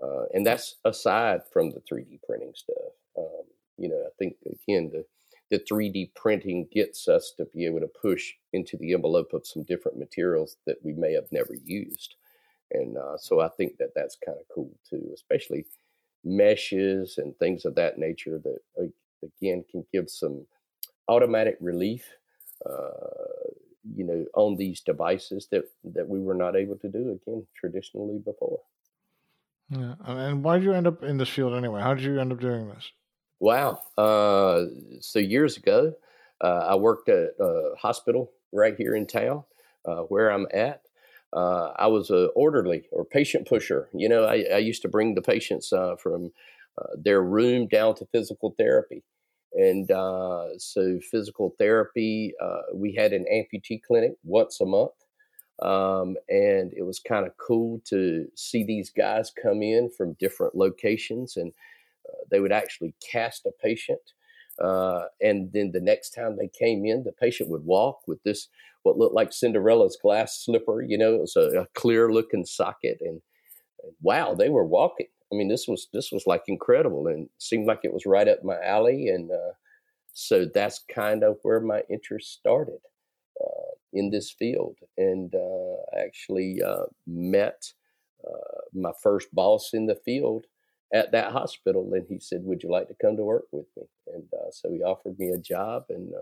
Uh, 0.03 0.25
and 0.33 0.47
that's 0.47 0.77
aside 0.85 1.43
from 1.53 1.71
the 1.71 1.81
3D 1.81 2.21
printing 2.27 2.53
stuff. 2.55 2.93
Um, 3.17 3.45
you 3.79 3.89
know, 3.89 4.03
I 4.07 4.11
think 4.19 4.37
again, 4.47 4.91
the, 4.93 5.05
the 5.51 5.65
3D 5.71 6.15
printing 6.15 6.67
gets 6.73 7.09
us 7.09 7.33
to 7.37 7.45
be 7.47 7.65
able 7.67 7.81
to 7.81 7.91
push 8.01 8.33
into 8.53 8.77
the 8.77 8.93
envelope 8.93 9.33
of 9.33 9.47
some 9.47 9.63
different 9.65 9.99
materials 9.99 10.57
that 10.67 10.79
we 10.83 10.93
may 10.93 11.13
have 11.13 11.31
never 11.31 11.55
used. 11.65 12.17
And 12.73 12.97
uh, 12.97 13.17
so 13.19 13.41
I 13.41 13.49
think 13.49 13.77
that 13.79 13.93
that's 13.95 14.17
kind 14.25 14.39
of 14.39 14.47
cool 14.53 14.73
too, 14.89 15.11
especially 15.15 15.67
meshes 16.25 17.19
and 17.19 17.37
things 17.37 17.65
of 17.65 17.75
that 17.75 17.99
nature 17.99 18.41
that 18.43 18.91
again 19.23 19.65
can 19.71 19.85
give 19.93 20.09
some 20.09 20.47
automatic 21.09 21.57
relief 21.61 22.09
uh, 22.67 23.51
you 23.95 24.05
know 24.05 24.25
on 24.35 24.57
these 24.57 24.81
devices 24.81 25.49
that 25.51 25.65
that 25.85 26.09
we 26.09 26.21
were 26.21 26.35
not 26.35 26.57
able 26.57 26.77
to 26.77 26.89
do 26.89 27.11
again 27.11 27.47
traditionally 27.55 28.19
before 28.25 28.59
yeah 29.71 29.95
and 30.05 30.45
why 30.45 30.59
did 30.59 30.65
you 30.65 30.73
end 30.73 30.87
up 30.87 31.03
in 31.03 31.17
this 31.17 31.29
field 31.29 31.55
anyway 31.55 31.81
how 31.81 31.95
did 31.95 32.05
you 32.05 32.21
end 32.21 32.33
up 32.33 32.41
doing 32.41 32.69
this 32.69 32.91
wow 33.41 33.79
uh, 33.99 34.65
so 35.01 35.19
years 35.19 35.57
ago 35.57 35.93
uh, 36.43 36.67
i 36.69 36.75
worked 36.75 37.09
at 37.09 37.31
a 37.41 37.71
hospital 37.79 38.33
right 38.53 38.77
here 38.77 38.95
in 38.95 39.07
town 39.07 39.45
uh, 39.87 40.03
where 40.03 40.31
i'm 40.31 40.47
at 40.53 40.83
uh, 41.35 41.73
I 41.77 41.89
was 41.89 42.11
a 42.11 42.27
orderly 42.29 42.85
or 42.93 43.05
patient 43.05 43.49
pusher. 43.49 43.89
You 43.93 44.09
know, 44.09 44.25
I, 44.25 44.45
I 44.55 44.59
used 44.59 44.83
to 44.83 44.89
bring 44.89 45.15
the 45.15 45.23
patients 45.23 45.73
uh, 45.73 45.97
from 45.97 46.31
uh, 46.79 46.95
their 46.97 47.23
room 47.23 47.67
down 47.67 47.97
to 47.97 48.07
physical 48.07 48.55
therapy. 48.57 49.03
And 49.53 49.89
so, 50.61 50.99
physical 51.11 51.55
therapy, 51.59 52.35
we 52.73 52.93
had 52.95 53.13
an 53.13 53.25
amputee 53.33 53.81
clinic 53.83 54.13
once 54.25 54.61
a 54.61 54.67
month. 54.67 54.93
Um, 55.63 56.17
and 56.29 56.73
it 56.77 56.85
was 56.85 56.99
kind 56.99 57.27
of 57.27 57.37
cool 57.37 57.81
to 57.87 58.27
see 58.35 58.65
these 58.65 58.91
guys 58.91 59.33
come 59.41 59.63
in 59.63 59.89
from 59.97 60.15
different 60.15 60.57
locations 60.57 61.37
and 61.37 61.53
uh, 62.09 62.25
they 62.31 62.41
would 62.41 62.53
actually 62.53 62.95
cast 63.11 63.47
a 63.47 63.53
patient. 63.63 64.01
and 64.59 65.53
then 65.53 65.71
the 65.73 65.81
next 65.81 66.11
time 66.11 66.37
they 66.37 66.49
came 66.49 66.85
in, 66.85 67.05
the 67.05 67.13
patient 67.13 67.51
would 67.51 67.65
walk 67.65 68.01
with 68.07 68.23
this 68.25 68.49
what 68.83 68.99
looked 68.99 69.15
like 69.15 69.33
Cinderella's 69.33 69.99
glass 70.01 70.45
slipper. 70.45 70.83
You 70.83 70.99
know, 70.99 71.15
it 71.15 71.21
was 71.21 71.37
a, 71.37 71.63
a 71.63 71.67
clear 71.75 72.13
looking 72.13 72.45
socket, 72.45 72.99
and, 73.01 73.21
and 73.83 73.93
wow, 74.03 74.35
they 74.35 74.51
were 74.51 74.65
walking. 74.67 75.07
I 75.33 75.37
mean, 75.37 75.49
this 75.49 75.67
was 75.67 75.89
this 75.93 76.13
was 76.13 76.27
like 76.27 76.43
incredible, 76.49 77.07
and 77.09 77.29
seemed 77.39 77.67
like 77.67 77.81
it 77.83 77.93
was 77.93 78.07
right 78.07 78.29
up 78.29 78.45
my 78.45 78.61
alley. 78.63 79.09
And 79.09 79.31
uh, 79.31 79.55
so 80.13 80.47
that's 80.53 80.85
kind 80.95 81.25
of 81.25 81.39
where 81.43 81.61
my 81.61 81.83
interest 81.91 82.33
started 82.33 82.75
uh, 82.75 82.94
in 83.95 84.11
this 84.11 84.31
field, 84.31 84.77
and 84.99 85.35
uh, 85.35 85.99
actually 85.99 86.61
uh, 86.61 86.87
met 87.07 87.73
uh, 88.27 88.61
my 88.75 88.91
first 89.03 89.33
boss 89.33 89.71
in 89.73 89.87
the 89.87 89.95
field 89.95 90.47
at 90.93 91.13
that 91.13 91.33
hospital, 91.33 91.89
and 91.95 92.07
he 92.09 92.19
said, 92.19 92.45
"Would 92.45 92.63
you 92.63 92.71
like 92.71 92.89
to 92.89 92.97
come 93.01 93.17
to 93.17 93.25
work 93.25 93.47
with 93.53 93.67
me?" 93.77 93.85
And 94.13 94.25
uh, 94.33 94.51
so 94.51 94.71
he 94.73 94.83
offered 94.83 95.19
me 95.19 95.29
a 95.29 95.39
job, 95.39 95.85
and 95.89 96.13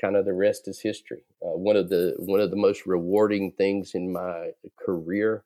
kind 0.00 0.16
of 0.16 0.24
the 0.24 0.32
rest 0.32 0.66
is 0.68 0.80
history. 0.80 1.24
Uh, 1.42 1.56
one 1.56 1.76
of 1.76 1.90
the 1.90 2.14
one 2.18 2.40
of 2.40 2.50
the 2.50 2.56
most 2.56 2.86
rewarding 2.86 3.52
things 3.52 3.94
in 3.94 4.12
my 4.12 4.50
career 4.78 5.44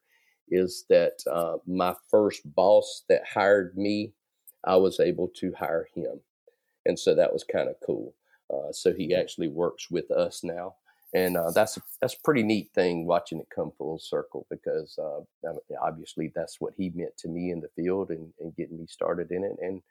is 0.49 0.85
that 0.89 1.19
uh, 1.31 1.57
my 1.67 1.95
first 2.11 2.43
boss 2.55 3.05
that 3.09 3.23
hired 3.27 3.77
me, 3.77 4.13
I 4.65 4.77
was 4.77 5.01
able 5.01 5.29
to 5.37 5.53
hire 5.59 5.89
him, 5.95 6.21
and 6.87 6.99
so 6.99 7.15
that 7.15 7.33
was 7.33 7.45
kind 7.45 7.69
of 7.69 7.77
cool. 7.85 8.15
Uh, 8.53 8.73
so 8.73 8.93
he 8.93 9.15
actually 9.15 9.49
works 9.49 9.91
with 9.91 10.11
us 10.11 10.43
now, 10.45 10.75
and 11.15 11.37
uh, 11.37 11.51
that's 11.51 11.77
a, 11.77 11.83
that's 12.01 12.15
a 12.15 12.23
pretty 12.23 12.43
neat 12.43 12.71
thing 12.75 13.07
watching 13.07 13.41
it 13.41 13.47
come 13.55 13.73
full 13.79 13.99
circle 13.99 14.47
because 14.51 14.99
uh, 14.99 15.49
obviously 15.83 16.31
that's 16.35 16.61
what 16.61 16.75
he 16.77 16.91
meant 16.95 17.17
to 17.17 17.29
me 17.29 17.51
in 17.51 17.61
the 17.61 17.69
field 17.75 18.11
and, 18.11 18.33
and 18.41 18.55
getting 18.57 18.79
me 18.79 18.87
started 18.87 19.31
in 19.31 19.45
it, 19.45 19.57
and 19.61 19.83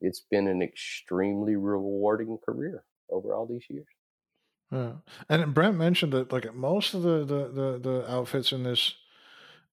it's 0.00 0.20
been 0.30 0.48
an 0.48 0.62
extremely 0.62 1.56
rewarding 1.56 2.38
career 2.44 2.84
over 3.10 3.34
all 3.34 3.46
these 3.46 3.64
years. 3.70 3.86
Yeah, 4.72 4.92
and 5.28 5.54
Brent 5.54 5.76
mentioned 5.76 6.12
that 6.12 6.32
like 6.32 6.52
most 6.54 6.94
of 6.94 7.02
the 7.02 7.24
the 7.24 7.48
the, 7.48 7.78
the 7.78 8.10
outfits 8.10 8.52
in 8.52 8.64
this 8.64 8.94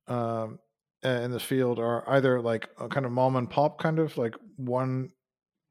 um 0.07 0.59
in 1.03 1.31
the 1.31 1.39
field 1.39 1.79
are 1.79 2.07
either 2.09 2.39
like 2.41 2.69
a 2.79 2.87
kind 2.87 3.05
of 3.05 3.11
mom 3.11 3.35
and 3.35 3.49
pop 3.49 3.79
kind 3.79 3.97
of 3.97 4.17
like 4.17 4.35
one 4.57 5.11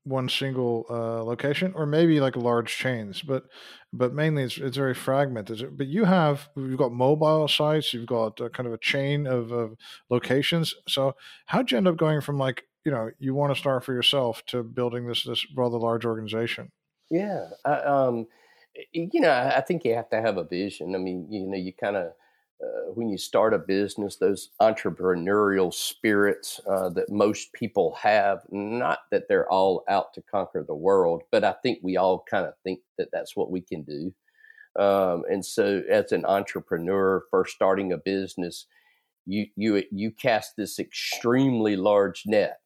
one 0.05 0.29
single 0.29 0.87
uh, 0.89 1.23
location 1.23 1.73
or 1.75 1.85
maybe 1.87 2.21
like 2.21 2.35
large 2.35 2.77
chains 2.77 3.23
but 3.23 3.45
but 3.93 4.15
mainly 4.15 4.45
it's, 4.45 4.57
it's 4.57 4.77
very 4.77 4.95
fragmented. 4.95 5.77
But 5.77 5.89
you 5.89 6.05
have 6.05 6.49
you've 6.57 6.79
got 6.79 6.93
mobile 6.93 7.49
sites 7.49 7.93
you've 7.93 8.07
got 8.07 8.39
kind 8.53 8.67
of 8.67 8.73
a 8.73 8.79
chain 8.79 9.27
of, 9.27 9.51
of 9.53 9.75
locations. 10.09 10.75
So 10.89 11.15
how'd 11.47 11.71
you 11.71 11.77
end 11.77 11.89
up 11.89 11.97
going 11.97 12.21
from 12.21 12.39
like 12.39 12.65
you 12.85 12.93
know 12.93 13.11
you 13.19 13.35
want 13.35 13.55
to 13.55 13.61
start 13.61 13.85
for 13.85 13.93
yourself 13.93 14.43
to 14.47 14.63
building 14.63 15.07
this 15.07 15.25
this 15.25 15.47
rather 15.57 15.79
large 15.79 16.05
organization? 16.05 16.73
Yeah, 17.11 17.51
I, 17.65 17.73
um, 17.81 18.27
you 18.93 19.21
know, 19.21 19.33
I 19.33 19.61
think 19.61 19.85
you 19.85 19.95
have 19.95 20.11
to 20.11 20.21
have 20.21 20.37
a 20.37 20.45
vision. 20.45 20.95
I 20.95 20.99
mean, 20.99 21.27
you 21.31 21.47
know, 21.47 21.57
you 21.57 21.73
kind 21.73 21.97
of 21.97 22.13
uh, 22.63 22.93
when 22.95 23.09
you 23.09 23.17
start 23.17 23.55
a 23.55 23.59
business, 23.59 24.17
those 24.17 24.51
entrepreneurial 24.61 25.73
spirits 25.73 26.61
uh, 26.69 26.91
that 26.91 27.11
most 27.11 27.53
people 27.55 27.97
have, 28.03 28.41
not 28.51 29.01
that 29.11 29.29
they're 29.29 29.51
all 29.51 29.83
out 29.89 30.13
to 30.15 30.23
conquer 30.23 30.63
the 30.67 30.75
world, 30.75 31.23
but 31.33 31.43
I 31.43 31.55
think 31.63 31.79
we 31.83 31.97
all 31.97 32.25
kind 32.31 32.47
of 32.47 32.55
think 32.63 32.81
that 32.99 33.09
that's 33.13 33.35
what 33.35 33.51
we 33.51 33.63
can 33.63 33.83
do. 33.83 34.13
Um, 34.79 35.25
and 35.31 35.45
so, 35.45 35.83
as 35.91 36.13
an 36.13 36.25
entrepreneur, 36.27 37.25
first 37.31 37.55
starting 37.55 37.93
a 37.93 37.99
business, 37.99 38.67
you 39.27 39.47
you 39.57 39.83
you 39.91 40.13
cast 40.13 40.57
this 40.57 40.79
extremely 40.79 41.77
large 41.77 42.23
net. 42.27 42.59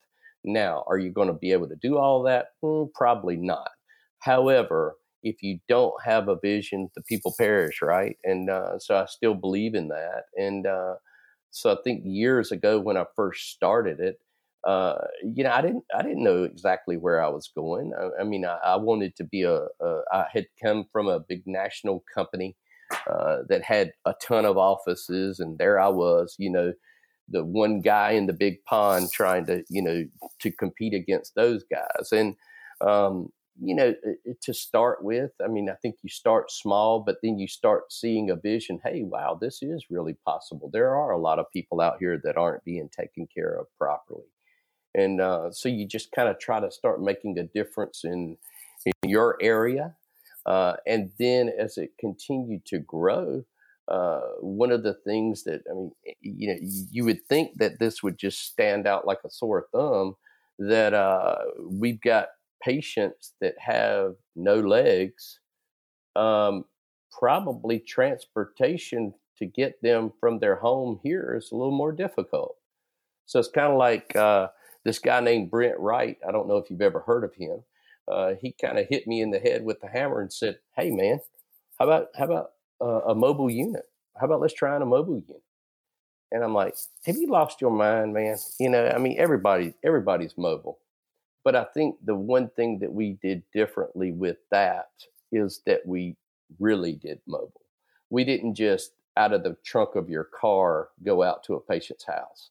Now, 0.44 0.84
are 0.86 0.98
you 0.98 1.10
going 1.10 1.28
to 1.28 1.34
be 1.34 1.52
able 1.52 1.68
to 1.68 1.76
do 1.76 1.96
all 1.96 2.22
that? 2.24 2.48
Mm, 2.62 2.92
probably 2.92 3.36
not. 3.36 3.70
However, 4.18 4.96
if 5.24 5.42
you 5.42 5.58
don't 5.68 5.94
have 6.04 6.28
a 6.28 6.38
vision, 6.40 6.90
the 6.94 7.02
people 7.02 7.34
perish, 7.36 7.80
right? 7.82 8.16
And 8.22 8.50
uh, 8.50 8.78
so 8.78 8.96
I 8.96 9.06
still 9.06 9.34
believe 9.34 9.74
in 9.74 9.88
that. 9.88 10.24
And 10.36 10.66
uh, 10.66 10.94
so 11.50 11.72
I 11.72 11.76
think 11.82 12.02
years 12.04 12.52
ago 12.52 12.78
when 12.78 12.96
I 12.96 13.04
first 13.16 13.50
started 13.50 13.98
it, 14.00 14.18
uh, 14.64 14.98
you 15.22 15.44
know, 15.44 15.50
I 15.50 15.60
didn't 15.60 15.84
I 15.94 16.02
didn't 16.02 16.24
know 16.24 16.44
exactly 16.44 16.96
where 16.96 17.22
I 17.22 17.28
was 17.28 17.50
going. 17.54 17.92
I, 17.98 18.22
I 18.22 18.24
mean, 18.24 18.46
I, 18.46 18.56
I, 18.64 18.76
wanted 18.76 19.14
to 19.16 19.24
be 19.24 19.42
a, 19.42 19.66
a. 19.80 20.00
I 20.10 20.24
had 20.32 20.46
come 20.62 20.86
from 20.90 21.06
a 21.06 21.20
big 21.20 21.42
national 21.44 22.02
company 22.14 22.56
uh, 23.10 23.38
that 23.50 23.62
had 23.62 23.92
a 24.06 24.14
ton 24.22 24.46
of 24.46 24.56
offices, 24.56 25.38
and 25.38 25.58
there 25.58 25.78
I 25.78 25.88
was, 25.88 26.34
you 26.38 26.50
know, 26.50 26.72
the 27.28 27.44
one 27.44 27.82
guy 27.82 28.12
in 28.12 28.26
the 28.26 28.32
big 28.32 28.64
pond 28.64 29.10
trying 29.12 29.44
to, 29.46 29.64
you 29.68 29.82
know, 29.82 30.04
to 30.40 30.50
compete 30.50 30.94
against 30.94 31.34
those 31.34 31.62
guys. 31.70 32.10
And 32.10 32.34
um, 32.80 33.28
you 33.60 33.74
know, 33.74 33.94
to 34.42 34.52
start 34.52 35.04
with, 35.04 35.30
I 35.42 35.48
mean, 35.48 35.68
I 35.68 35.74
think 35.74 35.96
you 36.02 36.08
start 36.08 36.50
small, 36.50 37.00
but 37.00 37.18
then 37.22 37.38
you 37.38 37.46
start 37.46 37.92
seeing 37.92 38.30
a 38.30 38.36
vision. 38.36 38.80
Hey, 38.82 39.02
wow, 39.02 39.38
this 39.40 39.62
is 39.62 39.86
really 39.90 40.14
possible. 40.24 40.70
There 40.72 40.94
are 40.96 41.12
a 41.12 41.18
lot 41.18 41.38
of 41.38 41.50
people 41.52 41.80
out 41.80 41.96
here 42.00 42.20
that 42.24 42.36
aren't 42.36 42.64
being 42.64 42.88
taken 42.88 43.28
care 43.32 43.54
of 43.54 43.66
properly, 43.78 44.26
and 44.94 45.20
uh, 45.20 45.52
so 45.52 45.68
you 45.68 45.86
just 45.86 46.10
kind 46.12 46.28
of 46.28 46.38
try 46.38 46.60
to 46.60 46.70
start 46.70 47.02
making 47.02 47.38
a 47.38 47.44
difference 47.44 48.02
in 48.04 48.36
in 48.84 48.92
your 49.04 49.38
area, 49.40 49.94
uh, 50.46 50.74
and 50.86 51.12
then 51.18 51.50
as 51.58 51.78
it 51.78 51.92
continued 51.98 52.64
to 52.66 52.78
grow. 52.78 53.44
Uh, 53.86 54.20
one 54.40 54.72
of 54.72 54.82
the 54.82 54.94
things 54.94 55.44
that 55.44 55.60
I 55.70 55.74
mean, 55.74 55.92
you 56.22 56.48
know, 56.48 56.58
you 56.90 57.04
would 57.04 57.22
think 57.26 57.58
that 57.58 57.78
this 57.78 58.02
would 58.02 58.18
just 58.18 58.40
stand 58.40 58.86
out 58.86 59.06
like 59.06 59.18
a 59.26 59.30
sore 59.30 59.66
thumb. 59.72 60.16
That 60.58 60.94
uh, 60.94 61.36
we've 61.68 62.00
got 62.00 62.28
patients 62.64 63.34
that 63.40 63.54
have 63.58 64.14
no 64.36 64.60
legs, 64.60 65.40
um, 66.16 66.64
probably 67.12 67.78
transportation 67.78 69.14
to 69.38 69.46
get 69.46 69.80
them 69.82 70.12
from 70.20 70.38
their 70.38 70.56
home 70.56 71.00
here 71.02 71.34
is 71.36 71.50
a 71.50 71.56
little 71.56 71.76
more 71.76 71.92
difficult. 71.92 72.56
So 73.26 73.38
it's 73.38 73.48
kind 73.48 73.72
of 73.72 73.78
like 73.78 74.14
uh, 74.16 74.48
this 74.84 74.98
guy 74.98 75.20
named 75.20 75.50
Brent 75.50 75.78
Wright. 75.78 76.18
I 76.26 76.32
don't 76.32 76.48
know 76.48 76.58
if 76.58 76.70
you've 76.70 76.82
ever 76.82 77.00
heard 77.00 77.24
of 77.24 77.34
him, 77.34 77.64
uh, 78.10 78.34
he 78.40 78.54
kind 78.60 78.78
of 78.78 78.86
hit 78.88 79.06
me 79.06 79.20
in 79.20 79.30
the 79.30 79.38
head 79.38 79.64
with 79.64 79.80
the 79.80 79.88
hammer 79.88 80.20
and 80.20 80.32
said, 80.32 80.58
"Hey, 80.76 80.90
man, 80.90 81.20
how 81.78 81.86
about 81.86 82.08
how 82.16 82.24
about 82.24 82.50
uh, 82.80 83.10
a 83.10 83.14
mobile 83.14 83.50
unit? 83.50 83.84
How 84.18 84.26
about 84.26 84.40
let's 84.40 84.54
try 84.54 84.74
on 84.74 84.82
a 84.82 84.86
mobile 84.86 85.18
unit?" 85.26 85.42
And 86.30 86.44
I'm 86.44 86.54
like, 86.54 86.74
"Have 87.06 87.16
you 87.16 87.28
lost 87.30 87.60
your 87.60 87.70
mind, 87.70 88.12
man? 88.12 88.36
You 88.58 88.68
know, 88.68 88.88
I 88.88 88.98
mean, 88.98 89.16
everybody 89.18 89.74
everybody's 89.82 90.36
mobile, 90.36 90.78
but 91.44 91.54
I 91.54 91.64
think 91.64 91.96
the 92.04 92.14
one 92.14 92.48
thing 92.56 92.78
that 92.80 92.92
we 92.92 93.18
did 93.22 93.42
differently 93.52 94.12
with 94.12 94.38
that 94.50 94.88
is 95.30 95.60
that 95.66 95.86
we 95.86 96.16
really 96.58 96.94
did 96.94 97.20
mobile. 97.26 97.60
We 98.10 98.24
didn't 98.24 98.54
just 98.54 98.92
out 99.16 99.32
of 99.32 99.44
the 99.44 99.56
trunk 99.64 99.94
of 99.94 100.08
your 100.08 100.24
car 100.24 100.88
go 101.04 101.22
out 101.22 101.44
to 101.44 101.54
a 101.54 101.60
patient's 101.60 102.04
house. 102.04 102.50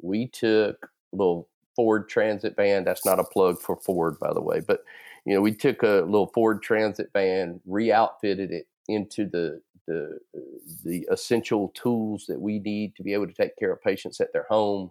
We 0.00 0.28
took 0.28 0.90
a 1.12 1.16
little 1.16 1.48
Ford 1.74 2.08
Transit 2.08 2.54
van. 2.56 2.84
That's 2.84 3.04
not 3.04 3.18
a 3.18 3.24
plug 3.24 3.60
for 3.60 3.76
Ford, 3.76 4.18
by 4.18 4.32
the 4.32 4.40
way, 4.40 4.60
but 4.60 4.84
you 5.24 5.34
know, 5.34 5.40
we 5.40 5.52
took 5.52 5.82
a 5.82 6.04
little 6.06 6.30
Ford 6.32 6.62
Transit 6.62 7.10
van, 7.12 7.60
re-outfitted 7.66 8.52
it 8.52 8.68
into 8.88 9.28
the 9.28 9.60
the 9.86 10.18
uh, 10.34 10.40
the 10.84 11.06
essential 11.10 11.72
tools 11.74 12.26
that 12.26 12.40
we 12.40 12.58
need 12.58 12.94
to 12.96 13.02
be 13.02 13.12
able 13.12 13.26
to 13.26 13.32
take 13.32 13.56
care 13.56 13.72
of 13.72 13.82
patients 13.82 14.20
at 14.20 14.32
their 14.32 14.46
home 14.48 14.90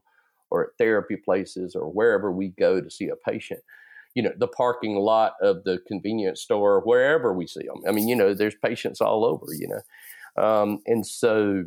or 0.55 0.63
at 0.63 0.77
therapy 0.77 1.15
places 1.15 1.75
or 1.75 1.89
wherever 1.89 2.31
we 2.31 2.49
go 2.49 2.81
to 2.81 2.89
see 2.89 3.09
a 3.09 3.15
patient. 3.15 3.59
You 4.13 4.23
know, 4.23 4.31
the 4.37 4.47
parking 4.47 4.95
lot 4.95 5.33
of 5.41 5.63
the 5.65 5.79
convenience 5.87 6.41
store, 6.41 6.81
wherever 6.81 7.33
we 7.33 7.47
see 7.47 7.65
them. 7.65 7.81
I 7.87 7.91
mean, 7.91 8.07
you 8.07 8.15
know, 8.15 8.33
there's 8.33 8.55
patients 8.55 9.01
all 9.01 9.25
over. 9.25 9.47
You 9.53 9.67
know, 9.67 10.43
um, 10.43 10.79
and 10.85 11.05
so 11.05 11.65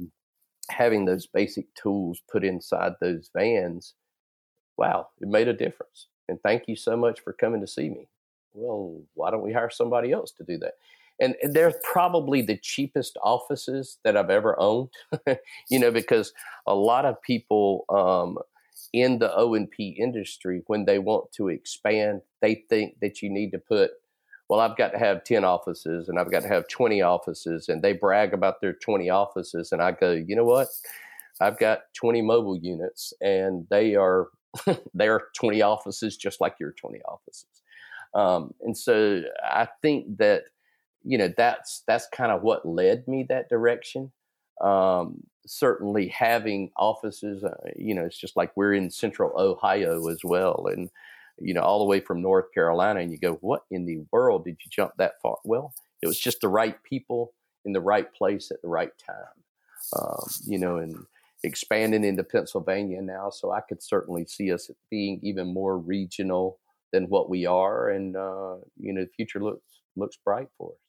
having 0.71 1.05
those 1.05 1.27
basic 1.27 1.67
tools 1.75 2.23
put 2.31 2.45
inside 2.45 2.93
those 3.01 3.31
vans 3.35 3.95
wow, 4.79 5.09
it 5.21 5.29
made 5.29 5.49
a 5.49 5.53
difference. 5.53 6.07
And 6.29 6.41
thank 6.43 6.69
you 6.69 6.77
so 6.77 6.97
much 6.97 7.21
for 7.21 7.35
coming 7.35 7.61
to 7.61 7.67
see 7.67 7.91
me. 7.91 8.09
Well, 8.55 9.03
why 9.15 9.31
don't 9.31 9.43
we 9.43 9.53
hire 9.53 9.71
somebody 9.71 10.13
else 10.13 10.31
to 10.33 10.45
do 10.45 10.57
that? 10.59 10.75
And, 11.21 11.35
they're 11.53 11.75
probably 11.83 12.43
the 12.43 12.57
cheapest 12.57 13.19
offices 13.23 13.99
that 14.05 14.17
I've 14.17 14.31
ever 14.31 14.59
owned, 14.59 14.91
you 15.69 15.79
know, 15.81 15.91
because 15.91 16.33
a 16.67 16.75
lot 16.75 17.05
of 17.05 17.21
people 17.23 17.85
um, 17.89 18.39
in 18.93 19.19
the 19.19 19.35
O 19.35 19.55
and 19.55 19.71
P 19.71 19.97
industry, 19.99 20.63
when 20.67 20.85
they 20.85 20.99
want 20.99 21.33
to 21.33 21.49
expand, 21.49 22.23
they 22.41 22.65
think 22.69 22.97
that 23.01 23.23
you 23.23 23.31
need 23.31 23.53
to 23.53 23.59
put 23.59 23.93
well, 24.49 24.61
I've 24.61 24.77
got 24.77 24.93
to 24.93 24.99
have 24.99 25.25
10 25.25 25.45
offices 25.45 26.09
and 26.09 26.19
I've 26.19 26.31
got 26.31 26.43
to 26.43 26.49
have 26.49 26.69
20 26.69 27.03
offices, 27.03 27.69
and 27.69 27.83
they 27.83 27.93
brag 27.93 28.33
about 28.33 28.61
their 28.61 28.73
20 28.73 29.11
offices. 29.11 29.73
And 29.73 29.83
I 29.83 29.93
go, 29.93 30.13
you 30.13 30.35
know 30.35 30.45
what? 30.45 30.69
I've 31.41 31.59
got 31.59 31.81
20 31.95 32.23
mobile 32.23 32.57
units, 32.57 33.13
and 33.21 33.67
they 33.71 33.95
are 33.95 34.29
they 34.95 35.09
are 35.09 35.25
20 35.37 35.61
offices 35.63 36.17
just 36.17 36.41
like 36.41 36.55
your 36.59 36.73
20 36.73 37.01
offices. 37.03 37.63
Um, 38.15 38.55
and 38.63 38.77
so 38.77 39.23
I 39.45 39.69
think 39.83 40.17
that, 40.17 40.45
you 41.05 41.19
know, 41.19 41.33
that's, 41.37 41.83
that's 41.87 42.09
kind 42.13 42.33
of 42.33 42.43
what 42.43 42.67
led 42.67 43.07
me 43.07 43.27
that 43.29 43.51
direction. 43.51 44.11
Um, 44.63 45.23
certainly 45.49 46.09
having 46.09 46.71
offices, 46.77 47.45
uh, 47.45 47.55
you 47.77 47.95
know, 47.95 48.05
it's 48.05 48.19
just 48.19 48.37
like 48.37 48.57
we're 48.57 48.75
in 48.75 48.91
central 48.91 49.33
Ohio 49.37 50.09
as 50.09 50.21
well. 50.25 50.69
And, 50.71 50.91
you 51.39 51.55
know, 51.55 51.63
all 51.63 51.79
the 51.79 51.85
way 51.85 52.01
from 52.01 52.23
North 52.23 52.53
Carolina 52.53 53.01
and 53.01 53.11
you 53.11 53.19
go, 53.19 53.35
what 53.35 53.65
in 53.71 53.87
the 53.87 54.05
world 54.13 54.45
did 54.45 54.59
you 54.65 54.71
jump 54.71 54.93
that 54.99 55.15
far? 55.23 55.39
Well, 55.45 55.75
it 56.03 56.07
was 56.07 56.19
just 56.19 56.41
the 56.41 56.49
right 56.49 56.83
people 56.83 57.33
in 57.65 57.73
the 57.73 57.81
right 57.81 58.13
place 58.13 58.51
at 58.51 58.63
the 58.63 58.69
right 58.69 58.93
time. 59.05 59.45
Um, 59.97 60.29
you 60.45 60.59
know, 60.59 60.77
and 60.77 61.07
expanding 61.45 62.05
into 62.05 62.25
Pennsylvania 62.25 63.01
now, 63.01 63.31
so 63.31 63.53
I 63.53 63.61
could 63.61 63.83
certainly 63.83 64.27
see 64.27 64.53
us 64.53 64.71
being 64.91 65.21
even 65.23 65.53
more 65.55 65.79
regional 65.79 66.59
than 66.93 67.05
what 67.05 67.31
we 67.31 67.47
are, 67.47 67.89
and 67.89 68.17
uh, 68.17 68.57
you 68.77 68.93
know, 68.93 69.03
the 69.03 69.11
future 69.17 69.41
looks 69.41 69.81
looks 69.97 70.19
bright 70.23 70.49
for 70.59 70.73
us. 70.73 70.88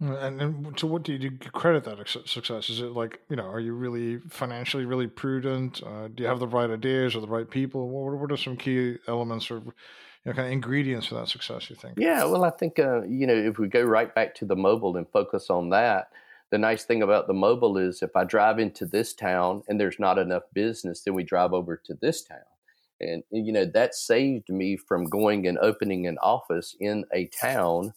And, 0.00 0.40
and 0.40 0.78
so, 0.78 0.86
what 0.86 1.04
do 1.04 1.12
you, 1.12 1.30
credit 1.52 1.84
that 1.84 2.08
success? 2.26 2.68
Is 2.68 2.80
it 2.80 2.92
like 2.92 3.20
you 3.30 3.36
know, 3.36 3.46
are 3.46 3.60
you 3.60 3.74
really 3.74 4.18
financially 4.28 4.84
really 4.84 5.06
prudent? 5.06 5.82
Uh, 5.84 6.08
do 6.08 6.22
you 6.22 6.28
have 6.28 6.40
the 6.40 6.48
right 6.48 6.68
ideas 6.68 7.14
or 7.14 7.20
the 7.20 7.28
right 7.28 7.48
people? 7.48 7.88
What, 7.88 8.18
what 8.18 8.32
are 8.32 8.36
some 8.36 8.56
key 8.56 8.96
elements 9.06 9.50
or 9.50 9.56
you 9.56 9.72
know, 10.26 10.32
kind 10.32 10.46
of 10.46 10.52
ingredients 10.52 11.06
for 11.06 11.14
that 11.14 11.28
success? 11.28 11.70
You 11.70 11.76
think? 11.76 11.94
Yeah, 11.98 12.24
well, 12.24 12.44
I 12.44 12.50
think 12.50 12.78
uh, 12.78 13.02
you 13.02 13.26
know, 13.26 13.34
if 13.34 13.58
we 13.58 13.68
go 13.68 13.82
right 13.82 14.12
back 14.14 14.34
to 14.36 14.44
the 14.44 14.56
mobile 14.56 14.96
and 14.96 15.08
focus 15.08 15.48
on 15.48 15.70
that, 15.70 16.08
the 16.50 16.58
nice 16.58 16.84
thing 16.84 17.02
about 17.02 17.26
the 17.26 17.34
mobile 17.34 17.78
is 17.78 18.02
if 18.02 18.14
I 18.14 18.24
drive 18.24 18.58
into 18.58 18.86
this 18.86 19.14
town 19.14 19.62
and 19.68 19.80
there's 19.80 19.98
not 19.98 20.18
enough 20.18 20.44
business, 20.52 21.02
then 21.02 21.14
we 21.14 21.24
drive 21.24 21.52
over 21.52 21.76
to 21.84 21.94
this 21.94 22.22
town. 22.22 22.38
And, 23.00 23.24
you 23.32 23.52
know, 23.52 23.64
that 23.64 23.94
saved 23.94 24.48
me 24.48 24.76
from 24.76 25.04
going 25.04 25.46
and 25.46 25.58
opening 25.58 26.06
an 26.06 26.16
office 26.18 26.76
in 26.78 27.06
a 27.12 27.26
town 27.26 27.92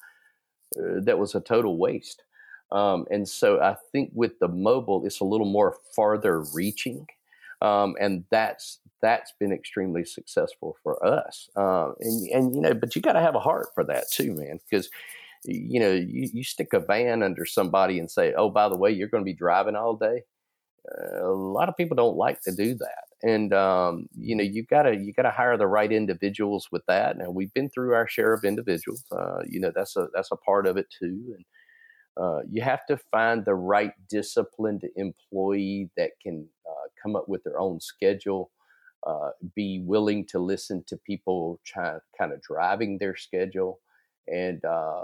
that 0.76 1.20
was 1.20 1.36
a 1.36 1.42
total 1.42 1.78
waste. 1.78 2.24
Um, 2.72 3.06
and 3.10 3.28
so 3.28 3.62
I 3.62 3.76
think 3.92 4.12
with 4.14 4.40
the 4.40 4.48
mobile, 4.48 5.06
it's 5.06 5.22
a 5.22 5.26
little 5.26 5.50
more 5.50 5.78
farther 5.96 6.44
reaching. 6.54 7.08
Um, 7.62 7.96
and 8.00 8.26
that's 8.30 8.80
that's 9.02 9.34
been 9.40 9.52
extremely 9.52 10.04
successful 10.04 10.76
for 10.84 11.04
us. 11.06 11.50
Uh, 11.56 11.92
and 12.00 12.30
and 12.30 12.56
you 12.56 12.62
know, 12.62 12.74
but 12.74 12.96
you 12.96 13.02
got 13.02 13.14
to 13.14 13.22
have 13.22 13.36
a 13.36 13.40
heart 13.40 13.68
for 13.74 13.84
that 13.86 14.12
too, 14.12 14.34
man, 14.34 14.60
because 14.70 14.90
you 15.44 15.80
know, 15.80 15.94
you, 15.94 16.30
you 16.34 16.44
stick 16.44 16.74
a 16.74 16.80
van 16.80 17.24
under 17.24 17.46
somebody 17.46 18.00
and 18.00 18.10
say, 18.12 18.34
oh, 18.36 18.50
by 18.50 18.68
the 18.68 18.78
way, 18.78 18.92
you're 18.92 19.08
going 19.08 19.24
to 19.24 19.26
be 19.26 19.34
driving 19.34 19.76
all 19.76 19.96
day. 19.96 20.24
Uh, 20.90 21.26
a 21.26 21.32
lot 21.32 21.70
of 21.70 21.78
people 21.78 21.96
don't 21.96 22.18
like 22.18 22.42
to 22.42 22.52
do 22.52 22.76
that. 22.76 23.07
And, 23.24 23.54
um, 23.54 24.08
you 24.16 24.36
know, 24.36 24.44
you 24.44 24.64
gotta, 24.66 24.96
you 24.96 25.14
gotta 25.14 25.32
hire 25.32 25.58
the 25.58 25.68
right 25.68 25.92
individuals 25.92 26.68
with 26.72 26.84
that. 26.88 27.18
Now 27.18 27.32
we've 27.32 27.54
been 27.54 27.70
through 27.70 27.94
our 27.94 28.08
share 28.08 28.34
of 28.34 28.44
individuals. 28.44 29.04
Uh, 29.12 29.40
you 29.48 29.60
know, 29.60 29.72
that's 29.76 29.96
a, 29.96 30.08
that's 30.14 30.32
a 30.32 30.38
part 30.38 30.68
of 30.68 30.78
it 30.78 30.88
too. 31.00 31.34
And, 31.36 31.46
uh, 32.20 32.40
you 32.50 32.62
have 32.62 32.86
to 32.88 32.98
find 33.12 33.46
the 33.46 33.56
right 33.56 33.92
disciplined 34.10 34.84
employee 34.96 35.90
that 35.98 36.12
can 36.22 36.48
uh, 36.68 36.88
come 37.02 37.16
up 37.16 37.30
with 37.30 37.44
their 37.44 37.60
own 37.60 37.80
schedule, 37.80 38.52
uh, 39.06 39.30
be 39.56 39.82
willing 39.86 40.26
to 40.28 40.40
listen 40.40 40.84
to 40.88 40.98
people 40.98 41.60
try, 41.66 41.98
kind 42.18 42.34
of 42.34 42.42
driving 42.42 42.98
their 42.98 43.16
schedule, 43.16 43.80
and 44.28 44.64
uh, 44.66 45.04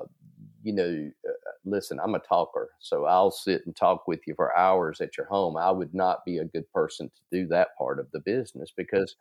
you 0.64 0.74
know, 0.74 1.12
uh, 1.30 1.33
listen, 1.66 2.00
I'm 2.04 2.16
a 2.16 2.20
talker, 2.20 2.70
so 2.80 3.06
I'll 3.06 3.32
sit 3.32 3.66
and 3.66 3.76
talk 3.76 4.08
with 4.08 4.22
you 4.28 4.34
for 4.36 4.58
hours 4.58 5.02
at 5.02 5.18
your 5.18 5.28
home. 5.28 5.58
I 5.58 5.72
would 5.72 5.94
not 5.94 6.26
be 6.26 6.38
a 6.38 6.46
good 6.46 6.72
person 6.74 7.10
to 7.10 7.22
do 7.32 7.48
that 7.48 7.70
part 7.78 8.00
of 8.00 8.08
the 8.12 8.20
business 8.20 8.72
because, 8.76 9.16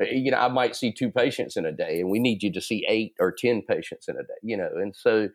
uh, 0.00 0.04
you 0.06 0.30
know, 0.30 0.38
I 0.38 0.48
might 0.48 0.76
see 0.76 0.92
two 0.92 1.10
patients 1.10 1.56
in 1.56 1.66
a 1.66 1.72
day, 1.72 2.00
and 2.00 2.10
we 2.10 2.18
need 2.18 2.42
you 2.42 2.52
to 2.52 2.60
see 2.60 2.84
eight 2.88 3.14
or 3.20 3.32
ten 3.32 3.62
patients 3.62 4.08
in 4.08 4.16
a 4.16 4.22
day, 4.22 4.40
you 4.42 4.56
know, 4.56 4.70
and 4.74 4.94
so. 4.94 5.28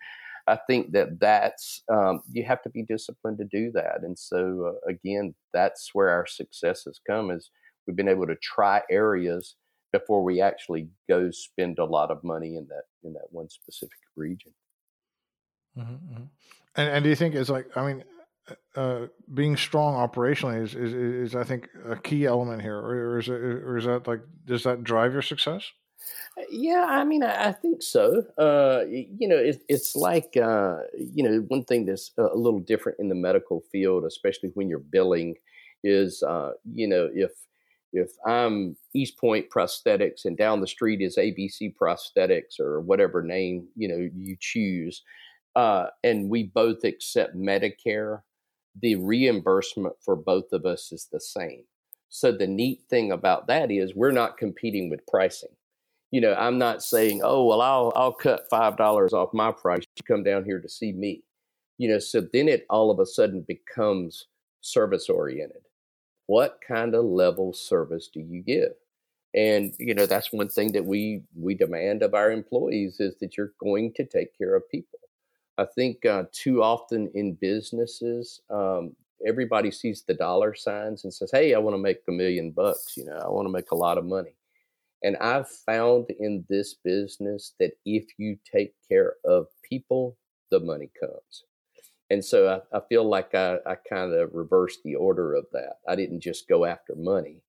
I 0.47 0.57
think 0.68 0.93
that 0.93 1.20
that's 1.20 1.84
um, 1.88 2.22
you 2.32 2.43
have 2.45 2.64
to 2.64 2.70
be 2.72 2.82
disciplined 2.82 3.38
to 3.38 3.43
do 3.45 3.72
that, 3.74 3.99
and 4.01 4.18
so 4.18 4.74
uh, 4.74 4.89
again, 4.89 5.36
that's 5.53 5.91
where 5.93 6.09
our 6.09 6.26
success 6.26 6.84
has 6.86 6.99
come. 7.07 7.30
Is 7.30 7.51
we've 7.86 7.95
been 7.95 8.07
able 8.07 8.26
to 8.26 8.36
try 8.41 8.82
areas 8.89 9.55
before 9.91 10.24
we 10.24 10.41
actually 10.41 10.89
go 11.09 11.30
spend 11.32 11.80
a 11.80 11.86
lot 11.86 12.12
of 12.12 12.24
money 12.24 12.55
in 12.55 12.68
that 12.70 12.86
in 13.03 13.14
that 13.14 13.28
one 13.32 13.49
specific 13.49 13.99
region. 14.16 14.51
Mm-hmm, 15.78 15.93
mm-hmm. 15.93 16.24
And 16.76 16.89
and 16.89 17.03
do 17.03 17.09
you 17.09 17.15
think 17.15 17.36
it's 17.36 17.49
like 17.49 17.76
I 17.76 17.86
mean, 17.86 18.03
uh, 18.76 19.07
being 19.34 19.57
strong 19.57 19.95
operationally 19.95 20.61
is, 20.61 20.76
is 20.76 20.93
is 20.93 21.36
I 21.36 21.43
think 21.43 21.67
a 21.88 21.95
key 21.95 22.26
element 22.26 22.61
here, 22.61 22.78
or, 22.78 23.19
is 23.19 23.28
it 23.28 23.34
or 23.34 23.78
is 23.78 23.86
that 23.86 24.07
like 24.07 24.22
does 24.45 24.63
that 24.63 24.84
drive 24.84 25.13
your 25.13 25.22
success? 25.22 25.69
Uh, 26.38 26.43
yeah, 26.49 26.86
I 26.88 27.03
mean, 27.03 27.24
I, 27.24 27.49
I 27.49 27.51
think 27.51 27.84
so. 27.84 28.24
Uh, 28.38 28.84
you 28.89 29.28
know, 29.28 29.38
it, 29.38 29.61
it's 29.67 29.95
like 29.95 30.38
uh, 30.38 30.78
you 30.97 31.24
know 31.24 31.39
one 31.47 31.63
thing 31.63 31.86
that's 31.86 32.11
a 32.17 32.36
little 32.36 32.59
different 32.59 32.99
in 32.99 33.09
the 33.09 33.15
medical 33.15 33.61
field, 33.72 34.05
especially 34.05 34.49
when 34.53 34.69
you're 34.69 34.80
billing, 34.80 35.36
is 35.84 36.24
uh, 36.24 36.51
you 36.74 36.88
know 36.88 37.09
if 37.13 37.32
if 37.93 38.11
I'm 38.26 38.78
Eastpoint 38.95 39.49
Prosthetics 39.49 40.24
and 40.24 40.38
down 40.38 40.61
the 40.61 40.67
street 40.67 41.01
is 41.01 41.17
ABC 41.17 41.76
Prosthetics 41.76 42.59
or 42.59 42.80
whatever 42.80 43.22
name 43.22 43.67
you 43.76 43.88
know 43.88 44.09
you 44.15 44.38
choose, 44.39 45.03
uh, 45.56 45.88
and 46.04 46.30
we 46.30 46.43
both 46.43 46.84
accept 46.84 47.36
Medicare, 47.36 48.22
the 48.82 48.95
reimbursement 48.95 49.95
for 50.04 50.16
both 50.16 50.54
of 50.54 50.66
us 50.66 50.91
is 50.91 51.08
the 51.12 51.20
same. 51.20 51.64
So 52.10 52.32
the 52.32 52.47
neat 52.47 52.82
thing 52.89 53.12
about 53.12 53.47
that 53.47 53.72
is 53.72 53.95
we're 53.95 54.12
not 54.12 54.38
competing 54.38 54.89
with 54.89 55.06
pricing. 55.08 55.49
You 56.12 56.22
know, 56.22 56.34
I'm 56.34 56.58
not 56.58 56.84
saying, 56.84 57.22
oh 57.24 57.45
well, 57.45 57.62
I'll 57.62 57.93
I'll 57.95 58.14
cut 58.14 58.49
five 58.49 58.78
dollars 58.78 59.14
off 59.14 59.34
my 59.34 59.52
price. 59.52 59.84
You 59.95 60.04
come 60.06 60.24
down 60.24 60.43
here 60.43 60.60
to 60.60 60.70
see 60.70 60.91
me. 60.91 61.24
You 61.78 61.89
know, 61.89 61.99
so 61.99 62.22
then 62.22 62.49
it 62.49 62.66
all 62.70 62.91
of 62.91 62.99
a 62.99 63.06
sudden 63.06 63.45
becomes 63.47 64.28
service 64.62 65.10
oriented 65.10 65.62
what 66.32 66.60
kind 66.66 66.95
of 66.95 67.04
level 67.04 67.52
service 67.52 68.08
do 68.08 68.22
you 68.22 68.41
give? 68.41 68.72
And 69.36 69.74
you 69.80 69.93
know 69.93 70.06
that's 70.06 70.32
one 70.32 70.47
thing 70.47 70.72
that 70.72 70.86
we 70.86 71.24
we 71.36 71.56
demand 71.56 72.04
of 72.04 72.14
our 72.14 72.32
employees 72.32 73.02
is 73.02 73.18
that 73.20 73.36
you're 73.36 73.52
going 73.62 73.91
to 73.95 74.06
take 74.06 74.38
care 74.38 74.56
of 74.56 74.70
people. 74.72 74.99
I 75.62 75.66
think 75.76 76.05
uh, 76.05 76.24
too 76.32 76.64
often 76.64 77.12
in 77.14 77.36
businesses, 77.36 78.41
um, 78.49 78.95
everybody 79.26 79.70
sees 79.72 80.03
the 80.03 80.16
dollar 80.16 80.55
signs 80.55 81.03
and 81.03 81.14
says, 81.14 81.30
"Hey, 81.32 81.53
I 81.53 81.59
want 81.59 81.76
to 81.76 81.82
make 81.82 82.01
a 82.07 82.12
million 82.12 82.51
bucks. 82.51 82.97
You 82.97 83.05
know, 83.05 83.18
I 83.18 83.30
want 83.30 83.45
to 83.45 83.51
make 83.51 83.72
a 83.72 83.76
lot 83.76 83.97
of 83.99 84.05
money." 84.05 84.36
And 85.03 85.18
I've 85.18 85.49
found 85.49 86.09
in 86.20 86.45
this 86.49 86.76
business 86.76 87.53
that 87.59 87.74
if 87.86 88.05
you 88.18 88.38
take 88.51 88.74
care 88.88 89.16
of 89.26 89.47
people, 89.64 90.18
the 90.51 90.59
money 90.59 90.89
comes. 90.99 91.45
And 92.09 92.24
so 92.24 92.64
I, 92.74 92.78
I 92.78 92.82
feel 92.89 93.05
like 93.07 93.34
I, 93.36 93.57
I 93.66 93.76
kind 93.76 94.14
of 94.14 94.34
reversed 94.34 94.82
the 94.84 94.95
order 94.95 95.34
of 95.34 95.45
that. 95.53 95.78
I 95.88 95.95
didn't 95.95 96.22
just 96.22 96.47
go 96.49 96.66
after 96.66 96.95
money, 96.95 97.41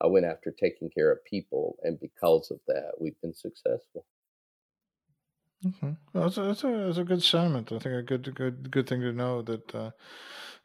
I 0.00 0.06
went 0.06 0.26
after 0.26 0.50
taking 0.50 0.90
care 0.90 1.12
of 1.12 1.24
people. 1.24 1.76
And 1.82 2.00
because 2.00 2.50
of 2.50 2.60
that, 2.66 2.92
we've 3.00 3.20
been 3.22 3.34
successful. 3.34 4.04
Okay. 5.66 5.96
Well, 6.12 6.24
that's, 6.24 6.38
a, 6.38 6.42
that's, 6.42 6.64
a, 6.64 6.68
that's 6.86 6.98
a 6.98 7.04
good 7.04 7.22
sentiment. 7.22 7.72
I 7.72 7.78
think 7.78 7.94
a 7.94 8.02
good 8.02 8.34
good 8.34 8.70
good 8.70 8.88
thing 8.88 9.00
to 9.00 9.12
know 9.12 9.42
that 9.42 9.74
uh, 9.74 9.90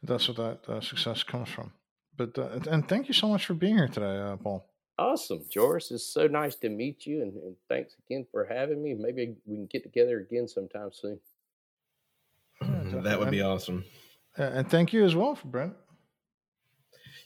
that's 0.02 0.28
where 0.28 0.48
that 0.48 0.68
uh, 0.72 0.80
success 0.80 1.22
comes 1.22 1.48
from. 1.48 1.72
But 2.16 2.38
uh, 2.38 2.60
and 2.70 2.88
thank 2.88 3.08
you 3.08 3.14
so 3.14 3.28
much 3.28 3.46
for 3.46 3.54
being 3.54 3.76
here 3.76 3.88
today, 3.88 4.18
uh, 4.18 4.36
Paul. 4.36 4.68
Awesome, 4.96 5.44
Joris. 5.50 5.90
It's 5.90 6.06
so 6.06 6.28
nice 6.28 6.54
to 6.56 6.68
meet 6.68 7.04
you, 7.06 7.22
and, 7.22 7.34
and, 7.34 7.56
thanks 7.68 7.96
again 8.06 8.24
for 8.30 8.44
having 8.44 8.80
me. 8.80 8.94
Maybe 8.94 9.34
we 9.44 9.56
can 9.56 9.66
get 9.66 9.82
together 9.82 10.20
again 10.20 10.46
sometime 10.46 10.90
soon. 10.92 11.18
That 13.02 13.18
would 13.18 13.32
be 13.32 13.42
awesome. 13.42 13.84
And 14.36 14.70
thank 14.70 14.92
you 14.92 15.04
as 15.04 15.16
well 15.16 15.34
for 15.34 15.48
Brent. 15.48 15.74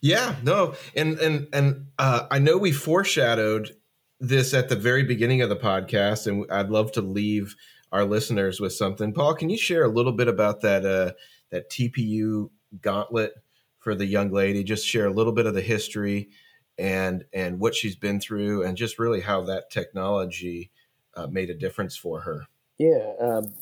Yeah, 0.00 0.36
no, 0.42 0.74
and 0.96 1.18
and 1.18 1.48
and 1.52 1.86
uh, 1.98 2.26
I 2.30 2.38
know 2.38 2.56
we 2.56 2.72
foreshadowed 2.72 3.76
this 4.20 4.54
at 4.54 4.68
the 4.68 4.76
very 4.76 5.04
beginning 5.04 5.42
of 5.42 5.48
the 5.48 5.56
podcast, 5.56 6.26
and 6.26 6.50
I'd 6.50 6.70
love 6.70 6.92
to 6.92 7.00
leave 7.02 7.54
our 7.92 8.04
listeners 8.04 8.60
with 8.60 8.72
something. 8.72 9.12
Paul, 9.12 9.34
can 9.34 9.48
you 9.48 9.56
share 9.56 9.84
a 9.84 9.88
little 9.88 10.12
bit 10.12 10.28
about 10.28 10.60
that 10.62 10.84
uh, 10.84 11.12
that 11.50 11.70
TPU 11.70 12.50
gauntlet 12.80 13.34
for 13.78 13.94
the 13.94 14.06
young 14.06 14.30
lady? 14.30 14.64
Just 14.64 14.86
share 14.86 15.06
a 15.06 15.12
little 15.12 15.32
bit 15.32 15.46
of 15.46 15.54
the 15.54 15.62
history 15.62 16.30
and 16.78 17.24
and 17.32 17.58
what 17.60 17.74
she's 17.74 17.96
been 17.96 18.20
through, 18.20 18.64
and 18.64 18.76
just 18.76 18.98
really 18.98 19.20
how 19.20 19.42
that 19.42 19.70
technology 19.70 20.70
uh, 21.14 21.26
made 21.26 21.50
a 21.50 21.54
difference 21.54 21.96
for 21.96 22.20
her. 22.20 22.46
Yeah, 22.78 23.12
um, 23.20 23.52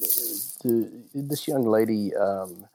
the, 0.62 1.04
this 1.14 1.48
young 1.48 1.66
lady 1.66 2.14
um, 2.14 2.66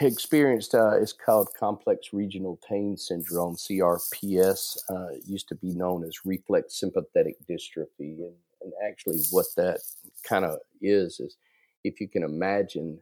experienced 0.00 0.74
uh, 0.74 0.98
is 1.00 1.12
called 1.12 1.48
complex 1.58 2.12
regional 2.12 2.58
pain 2.68 2.96
syndrome 2.96 3.56
crps 3.56 4.76
uh, 4.90 5.16
used 5.26 5.48
to 5.48 5.54
be 5.54 5.74
known 5.74 6.04
as 6.04 6.24
reflex 6.24 6.78
sympathetic 6.78 7.36
dystrophy. 7.48 8.18
And, 8.18 8.34
and 8.60 8.72
actually 8.86 9.20
what 9.30 9.46
that 9.56 9.80
kind 10.28 10.44
of 10.44 10.58
is 10.80 11.20
is 11.20 11.36
if 11.84 12.00
you 12.00 12.08
can 12.08 12.22
imagine 12.22 12.98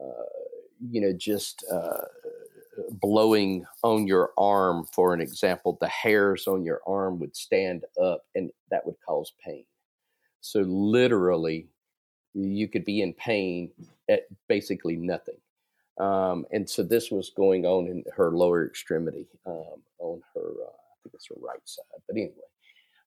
uh, 0.00 0.24
you 0.90 1.00
know 1.00 1.12
just 1.12 1.64
uh, 1.70 2.04
blowing 2.90 3.64
on 3.82 4.06
your 4.06 4.32
arm 4.38 4.86
for 4.92 5.14
an 5.14 5.20
example 5.20 5.76
the 5.80 5.88
hairs 5.88 6.46
on 6.46 6.64
your 6.64 6.80
arm 6.86 7.18
would 7.20 7.36
stand 7.36 7.84
up 8.02 8.22
and 8.34 8.50
that 8.70 8.84
would 8.86 8.96
cause 9.06 9.32
pain. 9.44 9.64
So 10.40 10.60
literally 10.60 11.68
you 12.32 12.66
could 12.66 12.84
be 12.84 13.02
in 13.02 13.12
pain 13.12 13.70
at 14.08 14.22
basically 14.48 14.96
nothing 14.96 15.36
um, 15.98 16.44
and 16.50 16.68
so 16.68 16.82
this 16.82 17.10
was 17.10 17.30
going 17.30 17.66
on 17.66 17.86
in 17.86 18.04
her 18.16 18.30
lower 18.30 18.66
extremity 18.66 19.26
um, 19.46 19.82
on 19.98 20.22
her, 20.34 20.40
uh, 20.40 20.70
I 20.70 20.94
think 21.02 21.14
it's 21.14 21.28
her 21.28 21.36
right 21.40 21.60
side. 21.64 21.84
But 22.06 22.16
anyway, 22.16 22.32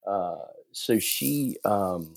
uh, 0.08 0.46
so 0.72 0.98
she 1.00 1.58
um, 1.66 2.14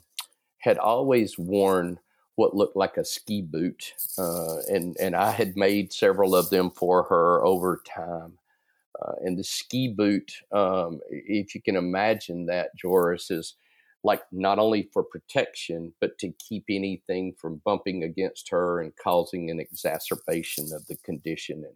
had 0.58 0.78
always 0.78 1.38
worn 1.38 1.98
what 2.36 2.54
looked 2.54 2.76
like 2.76 2.96
a 2.96 3.04
ski 3.04 3.42
boot, 3.42 3.92
uh, 4.16 4.58
and 4.68 4.96
and 4.98 5.16
I 5.16 5.30
had 5.30 5.56
made 5.56 5.92
several 5.92 6.34
of 6.34 6.50
them 6.50 6.70
for 6.70 7.02
her 7.04 7.44
over 7.44 7.82
time. 7.84 8.38
Uh, 9.02 9.12
and 9.24 9.38
the 9.38 9.44
ski 9.44 9.88
boot, 9.88 10.30
um, 10.52 11.00
if 11.10 11.54
you 11.54 11.62
can 11.62 11.76
imagine 11.76 12.46
that, 12.46 12.76
Joris 12.76 13.30
is 13.30 13.54
like 14.02 14.22
not 14.32 14.58
only 14.58 14.88
for 14.92 15.02
protection, 15.02 15.92
but 16.00 16.18
to 16.18 16.32
keep 16.38 16.64
anything 16.68 17.34
from 17.38 17.60
bumping 17.64 18.02
against 18.02 18.48
her 18.50 18.80
and 18.80 18.92
causing 19.02 19.50
an 19.50 19.60
exacerbation 19.60 20.72
of 20.72 20.86
the 20.86 20.96
condition. 21.04 21.64
And 21.64 21.74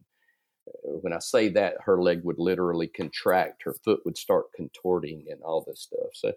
uh, 0.68 0.98
when 1.02 1.12
I 1.12 1.18
say 1.18 1.48
that, 1.50 1.74
her 1.84 2.00
leg 2.00 2.22
would 2.24 2.38
literally 2.38 2.86
contract, 2.86 3.62
her 3.64 3.74
foot 3.84 4.00
would 4.04 4.16
start 4.16 4.46
contorting, 4.56 5.26
and 5.30 5.42
all 5.42 5.64
this 5.66 5.82
stuff. 5.82 6.10
So, 6.14 6.32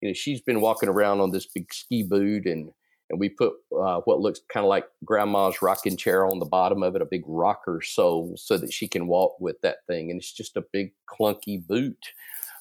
you 0.00 0.08
know, 0.08 0.14
she's 0.14 0.42
been 0.42 0.60
walking 0.60 0.90
around 0.90 1.20
on 1.20 1.30
this 1.30 1.46
big 1.46 1.72
ski 1.72 2.02
boot, 2.02 2.46
and 2.46 2.72
and 3.10 3.20
we 3.20 3.28
put 3.28 3.52
uh, 3.78 4.00
what 4.06 4.20
looks 4.20 4.40
kind 4.52 4.64
of 4.64 4.68
like 4.68 4.86
grandma's 5.04 5.60
rocking 5.60 5.96
chair 5.96 6.26
on 6.26 6.38
the 6.38 6.46
bottom 6.46 6.82
of 6.82 6.96
it, 6.96 7.02
a 7.02 7.06
big 7.06 7.22
rocker 7.26 7.80
sole, 7.82 8.34
so 8.36 8.56
that 8.56 8.72
she 8.72 8.88
can 8.88 9.06
walk 9.06 9.38
with 9.40 9.60
that 9.62 9.86
thing. 9.86 10.10
And 10.10 10.18
it's 10.18 10.32
just 10.32 10.56
a 10.56 10.64
big 10.72 10.92
clunky 11.08 11.64
boot. 11.66 12.12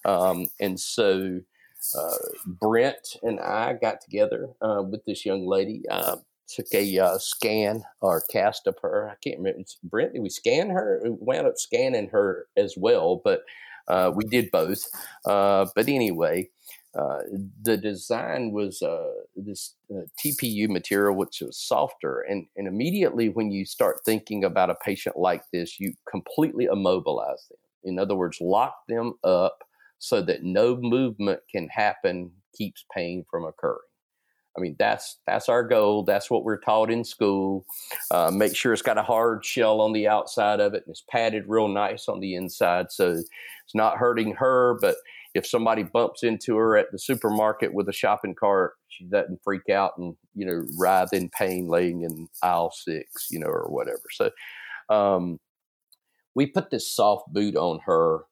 Um, 0.05 0.49
and 0.59 0.77
so 0.79 1.39
uh, 1.97 2.15
Brent 2.45 3.17
and 3.21 3.39
I 3.39 3.73
got 3.73 4.01
together 4.01 4.49
uh, 4.61 4.83
with 4.83 5.05
this 5.05 5.25
young 5.25 5.47
lady. 5.47 5.83
Uh, 5.89 6.17
took 6.47 6.73
a 6.73 6.99
uh, 6.99 7.17
scan 7.17 7.83
or 8.01 8.23
cast 8.29 8.67
of 8.67 8.77
her. 8.81 9.09
I 9.09 9.15
can't 9.23 9.39
remember. 9.39 9.63
Brent, 9.83 10.13
did 10.13 10.21
we 10.21 10.29
scan 10.29 10.69
her? 10.69 11.01
We 11.03 11.11
wound 11.11 11.47
up 11.47 11.57
scanning 11.57 12.09
her 12.09 12.47
as 12.57 12.75
well, 12.77 13.21
but 13.23 13.43
uh, 13.87 14.11
we 14.13 14.25
did 14.25 14.51
both. 14.51 14.83
Uh, 15.25 15.65
but 15.75 15.87
anyway, 15.87 16.49
the 16.93 17.77
design 17.77 18.51
was 18.51 18.83
this 19.35 19.75
TPU 20.23 20.69
material, 20.69 21.15
which 21.15 21.41
was 21.41 21.57
softer. 21.57 22.21
And, 22.21 22.45
and 22.55 22.67
immediately 22.67 23.29
when 23.29 23.51
you 23.51 23.65
start 23.65 24.01
thinking 24.05 24.43
about 24.43 24.69
a 24.69 24.75
patient 24.75 25.17
like 25.17 25.43
this, 25.51 25.79
you 25.79 25.93
completely 26.09 26.65
immobilize 26.65 27.47
them. 27.49 27.57
In 27.85 27.99
other 27.99 28.15
words, 28.15 28.37
lock 28.39 28.75
them 28.87 29.13
up 29.23 29.63
so 30.03 30.21
that 30.21 30.43
no 30.43 30.75
movement 30.75 31.39
can 31.49 31.69
happen 31.69 32.29
keeps 32.53 32.83
pain 32.93 33.23
from 33.31 33.45
occurring. 33.45 33.79
I 34.57 34.59
mean, 34.59 34.75
that's 34.77 35.19
that's 35.25 35.47
our 35.47 35.63
goal. 35.63 36.03
That's 36.03 36.29
what 36.29 36.43
we're 36.43 36.59
taught 36.59 36.91
in 36.91 37.05
school. 37.05 37.65
Uh, 38.11 38.29
make 38.29 38.53
sure 38.53 38.73
it's 38.73 38.81
got 38.81 38.97
a 38.97 39.03
hard 39.03 39.45
shell 39.45 39.79
on 39.79 39.93
the 39.93 40.09
outside 40.09 40.59
of 40.59 40.73
it 40.73 40.83
and 40.85 40.91
it's 40.91 41.05
padded 41.09 41.45
real 41.47 41.69
nice 41.69 42.09
on 42.09 42.19
the 42.19 42.35
inside, 42.35 42.91
so 42.91 43.11
it's 43.11 43.73
not 43.73 43.97
hurting 43.97 44.35
her. 44.35 44.77
But 44.81 44.97
if 45.33 45.47
somebody 45.47 45.83
bumps 45.83 46.21
into 46.21 46.57
her 46.57 46.75
at 46.77 46.91
the 46.91 46.99
supermarket 46.99 47.73
with 47.73 47.87
a 47.87 47.93
shopping 47.93 48.35
cart, 48.35 48.73
she 48.89 49.05
doesn't 49.05 49.39
freak 49.41 49.69
out 49.69 49.93
and 49.97 50.15
you 50.35 50.45
know 50.45 50.63
writhe 50.77 51.13
in 51.13 51.29
pain, 51.29 51.69
laying 51.69 52.01
in 52.01 52.27
aisle 52.43 52.73
six, 52.75 53.29
you 53.31 53.39
know, 53.39 53.47
or 53.47 53.69
whatever. 53.69 54.03
So 54.11 54.31
um, 54.89 55.39
we 56.35 56.45
put 56.45 56.71
this 56.71 56.93
soft 56.93 57.31
boot 57.31 57.55
on 57.55 57.79
her 57.85 58.25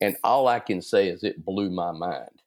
and 0.00 0.16
all 0.24 0.48
I 0.48 0.60
can 0.60 0.82
say 0.82 1.08
is 1.08 1.22
it 1.22 1.44
blew 1.44 1.70
my 1.70 1.92
mind. 1.92 2.42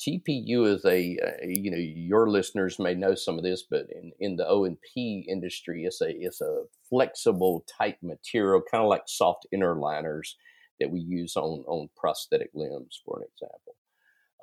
TPU 0.00 0.66
is 0.66 0.84
a, 0.84 1.18
uh, 1.18 1.46
you 1.46 1.70
know, 1.70 1.78
your 1.78 2.28
listeners 2.28 2.78
may 2.78 2.94
know 2.94 3.14
some 3.14 3.38
of 3.38 3.44
this, 3.44 3.62
but 3.62 3.86
in, 3.90 4.12
in 4.20 4.36
the 4.36 4.46
O 4.46 4.64
and 4.64 4.76
P 4.82 5.24
industry, 5.28 5.84
it's 5.84 6.00
a 6.00 6.10
it's 6.10 6.40
a 6.40 6.64
flexible 6.88 7.64
type 7.78 7.98
material, 8.02 8.62
kind 8.70 8.82
of 8.82 8.90
like 8.90 9.04
soft 9.06 9.46
inner 9.52 9.76
liners 9.76 10.36
that 10.80 10.90
we 10.90 11.00
use 11.00 11.36
on 11.36 11.64
on 11.66 11.88
prosthetic 11.96 12.50
limbs, 12.54 13.00
for 13.04 13.20
an 13.20 13.26
example. 13.32 13.76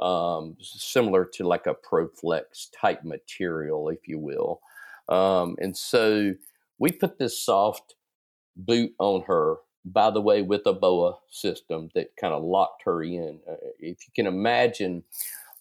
Um, 0.02 0.58
similar 0.62 1.26
to 1.34 1.48
like 1.48 1.68
a 1.68 1.76
Proflex 1.76 2.70
type 2.80 3.04
material, 3.04 3.90
if 3.90 4.08
you 4.08 4.18
will. 4.18 4.62
Um, 5.10 5.58
and 5.60 5.78
so 5.78 6.34
we 6.80 6.92
put 6.92 7.20
this 7.20 7.44
soft 7.44 7.96
boot 8.56 8.94
on 8.98 9.24
her 9.28 9.58
by 9.86 10.12
the 10.12 10.22
way, 10.22 10.42
with 10.42 10.66
a 10.66 10.74
BOA 10.74 11.18
system 11.30 11.90
that 11.96 12.16
kind 12.16 12.34
of 12.34 12.44
locked 12.44 12.84
her 12.86 13.04
in. 13.04 13.40
Uh, 13.50 13.56
if 13.80 14.08
you 14.08 14.14
can 14.16 14.28
imagine, 14.28 15.04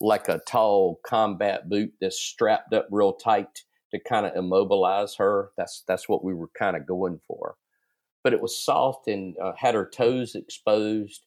like 0.01 0.29
a 0.29 0.41
tall 0.47 1.01
combat 1.05 1.69
boot 1.69 1.93
that's 2.01 2.19
strapped 2.19 2.73
up 2.73 2.87
real 2.91 3.13
tight 3.13 3.65
to 3.93 3.99
kind 3.99 4.27
of 4.27 4.37
immobilize 4.37 5.15
her, 5.17 5.51
that's 5.57 5.85
that's 5.87 6.09
what 6.09 6.25
we 6.25 6.35
were 6.35 6.51
kind 6.59 6.77
of 6.77 6.87
going 6.87 7.21
for. 7.27 7.57
But 8.23 8.33
it 8.35 8.41
was 8.41 8.59
soft 8.59 9.09
and 9.09 9.37
uh, 9.39 9.53
had 9.57 9.75
her 9.75 9.89
toes 9.89 10.35
exposed, 10.35 11.25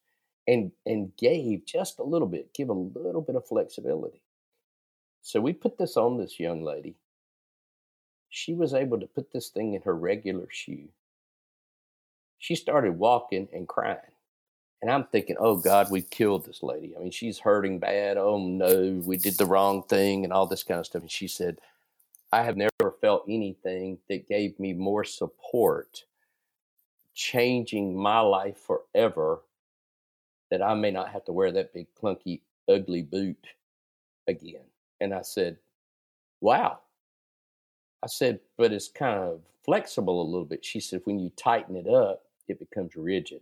and 0.47 0.71
and 0.85 1.15
gave 1.17 1.65
just 1.65 1.99
a 1.99 2.03
little 2.03 2.27
bit, 2.27 2.53
give 2.53 2.69
a 2.69 2.73
little 2.73 3.21
bit 3.21 3.35
of 3.35 3.47
flexibility. 3.47 4.21
So 5.21 5.39
we 5.39 5.53
put 5.53 5.77
this 5.77 5.97
on 5.97 6.17
this 6.17 6.39
young 6.39 6.63
lady. 6.63 6.97
She 8.29 8.53
was 8.53 8.73
able 8.73 8.99
to 8.99 9.07
put 9.07 9.31
this 9.31 9.49
thing 9.49 9.73
in 9.73 9.81
her 9.83 9.95
regular 9.95 10.47
shoe 10.51 10.89
she 12.43 12.55
started 12.55 12.99
walking 12.99 13.47
and 13.53 13.69
crying. 13.69 13.99
And 14.81 14.91
I'm 14.91 15.05
thinking, 15.05 15.37
oh 15.39 15.55
God, 15.55 15.89
we 15.89 16.01
killed 16.01 16.45
this 16.45 16.61
lady. 16.61 16.93
I 16.93 16.99
mean, 16.99 17.09
she's 17.09 17.39
hurting 17.39 17.79
bad. 17.79 18.17
Oh 18.17 18.37
no, 18.37 19.01
we 19.05 19.15
did 19.15 19.37
the 19.37 19.45
wrong 19.45 19.83
thing 19.83 20.25
and 20.25 20.33
all 20.33 20.45
this 20.45 20.61
kind 20.61 20.77
of 20.77 20.85
stuff. 20.85 21.03
And 21.03 21.09
she 21.09 21.29
said, 21.29 21.59
I 22.33 22.43
have 22.43 22.57
never 22.57 22.95
felt 22.99 23.23
anything 23.29 23.97
that 24.09 24.27
gave 24.27 24.59
me 24.59 24.73
more 24.73 25.05
support, 25.05 26.03
changing 27.13 27.95
my 27.95 28.19
life 28.19 28.57
forever, 28.57 29.39
that 30.51 30.61
I 30.61 30.73
may 30.73 30.91
not 30.91 31.11
have 31.11 31.23
to 31.25 31.31
wear 31.31 31.49
that 31.53 31.73
big, 31.73 31.87
clunky, 31.95 32.41
ugly 32.67 33.03
boot 33.03 33.47
again. 34.27 34.65
And 34.99 35.13
I 35.13 35.21
said, 35.21 35.55
wow. 36.41 36.79
I 38.03 38.07
said, 38.07 38.41
but 38.57 38.73
it's 38.73 38.89
kind 38.89 39.17
of 39.17 39.39
flexible 39.63 40.21
a 40.21 40.27
little 40.29 40.43
bit. 40.43 40.65
She 40.65 40.81
said, 40.81 40.99
when 41.05 41.19
you 41.19 41.31
tighten 41.37 41.77
it 41.77 41.87
up, 41.87 42.25
it 42.47 42.59
becomes 42.59 42.95
rigid. 42.95 43.41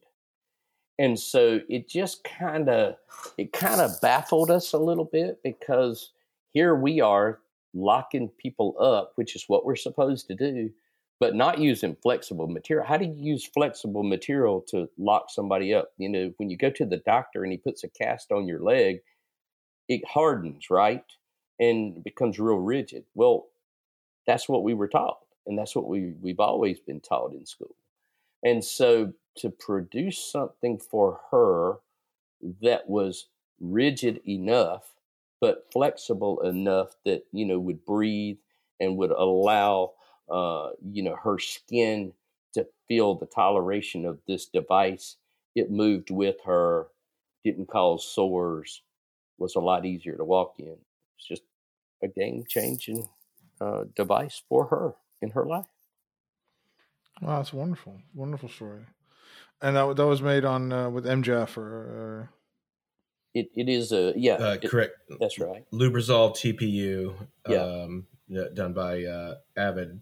and 1.00 1.20
so 1.20 1.62
it 1.70 1.90
just 1.90 2.24
kind 2.24 2.70
of 2.70 2.96
it 3.38 3.54
kind 3.54 3.82
of 3.82 4.00
baffled 4.02 4.52
us 4.52 4.74
a 4.74 4.78
little 4.78 5.06
bit 5.06 5.40
because 5.44 6.12
here 6.54 6.76
we 6.76 7.02
are 7.02 7.40
locking 7.74 8.30
people 8.38 8.76
up, 8.80 9.14
which 9.16 9.36
is 9.36 9.46
what 9.48 9.66
we're 9.66 9.76
supposed 9.76 10.28
to 10.28 10.36
do, 10.36 10.70
but 11.20 11.36
not 11.36 11.60
using 11.60 11.96
flexible 12.04 12.48
material. 12.48 12.86
How 12.86 12.98
do 12.98 13.06
you 13.06 13.16
use 13.18 13.46
flexible 13.46 14.04
material 14.04 14.62
to 14.70 14.90
lock 14.98 15.30
somebody 15.30 15.74
up? 15.74 15.92
You 15.98 16.10
know, 16.10 16.34
when 16.38 16.50
you 16.50 16.58
go 16.58 16.70
to 16.72 16.86
the 16.86 16.98
doctor 16.98 17.44
and 17.44 17.52
he 17.52 17.58
puts 17.58 17.84
a 17.84 17.90
cast 17.90 18.32
on 18.32 18.48
your 18.48 18.62
leg, 18.62 19.00
it 19.88 20.06
hardens, 20.08 20.70
right? 20.70 21.06
And 21.60 22.04
becomes 22.04 22.40
real 22.40 22.58
rigid. 22.58 23.06
Well, 23.16 23.48
that's 24.28 24.50
what 24.50 24.64
we 24.64 24.74
were 24.74 24.88
taught. 24.90 25.20
And 25.48 25.58
that's 25.58 25.76
what 25.76 25.88
we, 25.88 26.14
we've 26.22 26.40
always 26.40 26.80
been 26.80 27.02
taught 27.02 27.34
in 27.34 27.46
school. 27.46 27.76
And 28.44 28.64
so 28.64 29.14
to 29.38 29.50
produce 29.50 30.18
something 30.18 30.78
for 30.78 31.20
her 31.32 31.80
that 32.62 32.90
was 32.90 33.28
rigid 33.60 34.22
enough 34.28 34.94
but 35.40 35.66
flexible 35.74 36.40
enough 36.42 36.96
that 37.06 37.26
you 37.32 37.46
know 37.46 37.60
would 37.60 37.84
breathe 37.86 38.38
and 38.80 38.98
would 38.98 39.12
allow 39.12 39.92
uh, 40.30 40.70
you 40.92 41.04
know 41.04 41.16
her 41.16 41.40
skin 41.40 42.14
to 42.54 42.66
feel 42.88 43.16
the 43.16 43.26
toleration 43.26 44.06
of 44.06 44.20
this 44.28 44.46
device. 44.46 45.18
It 45.56 45.72
moved 45.72 46.12
with 46.12 46.38
her, 46.46 46.88
didn't 47.44 47.68
cause 47.68 48.08
sores, 48.08 48.82
was 49.38 49.56
a 49.56 49.60
lot 49.60 49.86
easier 49.86 50.16
to 50.16 50.24
walk 50.24 50.56
in. 50.60 50.78
It's 51.18 51.28
just 51.28 51.44
a 52.02 52.08
game 52.08 52.46
changing 52.48 53.10
uh, 53.60 53.86
device 53.96 54.42
for 54.48 54.66
her 54.68 54.94
in 55.22 55.32
her 55.32 55.46
life. 55.46 55.66
Wow, 57.22 57.38
that's 57.38 57.54
wonderful, 57.54 58.00
wonderful 58.14 58.50
story. 58.50 58.86
And 59.62 59.76
that 59.76 59.96
that 59.96 60.08
was 60.08 60.22
made 60.22 60.46
on 60.46 60.72
uh, 60.72 60.90
with 60.90 61.06
MJF 61.06 61.58
or. 61.58 61.62
or 61.62 62.30
it, 63.34 63.50
it 63.56 63.70
is 63.70 63.92
a 63.92 64.14
yeah 64.16 64.34
uh, 64.34 64.58
it, 64.62 64.70
correct 64.70 64.94
that's 65.20 65.40
right 65.40 65.66
lubrizol 65.72 66.36
tpu 66.36 67.16
yeah. 67.48 67.64
um, 67.64 68.06
done 68.54 68.74
by 68.74 69.06
uh, 69.06 69.36
avid 69.56 70.02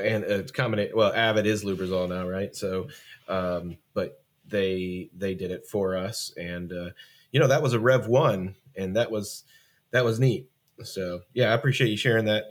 and 0.00 0.24
it's 0.24 0.52
combination 0.52 0.96
well 0.96 1.12
avid 1.12 1.46
is 1.46 1.64
lubrizol 1.64 2.08
now 2.08 2.26
right 2.28 2.54
so 2.54 2.86
um, 3.28 3.76
but 3.94 4.22
they 4.46 5.10
they 5.16 5.34
did 5.34 5.50
it 5.50 5.66
for 5.66 5.96
us 5.96 6.32
and 6.36 6.72
uh, 6.72 6.90
you 7.32 7.40
know 7.40 7.48
that 7.48 7.62
was 7.62 7.72
a 7.72 7.80
rev 7.80 8.06
one 8.06 8.54
and 8.76 8.96
that 8.96 9.10
was 9.10 9.44
that 9.90 10.04
was 10.04 10.20
neat 10.20 10.48
so 10.84 11.20
yeah 11.34 11.50
i 11.50 11.54
appreciate 11.54 11.88
you 11.88 11.96
sharing 11.96 12.26
that 12.26 12.44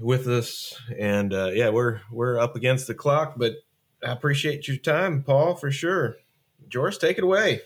with 0.00 0.26
us 0.26 0.80
and 0.98 1.32
uh, 1.32 1.50
yeah 1.52 1.68
we're 1.68 2.00
we're 2.10 2.38
up 2.38 2.56
against 2.56 2.86
the 2.86 2.94
clock 2.94 3.34
but 3.36 3.52
i 4.02 4.10
appreciate 4.10 4.66
your 4.66 4.76
time 4.76 5.22
paul 5.22 5.54
for 5.54 5.70
sure 5.70 6.16
Joris, 6.68 6.98
take 6.98 7.18
it 7.18 7.24
away 7.24 7.60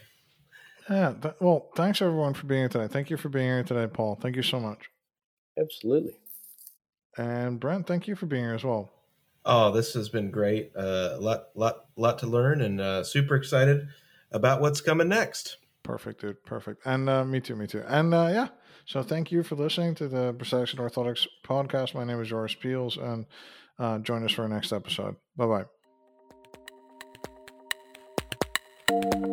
yeah. 0.88 1.14
Th- 1.20 1.34
well, 1.40 1.68
thanks 1.74 2.00
everyone 2.00 2.34
for 2.34 2.46
being 2.46 2.62
here 2.62 2.68
today. 2.68 2.88
Thank 2.88 3.10
you 3.10 3.16
for 3.16 3.28
being 3.28 3.46
here 3.46 3.64
today, 3.64 3.86
Paul. 3.86 4.16
Thank 4.20 4.36
you 4.36 4.42
so 4.42 4.60
much. 4.60 4.90
Absolutely. 5.58 6.12
And 7.16 7.58
Brent, 7.58 7.86
thank 7.86 8.06
you 8.06 8.14
for 8.14 8.26
being 8.26 8.44
here 8.44 8.54
as 8.54 8.64
well. 8.64 8.92
Oh, 9.44 9.70
this 9.72 9.94
has 9.94 10.08
been 10.08 10.30
great. 10.30 10.72
Uh, 10.76 11.10
a 11.14 11.20
lot, 11.20 11.46
lot, 11.54 11.86
lot 11.96 12.18
to 12.18 12.26
learn, 12.26 12.60
and 12.60 12.80
uh, 12.80 13.04
super 13.04 13.36
excited 13.36 13.88
about 14.32 14.60
what's 14.60 14.80
coming 14.80 15.08
next. 15.08 15.58
Perfect, 15.82 16.20
dude. 16.20 16.44
Perfect. 16.44 16.82
And 16.84 17.08
uh, 17.08 17.24
me 17.24 17.40
too. 17.40 17.56
Me 17.56 17.66
too. 17.66 17.82
And 17.86 18.12
uh, 18.12 18.28
yeah. 18.30 18.48
So 18.86 19.02
thank 19.02 19.32
you 19.32 19.42
for 19.42 19.56
listening 19.56 19.96
to 19.96 20.08
the 20.08 20.32
Prosthetics 20.34 20.70
and 20.70 20.78
Orthotics 20.80 21.26
podcast. 21.44 21.94
My 21.94 22.04
name 22.04 22.20
is 22.20 22.28
Joris 22.28 22.54
Peels, 22.54 22.96
and 22.96 23.26
uh, 23.80 23.98
join 23.98 24.24
us 24.24 24.30
for 24.32 24.42
our 24.42 24.48
next 24.48 24.72
episode. 24.72 25.16
Bye 25.36 25.64
bye. 28.88 29.32